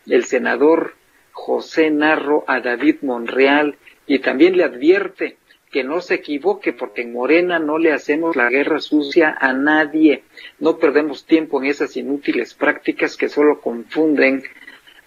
el 0.07 0.23
senador 0.25 0.95
José 1.31 1.89
Narro 1.89 2.43
a 2.47 2.59
David 2.59 2.97
Monreal 3.01 3.77
y 4.07 4.19
también 4.19 4.55
le 4.57 4.63
advierte 4.63 5.37
que 5.71 5.83
no 5.83 6.01
se 6.01 6.15
equivoque 6.15 6.71
porque 6.71 7.01
en 7.01 7.13
Morena 7.13 7.57
no 7.57 7.79
le 7.79 7.91
hacemos 7.91 8.35
la 8.35 8.49
guerra 8.49 8.79
sucia 8.79 9.35
a 9.39 9.53
nadie. 9.53 10.23
No 10.59 10.77
perdemos 10.77 11.25
tiempo 11.25 11.61
en 11.61 11.67
esas 11.69 11.97
inútiles 11.97 12.53
prácticas 12.53 13.17
que 13.17 13.27
solo 13.27 13.59
confunden 13.59 14.43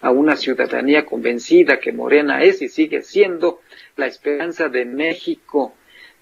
a 0.00 0.10
una 0.10 0.36
ciudadanía 0.36 1.04
convencida 1.06 1.80
que 1.80 1.92
Morena 1.92 2.42
es 2.42 2.62
y 2.62 2.68
sigue 2.68 3.02
siendo 3.02 3.60
la 3.96 4.06
esperanza 4.06 4.68
de 4.68 4.84
México, 4.84 5.74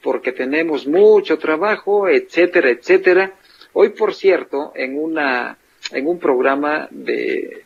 porque 0.03 0.33
tenemos 0.33 0.87
mucho 0.87 1.39
trabajo, 1.39 2.09
etcétera, 2.09 2.71
etcétera. 2.71 3.33
Hoy, 3.73 3.91
por 3.91 4.15
cierto, 4.15 4.73
en 4.75 4.99
una 4.99 5.59
en 5.93 6.07
un 6.07 6.19
programa 6.19 6.89
de 6.91 7.65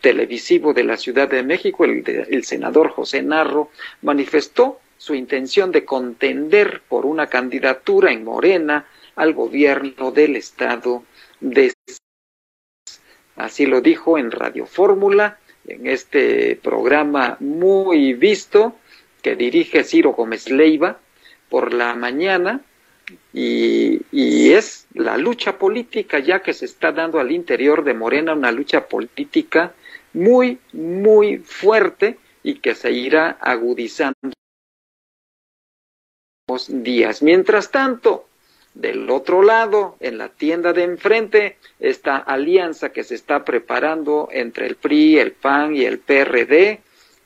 televisivo 0.00 0.72
de 0.72 0.84
la 0.84 0.96
Ciudad 0.96 1.28
de 1.28 1.42
México, 1.42 1.84
el, 1.84 2.02
el 2.28 2.44
senador 2.44 2.90
José 2.90 3.22
Narro 3.22 3.70
manifestó 4.02 4.80
su 4.98 5.14
intención 5.14 5.70
de 5.70 5.84
contender 5.84 6.82
por 6.88 7.06
una 7.06 7.26
candidatura 7.28 8.12
en 8.12 8.24
Morena 8.24 8.86
al 9.14 9.32
gobierno 9.32 10.10
del 10.10 10.36
estado 10.36 11.04
de 11.40 11.72
Así 13.36 13.66
lo 13.66 13.80
dijo 13.80 14.18
en 14.18 14.30
Radio 14.30 14.66
Fórmula, 14.66 15.38
en 15.66 15.86
este 15.86 16.56
programa 16.56 17.36
muy 17.40 18.14
visto 18.14 18.76
que 19.22 19.36
dirige 19.36 19.84
Ciro 19.84 20.12
Gómez 20.12 20.50
Leiva 20.50 20.98
por 21.48 21.74
la 21.74 21.94
mañana 21.94 22.60
y, 23.32 24.00
es 24.52 24.86
la 24.94 25.18
lucha 25.18 25.58
política 25.58 26.18
ya 26.18 26.40
que 26.40 26.54
se 26.54 26.64
está 26.64 26.92
dando 26.92 27.20
al 27.20 27.30
interior 27.30 27.84
de 27.84 27.92
Morena, 27.92 28.32
una 28.32 28.50
lucha 28.50 28.88
política 28.88 29.74
muy, 30.14 30.58
muy 30.72 31.38
fuerte 31.38 32.18
y 32.42 32.54
que 32.60 32.74
se 32.74 32.90
irá 32.92 33.36
agudizando 33.40 34.14
días. 36.68 37.22
Mientras 37.22 37.70
tanto, 37.70 38.25
del 38.76 39.08
otro 39.08 39.42
lado, 39.42 39.96
en 40.00 40.18
la 40.18 40.28
tienda 40.28 40.74
de 40.74 40.84
enfrente, 40.84 41.56
esta 41.80 42.18
alianza 42.18 42.90
que 42.90 43.04
se 43.04 43.14
está 43.14 43.42
preparando 43.44 44.28
entre 44.30 44.66
el 44.66 44.76
PRI, 44.76 45.18
el 45.18 45.32
PAN 45.32 45.74
y 45.74 45.84
el 45.84 45.98
PRD, 45.98 46.80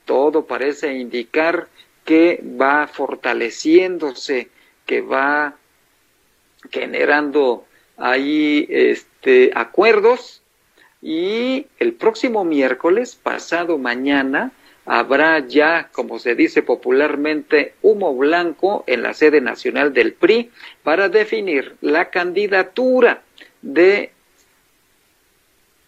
todo 0.04 0.46
parece 0.46 0.94
indicar 0.94 1.66
que 2.04 2.42
va 2.60 2.86
fortaleciéndose, 2.86 4.48
que 4.86 5.00
va 5.00 5.56
generando 6.70 7.66
ahí 7.96 8.66
este 8.68 9.50
acuerdos. 9.54 10.42
Y 11.02 11.66
el 11.78 11.94
próximo 11.94 12.44
miércoles, 12.44 13.16
pasado 13.16 13.76
mañana, 13.76 14.52
habrá 14.86 15.38
ya, 15.46 15.88
como 15.92 16.18
se 16.18 16.34
dice 16.34 16.62
popularmente, 16.62 17.74
humo 17.82 18.14
blanco 18.14 18.84
en 18.86 19.02
la 19.02 19.14
sede 19.14 19.40
nacional 19.40 19.92
del 19.92 20.12
PRI 20.12 20.50
para 20.82 21.08
definir 21.08 21.76
la 21.80 22.10
candidatura 22.10 23.22
de 23.62 24.12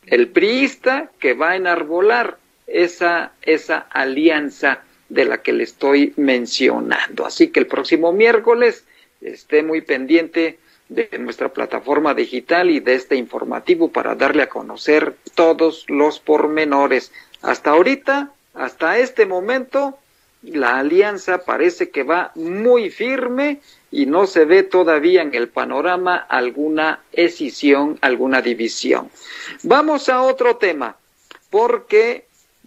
el 0.07 0.29
priista 0.29 1.11
que 1.19 1.35
va 1.35 1.51
a 1.51 1.57
enarbolar 1.57 2.39
esa, 2.67 3.33
esa 3.43 3.79
alianza 3.91 4.83
de 5.09 5.25
la 5.25 5.43
que 5.43 5.53
le 5.53 5.65
estoy 5.65 6.13
mencionando. 6.17 7.27
Así 7.27 7.49
que 7.49 7.61
el 7.61 7.67
próximo 7.67 8.13
miércoles 8.13 8.85
esté 9.21 9.63
muy 9.63 9.83
pendiente 9.83 10.59
de 10.89 11.09
nuestra 11.19 11.49
plataforma 11.51 12.15
digital 12.15 12.71
y 12.71 12.81
de 12.81 12.95
este 12.95 13.17
informativo 13.17 13.91
para 13.91 14.15
darle 14.15 14.43
a 14.43 14.49
conocer 14.49 15.17
todos 15.35 15.85
los 15.89 16.21
pormenores. 16.21 17.13
Hasta 17.41 17.71
ahorita 17.71 18.33
hasta 18.55 18.99
este 18.99 19.27
momento, 19.27 19.99
la 20.43 20.79
alianza 20.79 21.45
parece 21.45 21.91
que 21.91 22.03
va 22.03 22.33
muy 22.35 22.91
firme 22.91 23.61
y 23.91 24.07
no 24.07 24.27
se 24.27 24.45
ve 24.45 24.63
todavía 24.63 25.23
en 25.23 25.35
el 25.35 25.49
panorama 25.49 26.17
alguna 26.17 27.01
escisión, 27.13 27.99
alguna 28.01 28.43
división. 28.43 29.11
Vamos 29.63 30.09
a 30.09 30.23
otro 30.23 30.57
tema, 30.57 30.97
porque 31.51 32.27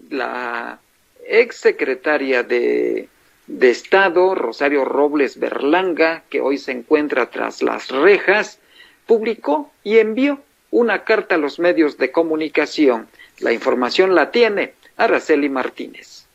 la 0.10 0.80
ex 1.28 1.58
secretaria 1.58 2.44
de, 2.44 3.10
de 3.48 3.70
Estado, 3.70 4.36
Rosario 4.36 4.86
Robles 4.86 5.38
Berlanga, 5.40 6.24
que 6.30 6.42
hoy 6.42 6.58
se 6.58 6.72
encuentra 6.72 7.30
tras 7.30 7.62
las 7.62 7.90
rejas, 7.90 8.60
publicó 9.06 9.72
y 9.84 9.98
envió 9.98 10.40
una 10.72 11.04
carta 11.04 11.36
a 11.36 11.40
los 11.40 11.60
medios 11.60 11.98
de 11.98 12.12
comunicación. 12.12 13.08
La 13.40 13.52
información 13.52 14.16
la 14.16 14.32
tiene 14.32 14.74
Araceli 14.98 15.50
Martínez. 15.50 16.26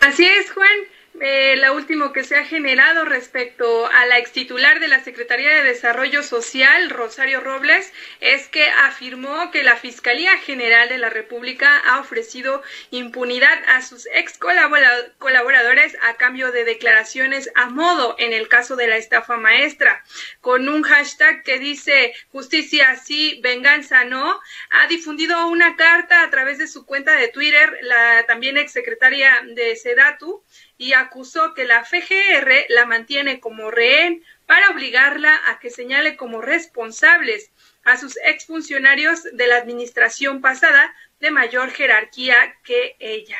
Así 0.00 0.24
es, 0.24 0.50
Juan. 0.52 0.78
Eh, 1.20 1.56
lo 1.56 1.74
último 1.74 2.12
que 2.12 2.24
se 2.24 2.36
ha 2.36 2.44
generado 2.44 3.04
respecto 3.04 3.86
a 3.86 4.06
la 4.06 4.18
ex 4.18 4.32
titular 4.32 4.80
de 4.80 4.88
la 4.88 5.02
Secretaría 5.02 5.50
de 5.50 5.64
Desarrollo 5.64 6.22
Social, 6.22 6.90
Rosario 6.90 7.40
Robles, 7.40 7.92
es 8.20 8.48
que 8.48 8.68
afirmó 8.68 9.50
que 9.50 9.62
la 9.62 9.76
Fiscalía 9.76 10.36
General 10.38 10.88
de 10.88 10.98
la 10.98 11.10
República 11.10 11.78
ha 11.78 12.00
ofrecido 12.00 12.62
impunidad 12.90 13.58
a 13.68 13.82
sus 13.82 14.06
ex 14.12 14.38
colaboradores 14.38 15.96
a 16.02 16.14
cambio 16.14 16.52
de 16.52 16.64
declaraciones 16.64 17.50
a 17.54 17.68
modo 17.70 18.14
en 18.18 18.32
el 18.32 18.48
caso 18.48 18.76
de 18.76 18.88
la 18.88 18.96
estafa 18.96 19.36
maestra. 19.36 20.04
Con 20.40 20.68
un 20.68 20.82
hashtag 20.82 21.42
que 21.42 21.58
dice 21.58 22.14
justicia 22.30 22.96
sí, 22.96 23.40
venganza 23.42 24.04
no, 24.04 24.40
ha 24.70 24.86
difundido 24.88 25.48
una 25.48 25.76
carta 25.76 26.22
a 26.22 26.30
través 26.30 26.58
de 26.58 26.66
su 26.66 26.86
cuenta 26.86 27.16
de 27.16 27.28
Twitter, 27.28 27.78
la 27.82 28.24
también 28.26 28.58
exsecretaria 28.58 29.42
de 29.46 29.76
Sedatu, 29.76 30.42
y 30.78 30.92
acusó 30.92 31.54
que 31.54 31.64
la 31.64 31.84
FGR 31.84 32.66
la 32.68 32.86
mantiene 32.86 33.40
como 33.40 33.70
rehén 33.70 34.24
para 34.46 34.70
obligarla 34.70 35.38
a 35.48 35.58
que 35.58 35.70
señale 35.70 36.16
como 36.16 36.40
responsables 36.40 37.50
a 37.84 37.96
sus 37.96 38.16
exfuncionarios 38.24 39.24
de 39.24 39.48
la 39.48 39.56
administración 39.56 40.40
pasada 40.40 40.94
de 41.20 41.32
mayor 41.32 41.70
jerarquía 41.70 42.56
que 42.64 42.96
ella. 43.00 43.38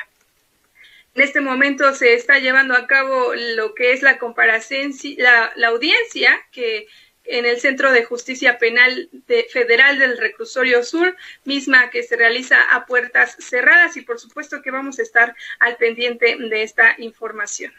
En 1.14 1.22
este 1.22 1.40
momento 1.40 1.94
se 1.94 2.14
está 2.14 2.38
llevando 2.38 2.74
a 2.74 2.86
cabo 2.86 3.34
lo 3.34 3.74
que 3.74 3.92
es 3.92 4.02
la 4.02 4.18
comparación, 4.18 4.92
la, 5.16 5.52
la 5.56 5.68
audiencia 5.68 6.38
que 6.52 6.88
en 7.28 7.46
el 7.46 7.60
Centro 7.60 7.92
de 7.92 8.04
Justicia 8.04 8.58
Penal 8.58 9.08
Federal 9.50 9.98
del 9.98 10.18
Reclusorio 10.18 10.82
Sur, 10.82 11.16
misma 11.44 11.90
que 11.90 12.02
se 12.02 12.16
realiza 12.16 12.60
a 12.70 12.86
puertas 12.86 13.36
cerradas 13.38 13.96
y 13.96 14.02
por 14.02 14.18
supuesto 14.18 14.62
que 14.62 14.70
vamos 14.70 14.98
a 14.98 15.02
estar 15.02 15.36
al 15.60 15.76
pendiente 15.76 16.36
de 16.36 16.62
esta 16.62 16.94
información. 16.98 17.72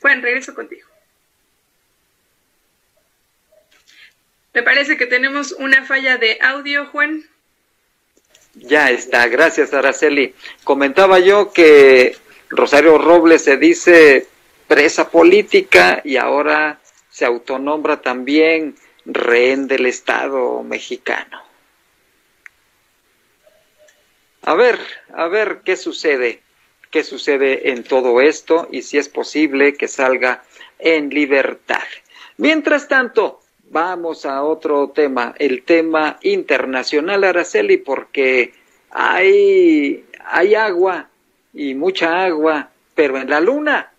Juan, 0.00 0.22
regreso 0.22 0.54
contigo. 0.54 0.86
Me 4.54 4.62
parece 4.62 4.96
que 4.96 5.06
tenemos 5.06 5.52
una 5.52 5.84
falla 5.84 6.16
de 6.16 6.38
audio, 6.40 6.86
Juan. 6.86 7.24
Ya 8.54 8.90
está, 8.90 9.28
gracias 9.28 9.72
Araceli. 9.72 10.34
Comentaba 10.64 11.20
yo 11.20 11.52
que 11.52 12.16
Rosario 12.50 12.98
Robles 12.98 13.44
se 13.44 13.56
dice 13.56 14.26
presa 14.68 15.10
política 15.10 16.02
y 16.04 16.16
ahora 16.16 16.78
se 17.10 17.24
autonombra 17.24 18.00
también 18.00 18.76
rehén 19.06 19.66
del 19.66 19.86
Estado 19.86 20.62
mexicano. 20.62 21.42
A 24.42 24.54
ver, 24.54 24.78
a 25.14 25.26
ver 25.26 25.62
qué 25.64 25.76
sucede, 25.76 26.42
qué 26.90 27.02
sucede 27.02 27.70
en 27.70 27.82
todo 27.82 28.20
esto 28.20 28.68
y 28.70 28.82
si 28.82 28.98
es 28.98 29.08
posible 29.08 29.74
que 29.74 29.88
salga 29.88 30.44
en 30.78 31.10
libertad. 31.10 31.82
Mientras 32.36 32.86
tanto, 32.88 33.40
vamos 33.70 34.24
a 34.26 34.42
otro 34.42 34.90
tema, 34.90 35.34
el 35.38 35.64
tema 35.64 36.18
internacional, 36.22 37.24
Araceli, 37.24 37.78
porque 37.78 38.52
hay, 38.90 40.04
hay 40.24 40.54
agua 40.54 41.08
y 41.52 41.74
mucha 41.74 42.24
agua, 42.24 42.70
pero 42.94 43.18
en 43.18 43.28
la 43.28 43.40
luna 43.40 43.92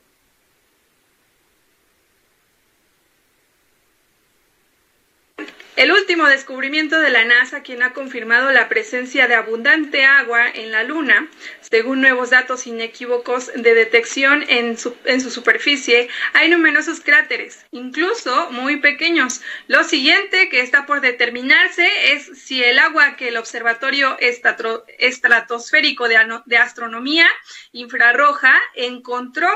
El 5.79 5.93
último 5.93 6.27
descubrimiento 6.27 6.99
de 6.99 7.09
la 7.09 7.23
NASA, 7.23 7.63
quien 7.63 7.83
ha 7.83 7.93
confirmado 7.93 8.51
la 8.51 8.67
presencia 8.67 9.29
de 9.29 9.35
abundante 9.35 10.03
agua 10.03 10.45
en 10.49 10.73
la 10.73 10.83
Luna, 10.83 11.29
según 11.61 12.01
nuevos 12.01 12.31
datos 12.31 12.67
inequívocos 12.67 13.49
de 13.55 13.73
detección 13.73 14.43
en 14.49 14.77
su, 14.77 14.93
superficie, 15.31 16.09
hay 16.33 16.49
numerosos 16.49 16.99
cráteres, 16.99 17.65
incluso 17.71 18.51
muy 18.51 18.81
pequeños. 18.81 19.39
Lo 19.67 19.85
siguiente 19.85 20.49
que 20.49 20.59
está 20.59 20.85
por 20.85 20.99
determinarse 20.99 21.87
es 22.11 22.25
si 22.37 22.61
el 22.61 22.77
agua 22.77 23.15
que 23.15 23.29
el 23.29 23.37
Observatorio 23.37 24.17
Estratosférico 24.19 26.09
de 26.09 26.57
Astronomía 26.57 27.29
Infrarroja 27.71 28.59
encontró 28.75 29.47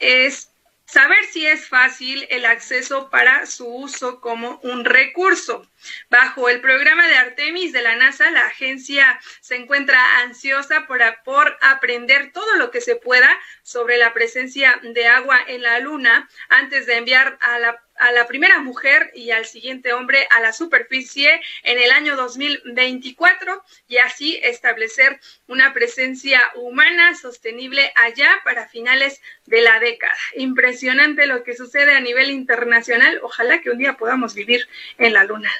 es 0.00 0.51
Saber 0.92 1.24
si 1.24 1.46
es 1.46 1.68
fácil 1.68 2.26
el 2.28 2.44
acceso 2.44 3.08
para 3.08 3.46
su 3.46 3.66
uso 3.66 4.20
como 4.20 4.60
un 4.62 4.84
recurso. 4.84 5.66
Bajo 6.10 6.50
el 6.50 6.60
programa 6.60 7.08
de 7.08 7.16
Artemis 7.16 7.72
de 7.72 7.80
la 7.80 7.96
NASA, 7.96 8.30
la 8.30 8.44
agencia 8.44 9.18
se 9.40 9.56
encuentra 9.56 10.18
ansiosa 10.18 10.86
por, 10.86 11.00
por, 11.24 11.56
aprender 11.62 12.30
todo 12.32 12.56
lo 12.56 12.70
que 12.70 12.82
se 12.82 12.96
pueda 12.96 13.30
sobre 13.62 13.96
la 13.96 14.12
presencia 14.12 14.78
de 14.82 15.06
agua 15.06 15.40
en 15.46 15.62
la 15.62 15.78
Luna 15.78 16.28
antes 16.50 16.84
de 16.84 16.98
enviar 16.98 17.38
a 17.40 17.58
la 17.58 17.82
a 18.02 18.10
la 18.10 18.26
primera 18.26 18.58
mujer 18.60 19.12
y 19.14 19.30
al 19.30 19.46
siguiente 19.46 19.92
hombre 19.92 20.26
a 20.30 20.40
la 20.40 20.52
superficie 20.52 21.40
en 21.62 21.78
el 21.78 21.92
año 21.92 22.16
2024 22.16 23.62
y 23.86 23.98
así 23.98 24.40
establecer 24.42 25.20
una 25.46 25.72
presencia 25.72 26.40
humana 26.56 27.14
sostenible 27.14 27.92
allá 27.94 28.40
para 28.44 28.68
finales 28.68 29.22
de 29.46 29.62
la 29.62 29.78
década. 29.78 30.16
Impresionante 30.34 31.26
lo 31.26 31.44
que 31.44 31.54
sucede 31.54 31.94
a 31.94 32.00
nivel 32.00 32.30
internacional. 32.30 33.20
Ojalá 33.22 33.60
que 33.60 33.70
un 33.70 33.78
día 33.78 33.96
podamos 33.96 34.34
vivir 34.34 34.66
en 34.98 35.12
la 35.12 35.24
luna. 35.24 35.50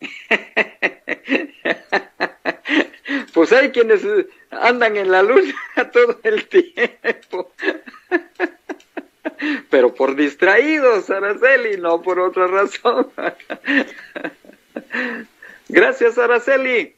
Pues 3.32 3.52
hay 3.52 3.70
quienes 3.70 4.02
andan 4.50 4.96
en 4.96 5.10
la 5.10 5.22
luna 5.22 5.54
todo 5.92 6.20
el 6.24 6.46
tiempo 6.46 7.52
pero 9.70 9.94
por 9.94 10.16
distraídos, 10.16 11.10
Araceli, 11.10 11.76
no 11.78 12.02
por 12.02 12.20
otra 12.20 12.46
razón. 12.46 13.08
Gracias, 15.68 16.18
Araceli. 16.18 16.94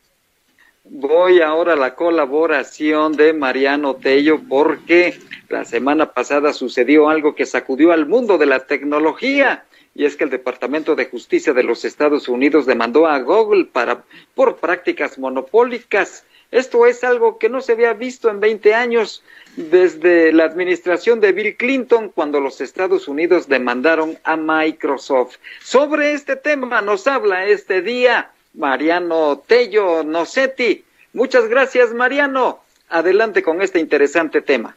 Voy 0.85 1.41
ahora 1.41 1.75
a 1.75 1.77
la 1.77 1.95
colaboración 1.95 3.13
de 3.13 3.33
Mariano 3.33 3.95
Tello 3.95 4.41
porque 4.49 5.17
la 5.49 5.65
semana 5.65 6.13
pasada 6.13 6.53
sucedió 6.53 7.09
algo 7.09 7.37
que 7.37 7.47
sacudió 7.47 7.93
al 7.93 8.07
mundo 8.07 8.37
de 8.37 8.47
la 8.47 8.67
tecnología 8.67 9.65
y 9.95 10.07
es 10.07 10.17
que 10.17 10.25
el 10.25 10.31
Departamento 10.31 10.97
de 10.97 11.07
Justicia 11.07 11.53
de 11.53 11.63
los 11.63 11.85
Estados 11.85 12.29
Unidos 12.29 12.67
demandó 12.67 13.07
a 13.07 13.21
Google 13.21 13.67
para 13.67 14.03
por 14.35 14.57
prácticas 14.57 15.19
monopólicas 15.19 16.25
esto 16.53 16.87
es 16.87 17.03
algo 17.03 17.39
que 17.39 17.49
no 17.49 17.63
se 17.63 17.73
había 17.73 17.95
visto 17.95 18.29
en 18.29 18.39
20 18.39 18.75
años 18.75 19.23
desde 19.57 20.33
la 20.33 20.45
administración 20.45 21.19
de 21.19 21.33
Bill 21.33 21.57
Clinton 21.57 22.11
cuando 22.11 22.41
los 22.41 22.61
Estados 22.61 23.09
Unidos 23.09 23.49
demandaron 23.49 24.19
a 24.23 24.37
Microsoft. 24.37 25.37
Sobre 25.65 26.13
este 26.13 26.37
tema 26.37 26.83
nos 26.83 27.07
habla 27.07 27.47
este 27.47 27.81
día 27.81 28.31
Mariano 28.53 29.43
Tello 29.47 30.05
Nocetti. 30.05 30.85
Muchas 31.15 31.49
gracias, 31.49 31.95
Mariano. 31.95 32.61
Adelante 32.91 33.43
con 33.43 33.63
este 33.63 33.79
interesante 33.79 34.43
tema. 34.43 34.77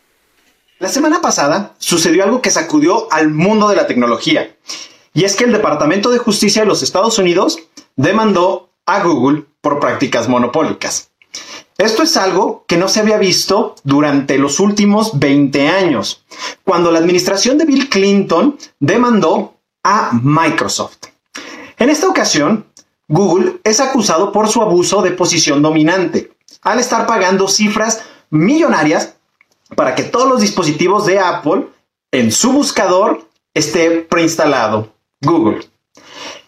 La 0.79 0.87
semana 0.87 1.21
pasada 1.21 1.75
sucedió 1.77 2.23
algo 2.23 2.41
que 2.41 2.51
sacudió 2.51 3.11
al 3.11 3.31
mundo 3.31 3.67
de 3.67 3.75
la 3.75 3.85
tecnología. 3.85 4.55
Y 5.13 5.25
es 5.25 5.35
que 5.35 5.43
el 5.43 5.51
Departamento 5.51 6.09
de 6.09 6.19
Justicia 6.19 6.61
de 6.61 6.67
los 6.67 6.83
Estados 6.83 7.17
Unidos 7.19 7.59
demandó 7.97 8.69
a 8.85 9.03
Google 9.03 9.43
por 9.59 9.81
prácticas 9.81 10.29
monopólicas. 10.29 11.11
Esto 11.77 12.03
es 12.03 12.15
algo 12.15 12.63
que 12.67 12.77
no 12.77 12.87
se 12.87 13.01
había 13.01 13.17
visto 13.17 13.75
durante 13.83 14.37
los 14.37 14.59
últimos 14.61 15.19
20 15.19 15.67
años, 15.67 16.23
cuando 16.63 16.89
la 16.89 16.99
administración 16.99 17.57
de 17.57 17.65
Bill 17.65 17.89
Clinton 17.89 18.57
demandó 18.79 19.55
a 19.83 20.11
Microsoft. 20.13 21.07
En 21.77 21.89
esta 21.89 22.07
ocasión, 22.07 22.65
Google 23.09 23.59
es 23.63 23.81
acusado 23.81 24.31
por 24.31 24.47
su 24.47 24.61
abuso 24.61 25.01
de 25.01 25.11
posición 25.11 25.61
dominante, 25.61 26.31
al 26.61 26.79
estar 26.79 27.05
pagando 27.05 27.47
cifras 27.49 28.03
millonarias 28.29 29.15
para 29.75 29.95
que 29.95 30.03
todos 30.03 30.29
los 30.29 30.41
dispositivos 30.41 31.05
de 31.05 31.19
Apple 31.19 31.67
en 32.11 32.31
su 32.31 32.53
buscador 32.53 33.27
esté 33.53 34.01
preinstalado 34.01 34.93
Google. 35.21 35.67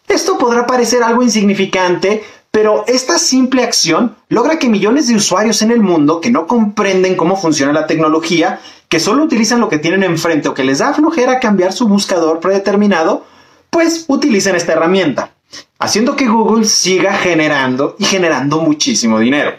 Esto 0.07 0.37
podrá 0.37 0.65
parecer 0.65 1.03
algo 1.03 1.21
insignificante 1.21 2.23
pero 2.51 2.85
esta 2.87 3.19
simple 3.19 3.63
acción 3.63 4.15
logra 4.29 4.57
que 4.57 4.69
millones 4.69 5.07
de 5.07 5.15
usuarios 5.15 5.61
en 5.61 5.71
el 5.71 5.81
mundo 5.81 6.21
que 6.21 6.31
no 6.31 6.47
comprenden 6.47 7.15
cómo 7.15 7.35
funciona 7.35 7.73
la 7.73 7.87
tecnología, 7.87 8.59
que 8.89 8.99
solo 8.99 9.23
utilizan 9.23 9.59
lo 9.59 9.69
que 9.69 9.79
tienen 9.79 10.03
enfrente 10.03 10.49
o 10.49 10.53
que 10.53 10.63
les 10.63 10.79
da 10.79 10.93
flojera 10.93 11.39
cambiar 11.39 11.73
su 11.73 11.87
buscador 11.87 12.39
predeterminado, 12.39 13.25
pues 13.69 14.05
utilicen 14.07 14.55
esta 14.55 14.73
herramienta, 14.73 15.31
haciendo 15.77 16.15
que 16.15 16.27
Google 16.27 16.65
siga 16.65 17.13
generando 17.13 17.95
y 17.99 18.05
generando 18.05 18.59
muchísimo 18.59 19.19
dinero. 19.19 19.53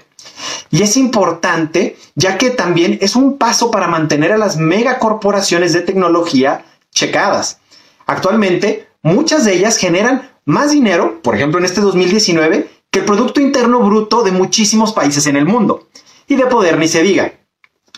Y 0.70 0.82
es 0.82 0.97
importante 0.97 1.97
ya 2.14 2.36
que 2.39 2.51
también 2.51 2.99
es 3.01 3.16
un 3.16 3.39
paso 3.39 3.70
para 3.70 3.89
mantener 3.89 4.32
a 4.32 4.39
las 4.39 4.57
megacorporaciones 4.57 5.72
de 5.72 5.82
tecnología 5.82 6.64
checadas. 6.93 7.61
Actualmente, 8.07 8.89
muchas 9.03 9.45
de 9.45 9.55
ellas 9.55 9.76
generan 9.76 10.30
más 10.45 10.70
dinero, 10.70 11.20
por 11.22 11.34
ejemplo 11.34 11.59
en 11.59 11.66
este 11.66 11.80
2019, 11.80 12.68
que 12.91 13.01
el 13.01 13.05
Producto 13.05 13.41
Interno 13.41 13.80
Bruto 13.80 14.22
de 14.22 14.32
muchísimos 14.32 14.93
países 14.93 15.26
en 15.26 15.36
el 15.36 15.45
mundo. 15.45 15.89
Y 16.26 16.36
de 16.36 16.47
poder 16.47 16.78
ni 16.78 16.89
se 16.89 17.03
diga. 17.03 17.32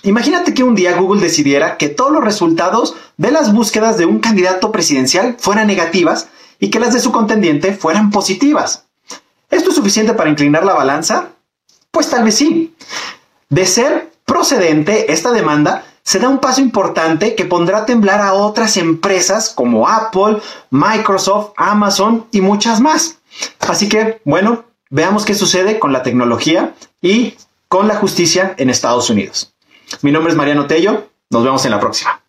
Imagínate 0.02 0.54
que 0.54 0.62
un 0.62 0.74
día 0.74 0.96
Google 0.96 1.20
decidiera 1.20 1.76
que 1.76 1.88
todos 1.88 2.12
los 2.12 2.24
resultados 2.24 2.96
de 3.16 3.30
las 3.30 3.52
búsquedas 3.52 3.98
de 3.98 4.06
un 4.06 4.18
candidato 4.18 4.72
presidencial 4.72 5.36
fueran 5.38 5.66
negativas 5.66 6.28
y 6.58 6.70
que 6.70 6.80
las 6.80 6.94
de 6.94 7.00
su 7.00 7.12
contendiente 7.12 7.74
fueran 7.74 8.10
positivas. 8.10 8.86
¿Esto 9.50 9.70
es 9.70 9.76
suficiente 9.76 10.14
para 10.14 10.30
inclinar 10.30 10.64
la 10.64 10.74
balanza? 10.74 11.30
Pues 11.90 12.08
tal 12.08 12.24
vez 12.24 12.36
sí. 12.36 12.74
De 13.48 13.66
ser 13.66 14.12
procedente 14.24 15.12
esta 15.12 15.32
demanda, 15.32 15.84
se 16.02 16.18
da 16.18 16.28
un 16.28 16.38
paso 16.38 16.60
importante 16.60 17.34
que 17.34 17.44
pondrá 17.44 17.78
a 17.78 17.86
temblar 17.86 18.20
a 18.20 18.32
otras 18.32 18.76
empresas 18.76 19.50
como 19.50 19.88
Apple, 19.88 20.38
Microsoft, 20.70 21.52
Amazon 21.56 22.26
y 22.30 22.40
muchas 22.40 22.80
más. 22.80 23.18
Así 23.60 23.88
que, 23.88 24.20
bueno, 24.24 24.64
veamos 24.90 25.24
qué 25.24 25.34
sucede 25.34 25.78
con 25.78 25.92
la 25.92 26.02
tecnología 26.02 26.74
y 27.00 27.36
con 27.68 27.88
la 27.88 27.94
justicia 27.94 28.54
en 28.58 28.68
Estados 28.68 29.08
Unidos. 29.08 29.54
Mi 30.02 30.12
nombre 30.12 30.32
es 30.32 30.36
Mariano 30.36 30.66
Tello, 30.66 31.08
nos 31.30 31.44
vemos 31.44 31.64
en 31.64 31.70
la 31.70 31.80
próxima. 31.80 32.19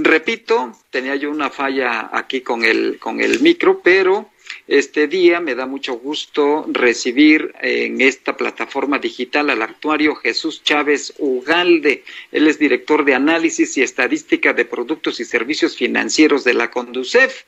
Repito, 0.00 0.72
tenía 0.90 1.16
yo 1.16 1.30
una 1.30 1.50
falla 1.50 2.10
aquí 2.12 2.40
con 2.40 2.64
el, 2.64 2.98
con 2.98 3.20
el 3.20 3.40
micro, 3.40 3.80
pero 3.82 4.30
este 4.66 5.06
día 5.06 5.40
me 5.40 5.54
da 5.54 5.66
mucho 5.66 5.94
gusto 5.94 6.66
recibir 6.68 7.54
en 7.60 8.00
esta 8.00 8.36
plataforma 8.36 8.98
digital 8.98 9.50
al 9.50 9.62
actuario 9.62 10.14
Jesús 10.14 10.62
Chávez 10.62 11.14
Ugalde. 11.18 12.04
Él 12.32 12.46
es 12.48 12.58
director 12.58 13.04
de 13.04 13.14
análisis 13.14 13.76
y 13.78 13.82
estadística 13.82 14.52
de 14.52 14.64
productos 14.64 15.20
y 15.20 15.24
servicios 15.24 15.76
financieros 15.76 16.44
de 16.44 16.54
la 16.54 16.70
Conducef, 16.70 17.44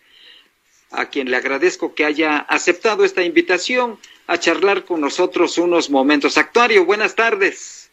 a 0.91 1.11
quien 1.11 1.31
le 1.31 1.37
agradezco 1.37 1.95
que 1.95 2.05
haya 2.05 2.39
aceptado 2.39 3.05
esta 3.05 3.23
invitación 3.23 3.99
a 4.27 4.39
charlar 4.39 4.85
con 4.85 5.01
nosotros 5.01 5.59
unos 5.59 5.91
momentos. 5.91 6.39
Actuario, 6.39 6.85
buenas 6.85 7.15
tardes. 7.15 7.91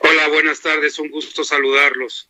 Hola, 0.00 0.28
buenas 0.28 0.60
tardes, 0.60 0.98
un 0.98 1.10
gusto 1.10 1.42
saludarlos. 1.42 2.27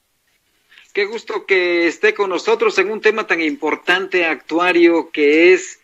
Qué 0.93 1.05
gusto 1.05 1.47
que 1.47 1.87
esté 1.87 2.15
con 2.15 2.31
nosotros 2.31 2.79
en 2.79 2.91
un 2.91 3.01
tema 3.01 3.27
tan 3.27 3.41
importante, 3.43 4.25
actuario, 4.25 5.11
que 5.11 5.53
es 5.53 5.81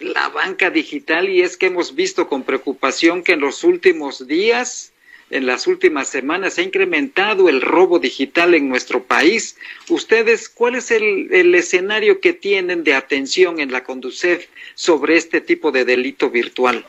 la 0.00 0.28
banca 0.28 0.70
digital 0.70 1.28
y 1.28 1.42
es 1.42 1.56
que 1.56 1.66
hemos 1.66 1.94
visto 1.94 2.28
con 2.28 2.42
preocupación 2.42 3.22
que 3.22 3.32
en 3.32 3.40
los 3.40 3.62
últimos 3.62 4.26
días, 4.26 4.92
en 5.30 5.46
las 5.46 5.66
últimas 5.66 6.08
semanas, 6.08 6.54
se 6.54 6.60
ha 6.60 6.64
incrementado 6.64 7.48
el 7.48 7.62
robo 7.62 8.00
digital 8.00 8.54
en 8.54 8.68
nuestro 8.68 9.04
país. 9.04 9.56
Ustedes, 9.88 10.48
¿cuál 10.48 10.74
es 10.74 10.90
el, 10.90 11.32
el 11.32 11.54
escenario 11.54 12.20
que 12.20 12.32
tienen 12.32 12.84
de 12.84 12.94
atención 12.94 13.60
en 13.60 13.72
la 13.72 13.84
Conducef 13.84 14.48
sobre 14.74 15.16
este 15.16 15.40
tipo 15.40 15.70
de 15.70 15.84
delito 15.84 16.28
virtual? 16.28 16.84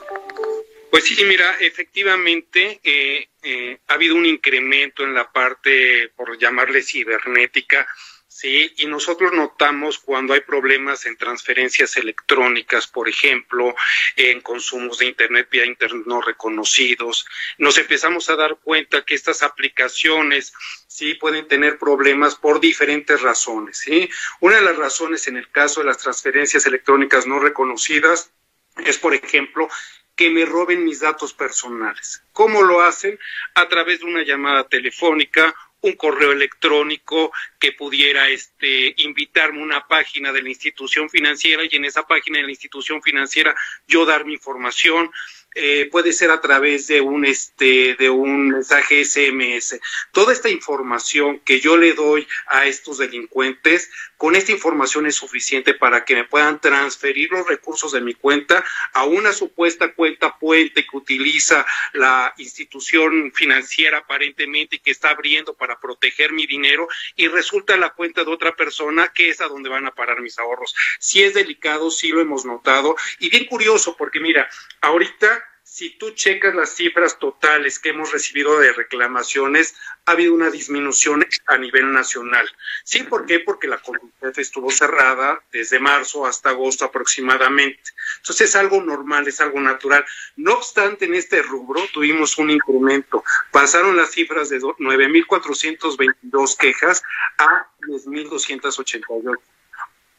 Pues 0.95 1.07
sí, 1.07 1.25
mira, 1.25 1.57
efectivamente 1.59 2.79
eh, 2.81 3.27
eh, 3.43 3.79
ha 3.85 3.95
habido 3.95 4.15
un 4.15 4.25
incremento 4.25 5.03
en 5.03 5.13
la 5.13 5.29
parte, 5.29 6.07
por 6.15 6.37
llamarle 6.39 6.81
cibernética, 6.81 7.85
sí, 8.29 8.73
y 8.77 8.85
nosotros 8.85 9.33
notamos 9.33 9.99
cuando 9.99 10.33
hay 10.33 10.39
problemas 10.39 11.05
en 11.05 11.17
transferencias 11.17 11.97
electrónicas, 11.97 12.87
por 12.87 13.09
ejemplo, 13.09 13.75
en 14.15 14.39
consumos 14.39 14.99
de 14.99 15.07
Internet 15.07 15.49
vía 15.51 15.65
Internet 15.65 16.05
no 16.05 16.21
reconocidos, 16.21 17.27
nos 17.57 17.77
empezamos 17.77 18.29
a 18.29 18.37
dar 18.37 18.55
cuenta 18.63 19.03
que 19.03 19.15
estas 19.15 19.43
aplicaciones 19.43 20.53
sí 20.87 21.15
pueden 21.15 21.49
tener 21.49 21.77
problemas 21.77 22.35
por 22.35 22.61
diferentes 22.61 23.21
razones, 23.21 23.79
sí. 23.79 24.09
Una 24.39 24.55
de 24.55 24.61
las 24.61 24.77
razones 24.77 25.27
en 25.27 25.35
el 25.35 25.51
caso 25.51 25.81
de 25.81 25.87
las 25.87 25.97
transferencias 25.97 26.65
electrónicas 26.65 27.27
no 27.27 27.39
reconocidas 27.39 28.31
es, 28.77 28.97
por 28.97 29.13
ejemplo, 29.13 29.67
que 30.15 30.29
me 30.29 30.45
roben 30.45 30.85
mis 30.85 31.01
datos 31.01 31.33
personales. 31.33 32.23
¿Cómo 32.31 32.63
lo 32.63 32.81
hacen? 32.81 33.19
A 33.53 33.67
través 33.67 33.99
de 33.99 34.05
una 34.05 34.23
llamada 34.23 34.67
telefónica, 34.67 35.53
un 35.81 35.93
correo 35.93 36.31
electrónico 36.31 37.31
que 37.59 37.71
pudiera 37.73 38.27
este, 38.29 38.93
invitarme 38.97 39.59
a 39.59 39.63
una 39.63 39.87
página 39.87 40.31
de 40.31 40.41
la 40.41 40.49
institución 40.49 41.09
financiera 41.09 41.63
y 41.63 41.75
en 41.75 41.85
esa 41.85 42.07
página 42.07 42.39
de 42.39 42.45
la 42.45 42.49
institución 42.49 43.01
financiera 43.01 43.55
yo 43.87 44.05
dar 44.05 44.25
mi 44.25 44.33
información, 44.33 45.11
eh, 45.57 45.87
puede 45.89 46.11
ser 46.11 46.31
a 46.31 46.41
través 46.41 46.87
de 46.87 46.99
un 46.99 47.23
este 47.23 47.95
de 47.95 48.09
un 48.09 48.49
mensaje 48.49 49.05
SMS. 49.05 49.79
Toda 50.11 50.33
esta 50.33 50.49
información 50.49 51.39
que 51.39 51.61
yo 51.61 51.77
le 51.77 51.93
doy 51.93 52.27
a 52.47 52.65
estos 52.65 52.97
delincuentes, 52.97 53.89
con 54.17 54.35
esta 54.35 54.51
información 54.51 55.05
es 55.05 55.15
suficiente 55.15 55.73
para 55.73 56.05
que 56.05 56.15
me 56.15 56.23
puedan 56.23 56.59
transferir 56.59 57.31
los 57.31 57.47
recursos 57.47 57.91
de 57.91 58.01
mi 58.01 58.13
cuenta 58.13 58.63
a 58.93 59.03
una 59.05 59.33
supuesta 59.33 59.93
cuenta 59.93 60.37
puente 60.37 60.85
que 60.85 60.97
utiliza 60.97 61.65
la 61.93 62.33
institución 62.37 63.31
financiera 63.33 63.99
aparentemente 63.99 64.79
que 64.79 64.91
está 64.91 65.09
abriendo 65.09 65.53
para 65.53 65.79
proteger 65.79 66.31
mi 66.31 66.45
dinero 66.45 66.87
y 67.15 67.27
resulta 67.27 67.77
la 67.77 67.91
cuenta 67.91 68.23
de 68.23 68.31
otra 68.31 68.55
persona 68.55 69.11
que 69.13 69.29
es 69.29 69.41
a 69.41 69.47
donde 69.47 69.69
van 69.69 69.85
a 69.85 69.95
parar 69.95 70.21
mis 70.21 70.39
ahorros. 70.39 70.75
Si 70.99 71.23
es 71.23 71.33
delicado, 71.33 71.91
sí 71.91 72.09
lo 72.09 72.21
hemos 72.21 72.45
notado 72.45 72.95
y 73.19 73.29
bien 73.29 73.45
curioso 73.45 73.95
porque 73.97 74.19
mira, 74.19 74.49
ahorita 74.81 75.43
si 75.75 75.89
tú 75.89 76.11
checas 76.11 76.55
las 76.55 76.69
cifras 76.69 77.19
totales 77.19 77.79
que 77.79 77.89
hemos 77.89 78.13
recibido 78.13 78.57
de 78.59 78.71
reclamaciones, 78.71 79.75
ha 80.05 80.13
habido 80.13 80.33
una 80.33 80.49
disminución 80.49 81.25
a 81.47 81.57
nivel 81.57 81.91
nacional. 81.91 82.49
¿Sí? 82.85 83.03
¿Por 83.03 83.25
qué? 83.25 83.41
Porque 83.41 83.67
la 83.67 83.79
comunidad 83.79 84.39
estuvo 84.39 84.71
cerrada 84.71 85.43
desde 85.51 85.81
marzo 85.81 86.25
hasta 86.25 86.51
agosto 86.51 86.85
aproximadamente. 86.85 87.83
Entonces 88.19 88.51
es 88.51 88.55
algo 88.55 88.81
normal, 88.81 89.27
es 89.27 89.41
algo 89.41 89.59
natural. 89.59 90.05
No 90.37 90.53
obstante, 90.53 91.03
en 91.03 91.15
este 91.15 91.41
rubro 91.41 91.81
tuvimos 91.91 92.37
un 92.37 92.51
incremento. 92.51 93.25
Pasaron 93.51 93.97
las 93.97 94.11
cifras 94.11 94.47
de 94.47 94.61
9.422 94.61 96.55
quejas 96.55 97.03
a 97.37 97.67
10.288. 97.81 99.39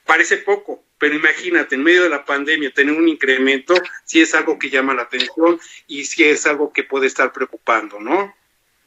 Parece 0.06 0.38
poco, 0.38 0.84
pero 0.98 1.16
imagínate, 1.16 1.74
en 1.74 1.82
medio 1.82 2.04
de 2.04 2.08
la 2.08 2.24
pandemia, 2.24 2.72
tener 2.72 2.94
un 2.94 3.08
incremento, 3.08 3.74
sí 4.04 4.20
es 4.20 4.34
algo 4.34 4.58
que 4.58 4.70
llama 4.70 4.94
la 4.94 5.02
atención 5.02 5.58
y 5.88 6.04
sí 6.04 6.24
es 6.24 6.46
algo 6.46 6.72
que 6.72 6.84
puede 6.84 7.08
estar 7.08 7.32
preocupando, 7.32 7.98
¿no? 7.98 8.34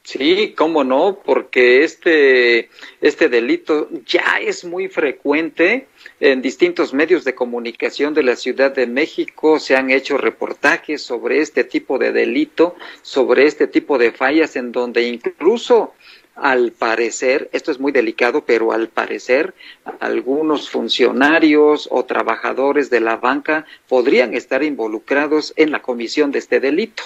Sí, 0.03 0.55
cómo 0.57 0.83
no, 0.83 1.21
porque 1.23 1.83
este, 1.83 2.69
este 3.01 3.29
delito 3.29 3.89
ya 4.05 4.39
es 4.41 4.63
muy 4.63 4.87
frecuente 4.87 5.87
en 6.19 6.41
distintos 6.41 6.93
medios 6.93 7.25
de 7.25 7.35
comunicación 7.35 8.13
de 8.13 8.23
la 8.23 8.35
Ciudad 8.35 8.73
de 8.73 8.87
México. 8.87 9.59
Se 9.59 9.75
han 9.75 9.91
hecho 9.91 10.17
reportajes 10.17 11.03
sobre 11.03 11.41
este 11.41 11.63
tipo 11.63 11.99
de 11.99 12.11
delito, 12.11 12.75
sobre 13.01 13.45
este 13.45 13.67
tipo 13.67 13.97
de 13.97 14.11
fallas, 14.11 14.55
en 14.55 14.71
donde 14.71 15.03
incluso 15.03 15.93
al 16.41 16.71
parecer, 16.71 17.49
esto 17.53 17.71
es 17.71 17.79
muy 17.79 17.91
delicado, 17.91 18.45
pero 18.45 18.71
al 18.71 18.89
parecer 18.89 19.53
algunos 19.99 20.69
funcionarios 20.69 21.87
o 21.91 22.05
trabajadores 22.05 22.89
de 22.89 22.99
la 22.99 23.17
banca 23.17 23.65
podrían 23.87 24.33
estar 24.33 24.63
involucrados 24.63 25.53
en 25.55 25.71
la 25.71 25.81
comisión 25.81 26.31
de 26.31 26.39
este 26.39 26.59
delito. 26.59 27.03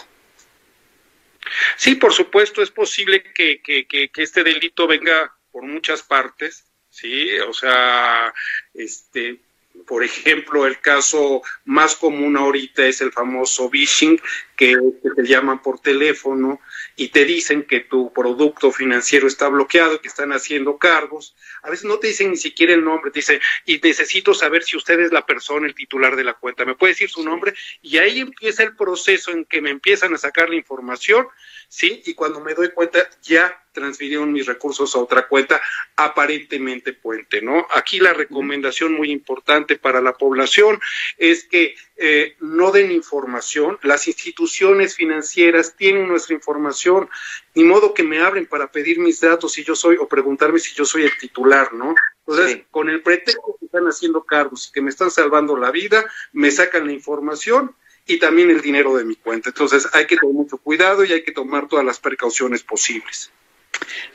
Sí, 1.77 1.95
por 1.95 2.13
supuesto, 2.13 2.61
es 2.61 2.71
posible 2.71 3.23
que, 3.23 3.61
que, 3.61 3.85
que, 3.87 4.09
este 4.15 4.43
delito 4.43 4.87
venga 4.87 5.35
por 5.51 5.63
muchas 5.63 6.01
partes, 6.01 6.65
sí, 6.89 7.37
o 7.39 7.53
sea, 7.53 8.33
este, 8.73 9.39
por 9.85 10.03
ejemplo, 10.03 10.65
el 10.65 10.79
caso 10.79 11.41
más 11.65 11.95
común 11.95 12.37
ahorita 12.37 12.85
es 12.85 13.01
el 13.01 13.11
famoso 13.11 13.69
phishing, 13.69 14.19
que, 14.55 14.77
te 15.15 15.23
llaman 15.25 15.61
por 15.61 15.79
teléfono 15.79 16.59
y 16.95 17.09
te 17.09 17.25
dicen 17.25 17.63
que 17.63 17.81
tu 17.81 18.13
producto 18.13 18.71
financiero 18.71 19.27
está 19.27 19.47
bloqueado, 19.47 20.01
que 20.01 20.07
están 20.07 20.31
haciendo 20.31 20.77
cargos. 20.77 21.35
A 21.61 21.69
veces 21.69 21.85
no 21.85 21.99
te 21.99 22.07
dicen 22.07 22.31
ni 22.31 22.37
siquiera 22.37 22.73
el 22.73 22.83
nombre, 22.83 23.11
te 23.11 23.19
dicen, 23.19 23.39
y 23.65 23.79
necesito 23.79 24.33
saber 24.33 24.63
si 24.63 24.77
usted 24.77 24.99
es 24.99 25.11
la 25.11 25.25
persona, 25.25 25.67
el 25.67 25.75
titular 25.75 26.15
de 26.15 26.23
la 26.23 26.33
cuenta. 26.33 26.65
¿Me 26.65 26.75
puede 26.75 26.93
decir 26.93 27.09
su 27.09 27.23
nombre? 27.23 27.53
Y 27.81 27.97
ahí 27.97 28.19
empieza 28.19 28.63
el 28.63 28.75
proceso 28.75 29.31
en 29.31 29.45
que 29.45 29.61
me 29.61 29.69
empiezan 29.69 30.13
a 30.13 30.17
sacar 30.17 30.49
la 30.49 30.55
información, 30.55 31.27
¿sí? 31.67 32.01
Y 32.05 32.13
cuando 32.13 32.39
me 32.39 32.53
doy 32.53 32.71
cuenta, 32.71 33.09
ya 33.21 33.62
transfirieron 33.73 34.31
mis 34.31 34.45
recursos 34.45 34.95
a 34.95 34.99
otra 34.99 35.27
cuenta, 35.27 35.61
aparentemente 35.95 36.93
puente, 36.93 37.41
¿no? 37.41 37.67
Aquí 37.71 37.99
la 37.99 38.13
recomendación 38.13 38.93
muy 38.93 39.11
importante 39.11 39.75
para 39.77 40.01
la 40.01 40.13
población 40.13 40.79
es 41.17 41.43
que 41.43 41.75
eh, 41.97 42.35
no 42.39 42.71
den 42.71 42.91
información, 42.91 43.77
las 43.83 44.07
instituciones 44.07 44.95
financieras 44.95 45.75
tienen 45.75 46.07
nuestra 46.07 46.33
información, 46.33 47.09
ni 47.55 47.63
modo 47.63 47.93
que 47.93 48.03
me 48.03 48.19
abren 48.19 48.45
para 48.45 48.71
pedir 48.71 48.99
mis 48.99 49.19
datos 49.19 49.53
si 49.53 49.63
yo 49.63 49.75
soy, 49.75 49.97
o 49.97 50.07
preguntarme 50.07 50.59
si 50.59 50.73
yo 50.73 50.85
soy 50.85 51.03
el 51.03 51.17
titular, 51.17 51.73
¿no? 51.73 51.95
Entonces, 52.25 52.63
con 52.71 52.89
el 52.89 53.01
pretexto 53.01 53.57
que 53.59 53.65
están 53.65 53.85
haciendo 53.85 54.23
cargos 54.23 54.69
y 54.69 54.71
que 54.71 54.81
me 54.81 54.89
están 54.89 55.11
salvando 55.11 55.57
la 55.57 55.71
vida, 55.71 56.05
me 56.31 56.51
sacan 56.51 56.87
la 56.87 56.93
información 56.93 57.75
y 58.05 58.17
también 58.17 58.49
el 58.49 58.61
dinero 58.61 58.95
de 58.95 59.05
mi 59.05 59.15
cuenta. 59.15 59.49
Entonces, 59.49 59.87
hay 59.93 60.07
que 60.07 60.17
tener 60.17 60.33
mucho 60.33 60.57
cuidado 60.57 61.03
y 61.03 61.11
hay 61.11 61.23
que 61.23 61.31
tomar 61.31 61.67
todas 61.67 61.85
las 61.85 61.99
precauciones 61.99 62.63
posibles. 62.63 63.31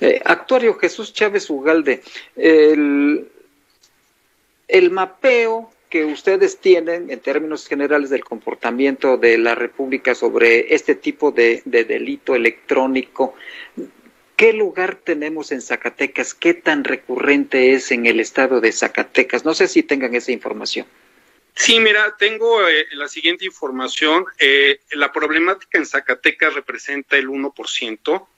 Eh, 0.00 0.20
actuario 0.24 0.74
Jesús 0.74 1.12
Chávez 1.12 1.48
Ugalde, 1.50 2.02
el, 2.36 3.30
mapeo 4.90 5.70
que 5.90 6.04
ustedes 6.04 6.58
tienen 6.58 7.10
en 7.10 7.20
términos 7.20 7.66
generales 7.66 8.10
del 8.10 8.24
comportamiento 8.24 9.16
de 9.16 9.38
la 9.38 9.54
República 9.54 10.14
sobre 10.14 10.74
este 10.74 10.94
tipo 10.94 11.30
de, 11.32 11.62
delito 11.64 12.34
electrónico, 12.34 13.34
¿qué 14.36 14.52
lugar 14.52 14.96
tenemos 14.96 15.50
en 15.50 15.62
Zacatecas? 15.62 16.34
¿Qué 16.34 16.54
tan 16.54 16.84
recurrente 16.84 17.72
es 17.72 17.90
en 17.90 18.06
el 18.06 18.20
estado 18.20 18.60
de 18.60 18.72
Zacatecas? 18.72 19.44
No 19.44 19.54
sé 19.54 19.66
si 19.66 19.82
tengan 19.82 20.14
esa 20.14 20.32
información. 20.32 20.86
Sí, 21.58 21.80
mira, 21.80 22.16
tengo 22.16 22.68
eh, 22.68 22.86
la 22.92 23.08
siguiente 23.08 23.44
información. 23.44 24.24
Eh, 24.38 24.80
la 24.92 25.10
problemática 25.10 25.76
en 25.76 25.86
Zacatecas 25.86 26.54
representa 26.54 27.16
el 27.16 27.26
1%, 27.26 28.28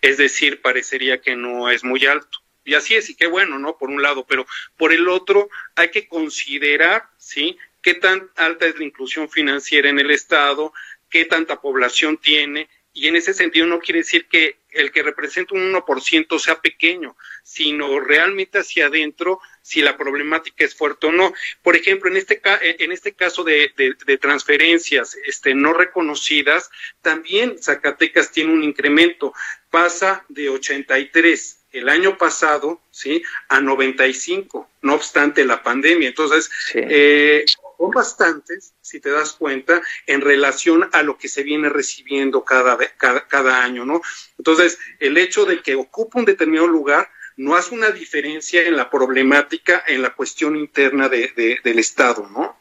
es 0.00 0.16
decir, 0.16 0.62
parecería 0.62 1.20
que 1.20 1.36
no 1.36 1.68
es 1.68 1.84
muy 1.84 2.06
alto. 2.06 2.38
Y 2.64 2.72
así 2.72 2.94
es, 2.96 3.10
y 3.10 3.16
qué 3.16 3.26
bueno, 3.26 3.58
¿no? 3.58 3.76
Por 3.76 3.90
un 3.90 4.00
lado, 4.00 4.26
pero 4.26 4.46
por 4.78 4.94
el 4.94 5.08
otro 5.08 5.50
hay 5.76 5.90
que 5.90 6.08
considerar, 6.08 7.04
¿sí? 7.18 7.58
¿Qué 7.82 7.94
tan 7.94 8.30
alta 8.36 8.64
es 8.64 8.78
la 8.78 8.84
inclusión 8.84 9.28
financiera 9.28 9.90
en 9.90 9.98
el 9.98 10.10
Estado? 10.10 10.72
¿Qué 11.10 11.26
tanta 11.26 11.60
población 11.60 12.16
tiene? 12.16 12.70
Y 12.92 13.06
en 13.06 13.16
ese 13.16 13.34
sentido 13.34 13.66
no 13.66 13.78
quiere 13.78 14.00
decir 14.00 14.26
que 14.28 14.60
el 14.70 14.90
que 14.90 15.02
representa 15.02 15.54
un 15.54 15.72
1% 15.72 16.38
sea 16.38 16.60
pequeño, 16.60 17.16
sino 17.44 18.00
realmente 18.00 18.58
hacia 18.58 18.86
adentro 18.86 19.40
si 19.62 19.80
la 19.80 19.96
problemática 19.96 20.64
es 20.64 20.74
fuerte 20.74 21.06
o 21.06 21.12
no. 21.12 21.32
Por 21.62 21.76
ejemplo, 21.76 22.10
en 22.10 22.16
este, 22.16 22.40
en 22.62 22.92
este 22.92 23.12
caso 23.14 23.44
de, 23.44 23.72
de, 23.76 24.18
transferencias 24.18 25.16
este, 25.24 25.54
no 25.54 25.72
reconocidas, 25.72 26.70
también 27.00 27.56
Zacatecas 27.60 28.32
tiene 28.32 28.52
un 28.52 28.64
incremento, 28.64 29.32
pasa 29.70 30.24
de 30.28 30.48
83 30.48 31.60
el 31.72 31.88
año 31.88 32.18
pasado, 32.18 32.80
¿sí? 32.90 33.22
A 33.48 33.60
95, 33.60 34.68
no 34.82 34.94
obstante 34.94 35.44
la 35.44 35.62
pandemia. 35.62 36.08
Entonces, 36.08 36.50
eh, 36.74 37.44
son 37.80 37.90
bastantes, 37.92 38.74
si 38.82 39.00
te 39.00 39.08
das 39.08 39.32
cuenta, 39.32 39.80
en 40.06 40.20
relación 40.20 40.90
a 40.92 41.02
lo 41.02 41.16
que 41.16 41.28
se 41.28 41.42
viene 41.42 41.70
recibiendo 41.70 42.44
cada, 42.44 42.76
cada, 42.98 43.64
año, 43.64 43.86
¿no? 43.86 44.02
Entonces, 44.36 44.78
el 44.98 45.16
hecho 45.16 45.46
de 45.46 45.62
que 45.62 45.76
ocupa 45.76 46.18
un 46.18 46.26
determinado 46.26 46.68
lugar 46.68 47.08
no 47.38 47.56
hace 47.56 47.74
una 47.74 47.90
diferencia 47.90 48.62
en 48.64 48.76
la 48.76 48.90
problemática, 48.90 49.82
en 49.86 50.02
la 50.02 50.14
cuestión 50.14 50.56
interna 50.56 51.08
de, 51.08 51.58
del 51.64 51.78
Estado, 51.78 52.28
¿no? 52.28 52.59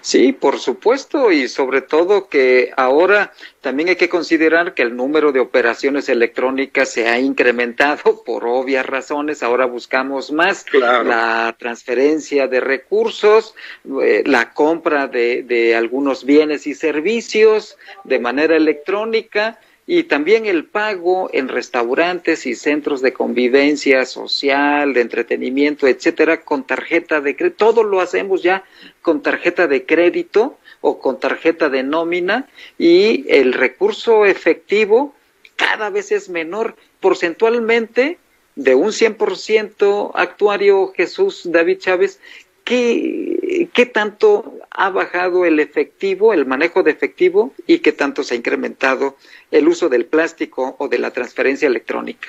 Sí, 0.00 0.32
por 0.32 0.58
supuesto, 0.58 1.32
y 1.32 1.48
sobre 1.48 1.82
todo 1.82 2.28
que 2.28 2.72
ahora 2.76 3.32
también 3.60 3.90
hay 3.90 3.96
que 3.96 4.08
considerar 4.08 4.74
que 4.74 4.82
el 4.82 4.96
número 4.96 5.32
de 5.32 5.40
operaciones 5.40 6.08
electrónicas 6.08 6.90
se 6.90 7.08
ha 7.08 7.18
incrementado 7.18 8.22
por 8.26 8.46
obvias 8.46 8.86
razones. 8.86 9.42
Ahora 9.42 9.66
buscamos 9.66 10.32
más 10.32 10.66
la 10.72 11.54
transferencia 11.58 12.48
de 12.48 12.60
recursos, 12.60 13.54
eh, 14.02 14.22
la 14.24 14.52
compra 14.52 15.08
de, 15.08 15.42
de 15.42 15.74
algunos 15.74 16.24
bienes 16.24 16.66
y 16.66 16.74
servicios 16.74 17.76
de 18.04 18.18
manera 18.18 18.56
electrónica 18.56 19.58
y 19.86 20.04
también 20.04 20.46
el 20.46 20.66
pago 20.66 21.30
en 21.32 21.48
restaurantes 21.48 22.46
y 22.46 22.54
centros 22.54 23.02
de 23.02 23.12
convivencia 23.12 24.04
social, 24.04 24.94
de 24.94 25.00
entretenimiento, 25.00 25.88
etcétera, 25.88 26.42
con 26.42 26.64
tarjeta 26.64 27.20
de 27.20 27.34
crédito. 27.34 27.66
Todo 27.66 27.82
lo 27.82 28.00
hacemos 28.00 28.42
ya 28.42 28.64
con 29.02 29.22
tarjeta 29.22 29.66
de 29.66 29.84
crédito 29.86 30.58
o 30.80 31.00
con 31.00 31.18
tarjeta 31.18 31.68
de 31.68 31.82
nómina 31.82 32.48
y 32.78 33.24
el 33.28 33.52
recurso 33.52 34.24
efectivo 34.26 35.14
cada 35.56 35.90
vez 35.90 36.12
es 36.12 36.28
menor 36.28 36.76
porcentualmente 37.00 38.18
de 38.56 38.74
un 38.74 38.88
100% 38.88 40.12
actuario 40.14 40.92
Jesús 40.96 41.42
David 41.44 41.78
Chávez 41.78 42.20
¿qué, 42.64 43.39
¿qué 43.66 43.86
tanto 43.86 44.58
ha 44.70 44.90
bajado 44.90 45.44
el 45.44 45.60
efectivo, 45.60 46.32
el 46.32 46.46
manejo 46.46 46.82
de 46.82 46.90
efectivo 46.90 47.54
y 47.66 47.80
qué 47.80 47.92
tanto 47.92 48.22
se 48.22 48.34
ha 48.34 48.36
incrementado 48.36 49.16
el 49.50 49.68
uso 49.68 49.88
del 49.88 50.06
plástico 50.06 50.76
o 50.78 50.88
de 50.88 50.98
la 50.98 51.10
transferencia 51.10 51.66
electrónica? 51.66 52.28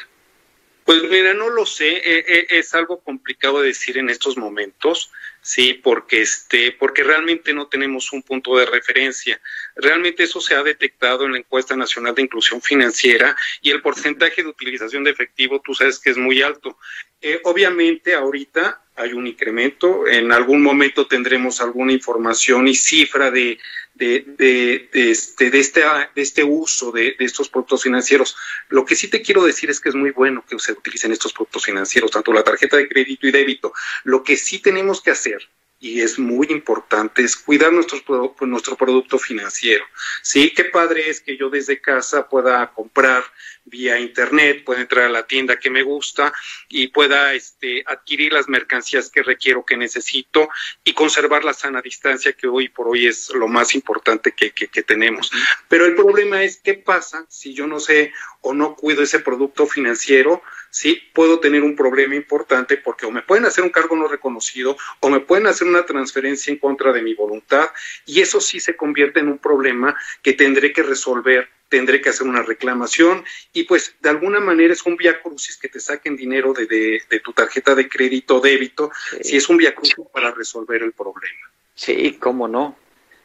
Pues 0.84 1.03
mira, 1.03 1.34
no 1.34 1.49
lo 1.49 1.65
sé, 1.65 1.89
eh, 1.89 2.25
eh, 2.27 2.47
es 2.49 2.73
algo 2.73 2.99
complicado 2.99 3.61
de 3.61 3.67
decir 3.67 3.97
en 3.97 4.09
estos 4.09 4.38
momentos, 4.38 5.11
sí, 5.41 5.73
porque 5.73 6.21
este, 6.21 6.71
porque 6.71 7.03
realmente 7.03 7.53
no 7.53 7.67
tenemos 7.67 8.13
un 8.13 8.23
punto 8.23 8.57
de 8.57 8.65
referencia. 8.65 9.41
Realmente 9.75 10.23
eso 10.23 10.39
se 10.39 10.55
ha 10.55 10.63
detectado 10.63 11.25
en 11.25 11.33
la 11.33 11.39
encuesta 11.39 11.75
nacional 11.75 12.15
de 12.15 12.23
inclusión 12.23 12.61
financiera 12.61 13.35
y 13.61 13.71
el 13.71 13.81
porcentaje 13.81 14.43
de 14.43 14.49
utilización 14.49 15.03
de 15.03 15.11
efectivo, 15.11 15.61
tú 15.61 15.73
sabes 15.73 15.99
que 15.99 16.11
es 16.11 16.17
muy 16.17 16.41
alto. 16.41 16.77
Eh, 17.21 17.39
obviamente 17.43 18.15
ahorita 18.15 18.81
hay 18.95 19.13
un 19.13 19.25
incremento, 19.25 20.07
en 20.07 20.31
algún 20.31 20.61
momento 20.61 21.07
tendremos 21.07 21.61
alguna 21.61 21.91
información 21.91 22.67
y 22.67 22.75
cifra 22.75 23.31
de, 23.31 23.57
de, 23.95 24.89
este, 24.93 25.49
de, 25.49 25.59
este, 25.59 25.81
de 26.15 26.21
este 26.21 26.43
uso 26.43 26.91
de, 26.91 27.15
de, 27.17 27.25
estos 27.25 27.49
productos 27.49 27.83
financieros. 27.83 28.35
Lo 28.69 28.85
que 28.85 28.95
sí 28.95 29.09
te 29.09 29.21
quiero 29.21 29.43
decir 29.43 29.69
es 29.69 29.79
que 29.79 29.89
es 29.89 29.95
muy 29.95 30.11
bueno 30.11 30.43
que 30.47 30.57
se 30.59 30.73
utilicen 30.73 31.11
estos 31.11 31.33
productos 31.33 31.65
financieros, 31.65 32.11
tanto 32.11 32.33
la 32.33 32.43
tarjeta 32.43 32.77
de 32.77 32.87
crédito 32.87 33.27
y 33.27 33.31
débito. 33.31 33.73
Lo 34.03 34.23
que 34.23 34.37
sí 34.37 34.59
tenemos 34.59 35.01
que 35.01 35.11
hacer 35.11 35.40
y 35.82 36.01
es 36.01 36.19
muy 36.19 36.47
importante 36.51 37.23
es 37.23 37.36
cuidar 37.36 37.73
nuestro, 37.73 37.97
nuestro 38.41 38.77
producto 38.77 39.17
financiero. 39.17 39.84
Sí, 40.21 40.53
qué 40.55 40.65
padre 40.65 41.09
es 41.09 41.19
que 41.19 41.36
yo 41.36 41.49
desde 41.49 41.82
casa 41.82 42.29
pueda 42.29 42.71
comprar 42.71 43.23
vía 43.66 43.99
internet, 43.99 44.64
pueda 44.64 44.82
entrar 44.82 45.05
a 45.05 45.09
la 45.09 45.28
tienda 45.28 45.57
que 45.57 45.70
me 45.70 45.84
gusta 45.84 46.34
y 46.70 46.88
pueda 46.88 47.34
este, 47.34 47.84
adquirir 47.86 48.34
las 48.34 48.49
mercancías 48.49 49.09
que 49.09 49.24
requiero, 49.24 49.66
que 49.66 49.78
necesito 49.78 50.49
y 50.84 50.93
conservar 50.93 51.43
la 51.43 51.53
sana 51.53 51.82
distancia 51.82 52.34
que 52.34 52.47
hoy 52.47 52.70
por 52.70 52.88
hoy 52.88 53.07
es 53.07 53.30
lo 53.30 53.47
más 53.47 53.76
importante 53.76 54.34
que, 54.34 54.51
que, 54.51 54.68
que 54.68 54.84
tenemos. 54.84 55.32
Pero 55.68 55.86
el 55.86 55.95
problema 55.95 56.43
es 56.43 56.57
qué 56.57 56.74
pasa 56.74 57.26
si 57.30 57.53
yo 57.53 57.68
no 57.68 57.80
sé 57.80 58.14
o 58.41 58.53
no 58.53 58.76
cuido 58.76 59.03
ese 59.03 59.20
producto 59.20 59.68
financiero, 59.68 60.41
sí 60.72 61.01
puedo 61.14 61.39
tener 61.39 61.64
un 61.64 61.76
problema 61.76 62.16
importante 62.16 62.78
porque 62.78 63.05
o 63.05 63.12
me 63.12 63.22
pueden 63.22 63.45
hacer 63.45 63.64
un 63.64 63.70
cargo 63.70 63.95
no 63.95 64.07
reconocido 64.07 64.78
o 64.99 65.09
me 65.09 65.20
pueden 65.20 65.47
hacer 65.47 65.68
una 65.68 65.86
transferencia 65.86 66.51
en 66.51 66.57
contra 66.57 66.91
de 66.91 67.01
mi 67.01 67.14
voluntad 67.14 67.70
y 68.05 68.22
eso 68.22 68.41
sí 68.41 68.59
se 68.59 68.76
convierte 68.76 69.20
en 69.20 69.28
un 69.28 69.38
problema 69.38 69.95
que 70.24 70.34
tendré 70.34 70.74
que 70.74 70.82
resolver 70.82 71.49
tendré 71.72 72.01
que 72.01 72.09
hacer 72.09 72.28
una 72.28 72.43
reclamación 72.43 73.24
y 73.53 73.63
pues 73.63 73.95
de 74.01 74.09
alguna 74.09 74.41
manera 74.41 74.74
es 74.74 74.86
un 74.86 74.97
vía 74.97 75.22
crucis 75.22 75.57
que 75.57 75.69
te 75.69 75.80
saquen 75.80 76.17
dinero 76.17 76.53
de, 76.53 76.67
de, 76.67 77.01
de 77.09 77.19
tu 77.22 77.32
tarjeta 77.32 77.74
de 77.74 77.88
crédito 77.88 78.38
o 78.38 78.41
débito 78.41 78.91
si 79.22 79.38
es 79.38 79.47
un 79.47 79.55
vía 79.55 79.74
crucis 79.74 79.95
para 80.13 80.32
resolver 80.32 80.84
el 80.84 80.91
problema. 80.91 81.49
Sí, 81.74 82.17
cómo 82.19 82.49
no. 82.49 82.78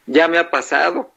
Ya 0.06 0.28
me 0.28 0.38
ha 0.38 0.48
pasado. 0.48 1.12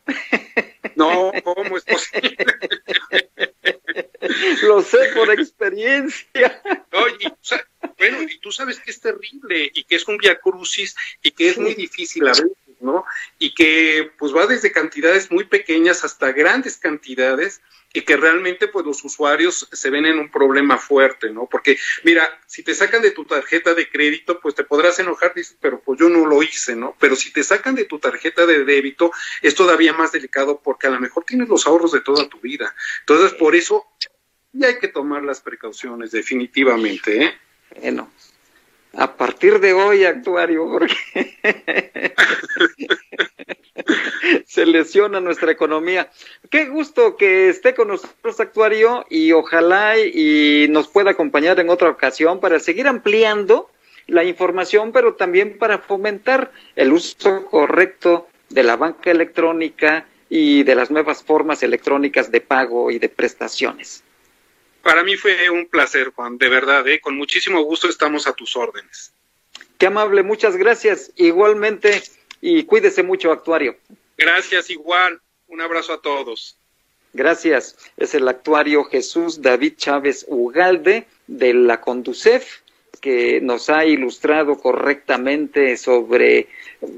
No, 0.95 1.31
¿cómo 1.43 1.77
es 1.77 1.85
posible? 1.85 2.35
Lo 4.63 4.81
sé 4.81 4.97
por 5.15 5.31
experiencia. 5.31 6.61
Oye, 6.91 7.33
bueno, 7.97 8.23
y 8.23 8.39
tú 8.39 8.51
sabes 8.51 8.79
que 8.79 8.91
es 8.91 8.99
terrible 8.99 9.71
y 9.73 9.83
que 9.83 9.95
es 9.95 10.07
un 10.07 10.17
via 10.17 10.39
crucis 10.39 10.95
y 11.21 11.31
que 11.31 11.49
es 11.49 11.57
muy 11.57 11.75
difícil 11.75 12.27
a 12.27 12.31
veces, 12.31 12.51
¿no? 12.79 13.05
Y 13.37 13.53
que 13.53 14.11
pues 14.17 14.35
va 14.35 14.47
desde 14.47 14.71
cantidades 14.71 15.31
muy 15.31 15.45
pequeñas 15.45 16.03
hasta 16.03 16.31
grandes 16.31 16.77
cantidades 16.77 17.61
y 17.93 18.01
que 18.01 18.17
realmente 18.17 18.67
pues 18.67 18.85
los 18.85 19.03
usuarios 19.03 19.67
se 19.71 19.89
ven 19.89 20.05
en 20.05 20.19
un 20.19 20.29
problema 20.29 20.77
fuerte, 20.77 21.31
¿no? 21.31 21.47
Porque 21.47 21.77
mira, 22.03 22.39
si 22.45 22.63
te 22.63 22.75
sacan 22.75 23.01
de 23.01 23.11
tu 23.11 23.25
tarjeta 23.25 23.73
de 23.73 23.89
crédito, 23.89 24.39
pues 24.39 24.55
te 24.55 24.63
podrás 24.63 24.99
enojar, 24.99 25.33
dices, 25.33 25.57
pero 25.59 25.81
pues 25.81 25.99
yo 25.99 26.09
no 26.09 26.25
lo 26.25 26.43
hice, 26.43 26.75
¿no? 26.75 26.95
Pero 26.99 27.15
si 27.15 27.31
te 27.31 27.43
sacan 27.43 27.75
de 27.75 27.85
tu 27.85 27.99
tarjeta 27.99 28.45
de 28.45 28.63
débito, 28.63 29.11
es 29.41 29.55
todavía 29.55 29.93
más 29.93 30.11
delicado 30.11 30.61
porque 30.61 30.87
a 30.87 30.91
lo 30.91 30.99
mejor 30.99 31.23
tienes 31.25 31.49
los 31.49 31.65
ahorros 31.65 31.91
de 31.91 32.01
toda 32.01 32.29
tu 32.29 32.39
vida. 32.39 32.75
Entonces, 33.01 33.33
por 33.33 33.55
eso 33.55 33.85
ya 34.51 34.67
hay 34.67 34.79
que 34.79 34.87
tomar 34.87 35.23
las 35.23 35.41
precauciones 35.41 36.11
definitivamente, 36.11 37.23
¿eh? 37.23 37.39
Bueno. 37.81 38.11
A 38.93 39.15
partir 39.15 39.59
de 39.59 39.73
hoy, 39.73 40.03
actuario, 40.03 40.67
porque 40.71 40.95
se 44.45 44.65
lesiona 44.65 45.19
nuestra 45.19 45.51
economía. 45.51 46.09
Qué 46.49 46.65
gusto 46.65 47.15
que 47.15 47.49
esté 47.49 47.75
con 47.75 47.89
nosotros, 47.89 48.39
actuario, 48.39 49.05
y 49.09 49.31
ojalá 49.31 49.99
y 49.99 50.67
nos 50.69 50.87
pueda 50.87 51.11
acompañar 51.11 51.59
en 51.59 51.69
otra 51.69 51.89
ocasión 51.89 52.39
para 52.39 52.59
seguir 52.59 52.87
ampliando 52.87 53.69
la 54.07 54.23
información, 54.23 54.91
pero 54.91 55.13
también 55.13 55.59
para 55.59 55.77
fomentar 55.77 56.51
el 56.75 56.91
uso 56.91 57.45
correcto 57.45 58.27
de 58.49 58.63
la 58.63 58.75
banca 58.75 59.11
electrónica 59.11 60.07
y 60.29 60.63
de 60.63 60.75
las 60.75 60.89
nuevas 60.89 61.23
formas 61.23 61.61
electrónicas 61.61 62.31
de 62.31 62.41
pago 62.41 62.89
y 62.89 62.97
de 62.97 63.09
prestaciones. 63.09 64.03
Para 64.83 65.03
mí 65.03 65.17
fue 65.17 65.49
un 65.49 65.67
placer, 65.67 66.11
Juan, 66.15 66.37
de 66.37 66.49
verdad, 66.49 66.87
¿eh? 66.87 66.99
con 66.99 67.15
muchísimo 67.15 67.61
gusto 67.61 67.89
estamos 67.89 68.27
a 68.27 68.33
tus 68.33 68.55
órdenes. 68.55 69.11
Qué 69.77 69.87
amable, 69.87 70.23
muchas 70.23 70.55
gracias. 70.55 71.11
Igualmente, 71.15 72.01
y 72.41 72.63
cuídese 72.63 73.03
mucho, 73.03 73.31
actuario. 73.31 73.77
Gracias, 74.17 74.69
igual. 74.69 75.21
Un 75.47 75.61
abrazo 75.61 75.93
a 75.93 76.01
todos. 76.01 76.57
Gracias. 77.13 77.77
Es 77.97 78.13
el 78.13 78.27
actuario 78.27 78.83
Jesús 78.85 79.41
David 79.41 79.73
Chávez 79.77 80.25
Ugalde 80.27 81.07
de 81.27 81.53
la 81.53 81.81
Conducef 81.81 82.59
que 82.99 83.39
nos 83.41 83.69
ha 83.69 83.85
ilustrado 83.85 84.57
correctamente 84.57 85.77
sobre 85.77 86.47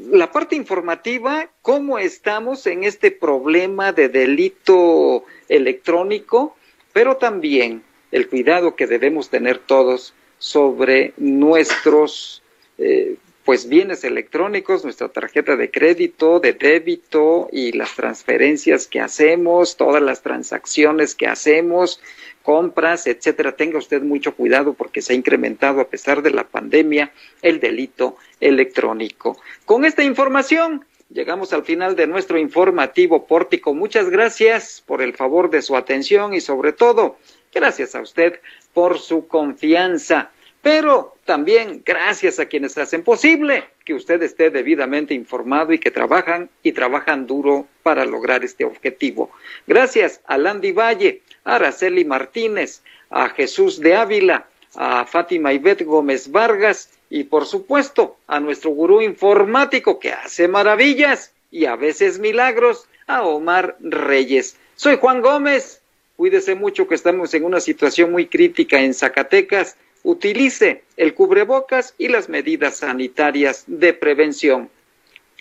la 0.09 0.32
parte 0.32 0.55
informativa, 0.55 1.49
cómo 1.61 1.99
estamos 1.99 2.65
en 2.67 2.84
este 2.84 3.11
problema 3.11 3.91
de 3.91 4.09
delito 4.09 5.25
electrónico, 5.47 6.55
pero 6.93 7.17
también 7.17 7.83
el 8.11 8.27
cuidado 8.27 8.75
que 8.75 8.87
debemos 8.87 9.29
tener 9.29 9.57
todos 9.59 10.13
sobre 10.37 11.13
nuestros 11.17 12.41
eh, 12.77 13.15
pues 13.45 13.67
bienes 13.67 14.03
electrónicos, 14.03 14.83
nuestra 14.83 15.09
tarjeta 15.09 15.55
de 15.55 15.71
crédito, 15.71 16.39
de 16.39 16.53
débito 16.53 17.49
y 17.51 17.71
las 17.71 17.95
transferencias 17.95 18.87
que 18.87 18.99
hacemos, 18.99 19.77
todas 19.77 20.01
las 20.01 20.21
transacciones 20.21 21.15
que 21.15 21.27
hacemos, 21.27 21.99
compras, 22.43 23.07
etcétera. 23.07 23.55
Tenga 23.55 23.79
usted 23.79 24.03
mucho 24.03 24.35
cuidado 24.35 24.73
porque 24.73 25.01
se 25.01 25.13
ha 25.13 25.15
incrementado 25.15 25.81
a 25.81 25.87
pesar 25.87 26.21
de 26.21 26.31
la 26.31 26.43
pandemia 26.43 27.11
el 27.41 27.59
delito 27.59 28.17
electrónico. 28.39 29.39
Con 29.65 29.85
esta 29.85 30.03
información 30.03 30.85
llegamos 31.14 31.53
al 31.53 31.64
final 31.64 31.95
de 31.95 32.07
nuestro 32.07 32.38
informativo 32.38 33.26
pórtico. 33.26 33.74
Muchas 33.74 34.09
gracias 34.09 34.84
por 34.86 35.01
el 35.01 35.14
favor 35.14 35.49
de 35.49 35.62
su 35.62 35.76
atención 35.76 36.34
y 36.34 36.41
sobre 36.41 36.74
todo, 36.74 37.18
gracias 37.53 37.95
a 37.95 38.01
usted 38.01 38.39
por 38.74 38.99
su 38.99 39.28
confianza 39.28 40.32
pero 40.62 41.16
también 41.26 41.82
gracias 41.86 42.39
a 42.39 42.45
quienes 42.45 42.78
hacen 42.78 43.03
posible 43.03 43.66
que 43.84 43.93
usted 43.93 44.22
esté 44.22 44.49
debidamente 44.49 45.14
informado 45.14 45.74
y 45.74 45.80
que 45.80 45.91
trabajan 45.91 46.49
y 46.62 46.72
trabajan 46.72 47.26
duro 47.26 47.68
para 47.84 48.05
lograr 48.05 48.43
este 48.43 48.64
objetivo. 48.64 49.32
Gracias 49.66 50.22
a 50.26 50.38
Landy 50.38 50.72
Valle, 50.72 51.22
a 51.43 51.55
Araceli 51.55 52.05
Martínez, 52.05 52.84
a 53.09 53.30
Jesús 53.30 53.80
de 53.80 53.95
Ávila, 53.95 54.47
a 54.76 55.05
Fátima 55.05 55.51
Ivette 55.51 55.84
Gómez 55.84 56.32
Vargas 56.32 56.91
y 57.12 57.26
por 57.26 57.45
supuesto 57.45 58.16
a 58.26 58.39
nuestro 58.39 58.72
gurú 58.72 59.01
informático 59.01 59.99
que 59.99 60.14
hace 60.14 60.47
maravillas 60.47 61.34
y 61.51 61.66
a 61.66 61.76
veces 61.76 62.20
milagros, 62.20 62.88
a 63.05 63.24
Omar 63.24 63.76
Reyes. 63.82 64.55
Soy 64.76 64.97
Juan 64.97 65.22
Gómez, 65.22 65.82
cuídese 66.16 66.55
mucho 66.55 66.88
que 66.88 66.95
estamos 66.95 67.34
en 67.34 67.43
una 67.43 67.59
situación 67.59 68.14
muy 68.14 68.28
crítica 68.28 68.82
en 68.82 68.93
Zacatecas, 68.93 69.76
utilice 70.03 70.84
el 70.95 71.14
cubrebocas 71.14 71.93
y 71.97 72.07
las 72.07 72.30
medidas 72.30 72.78
sanitarias 72.78 73.66
de 73.68 73.93
prevención. 73.93 74.70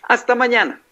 Hasta 0.02 0.34
mañana. 0.34 0.82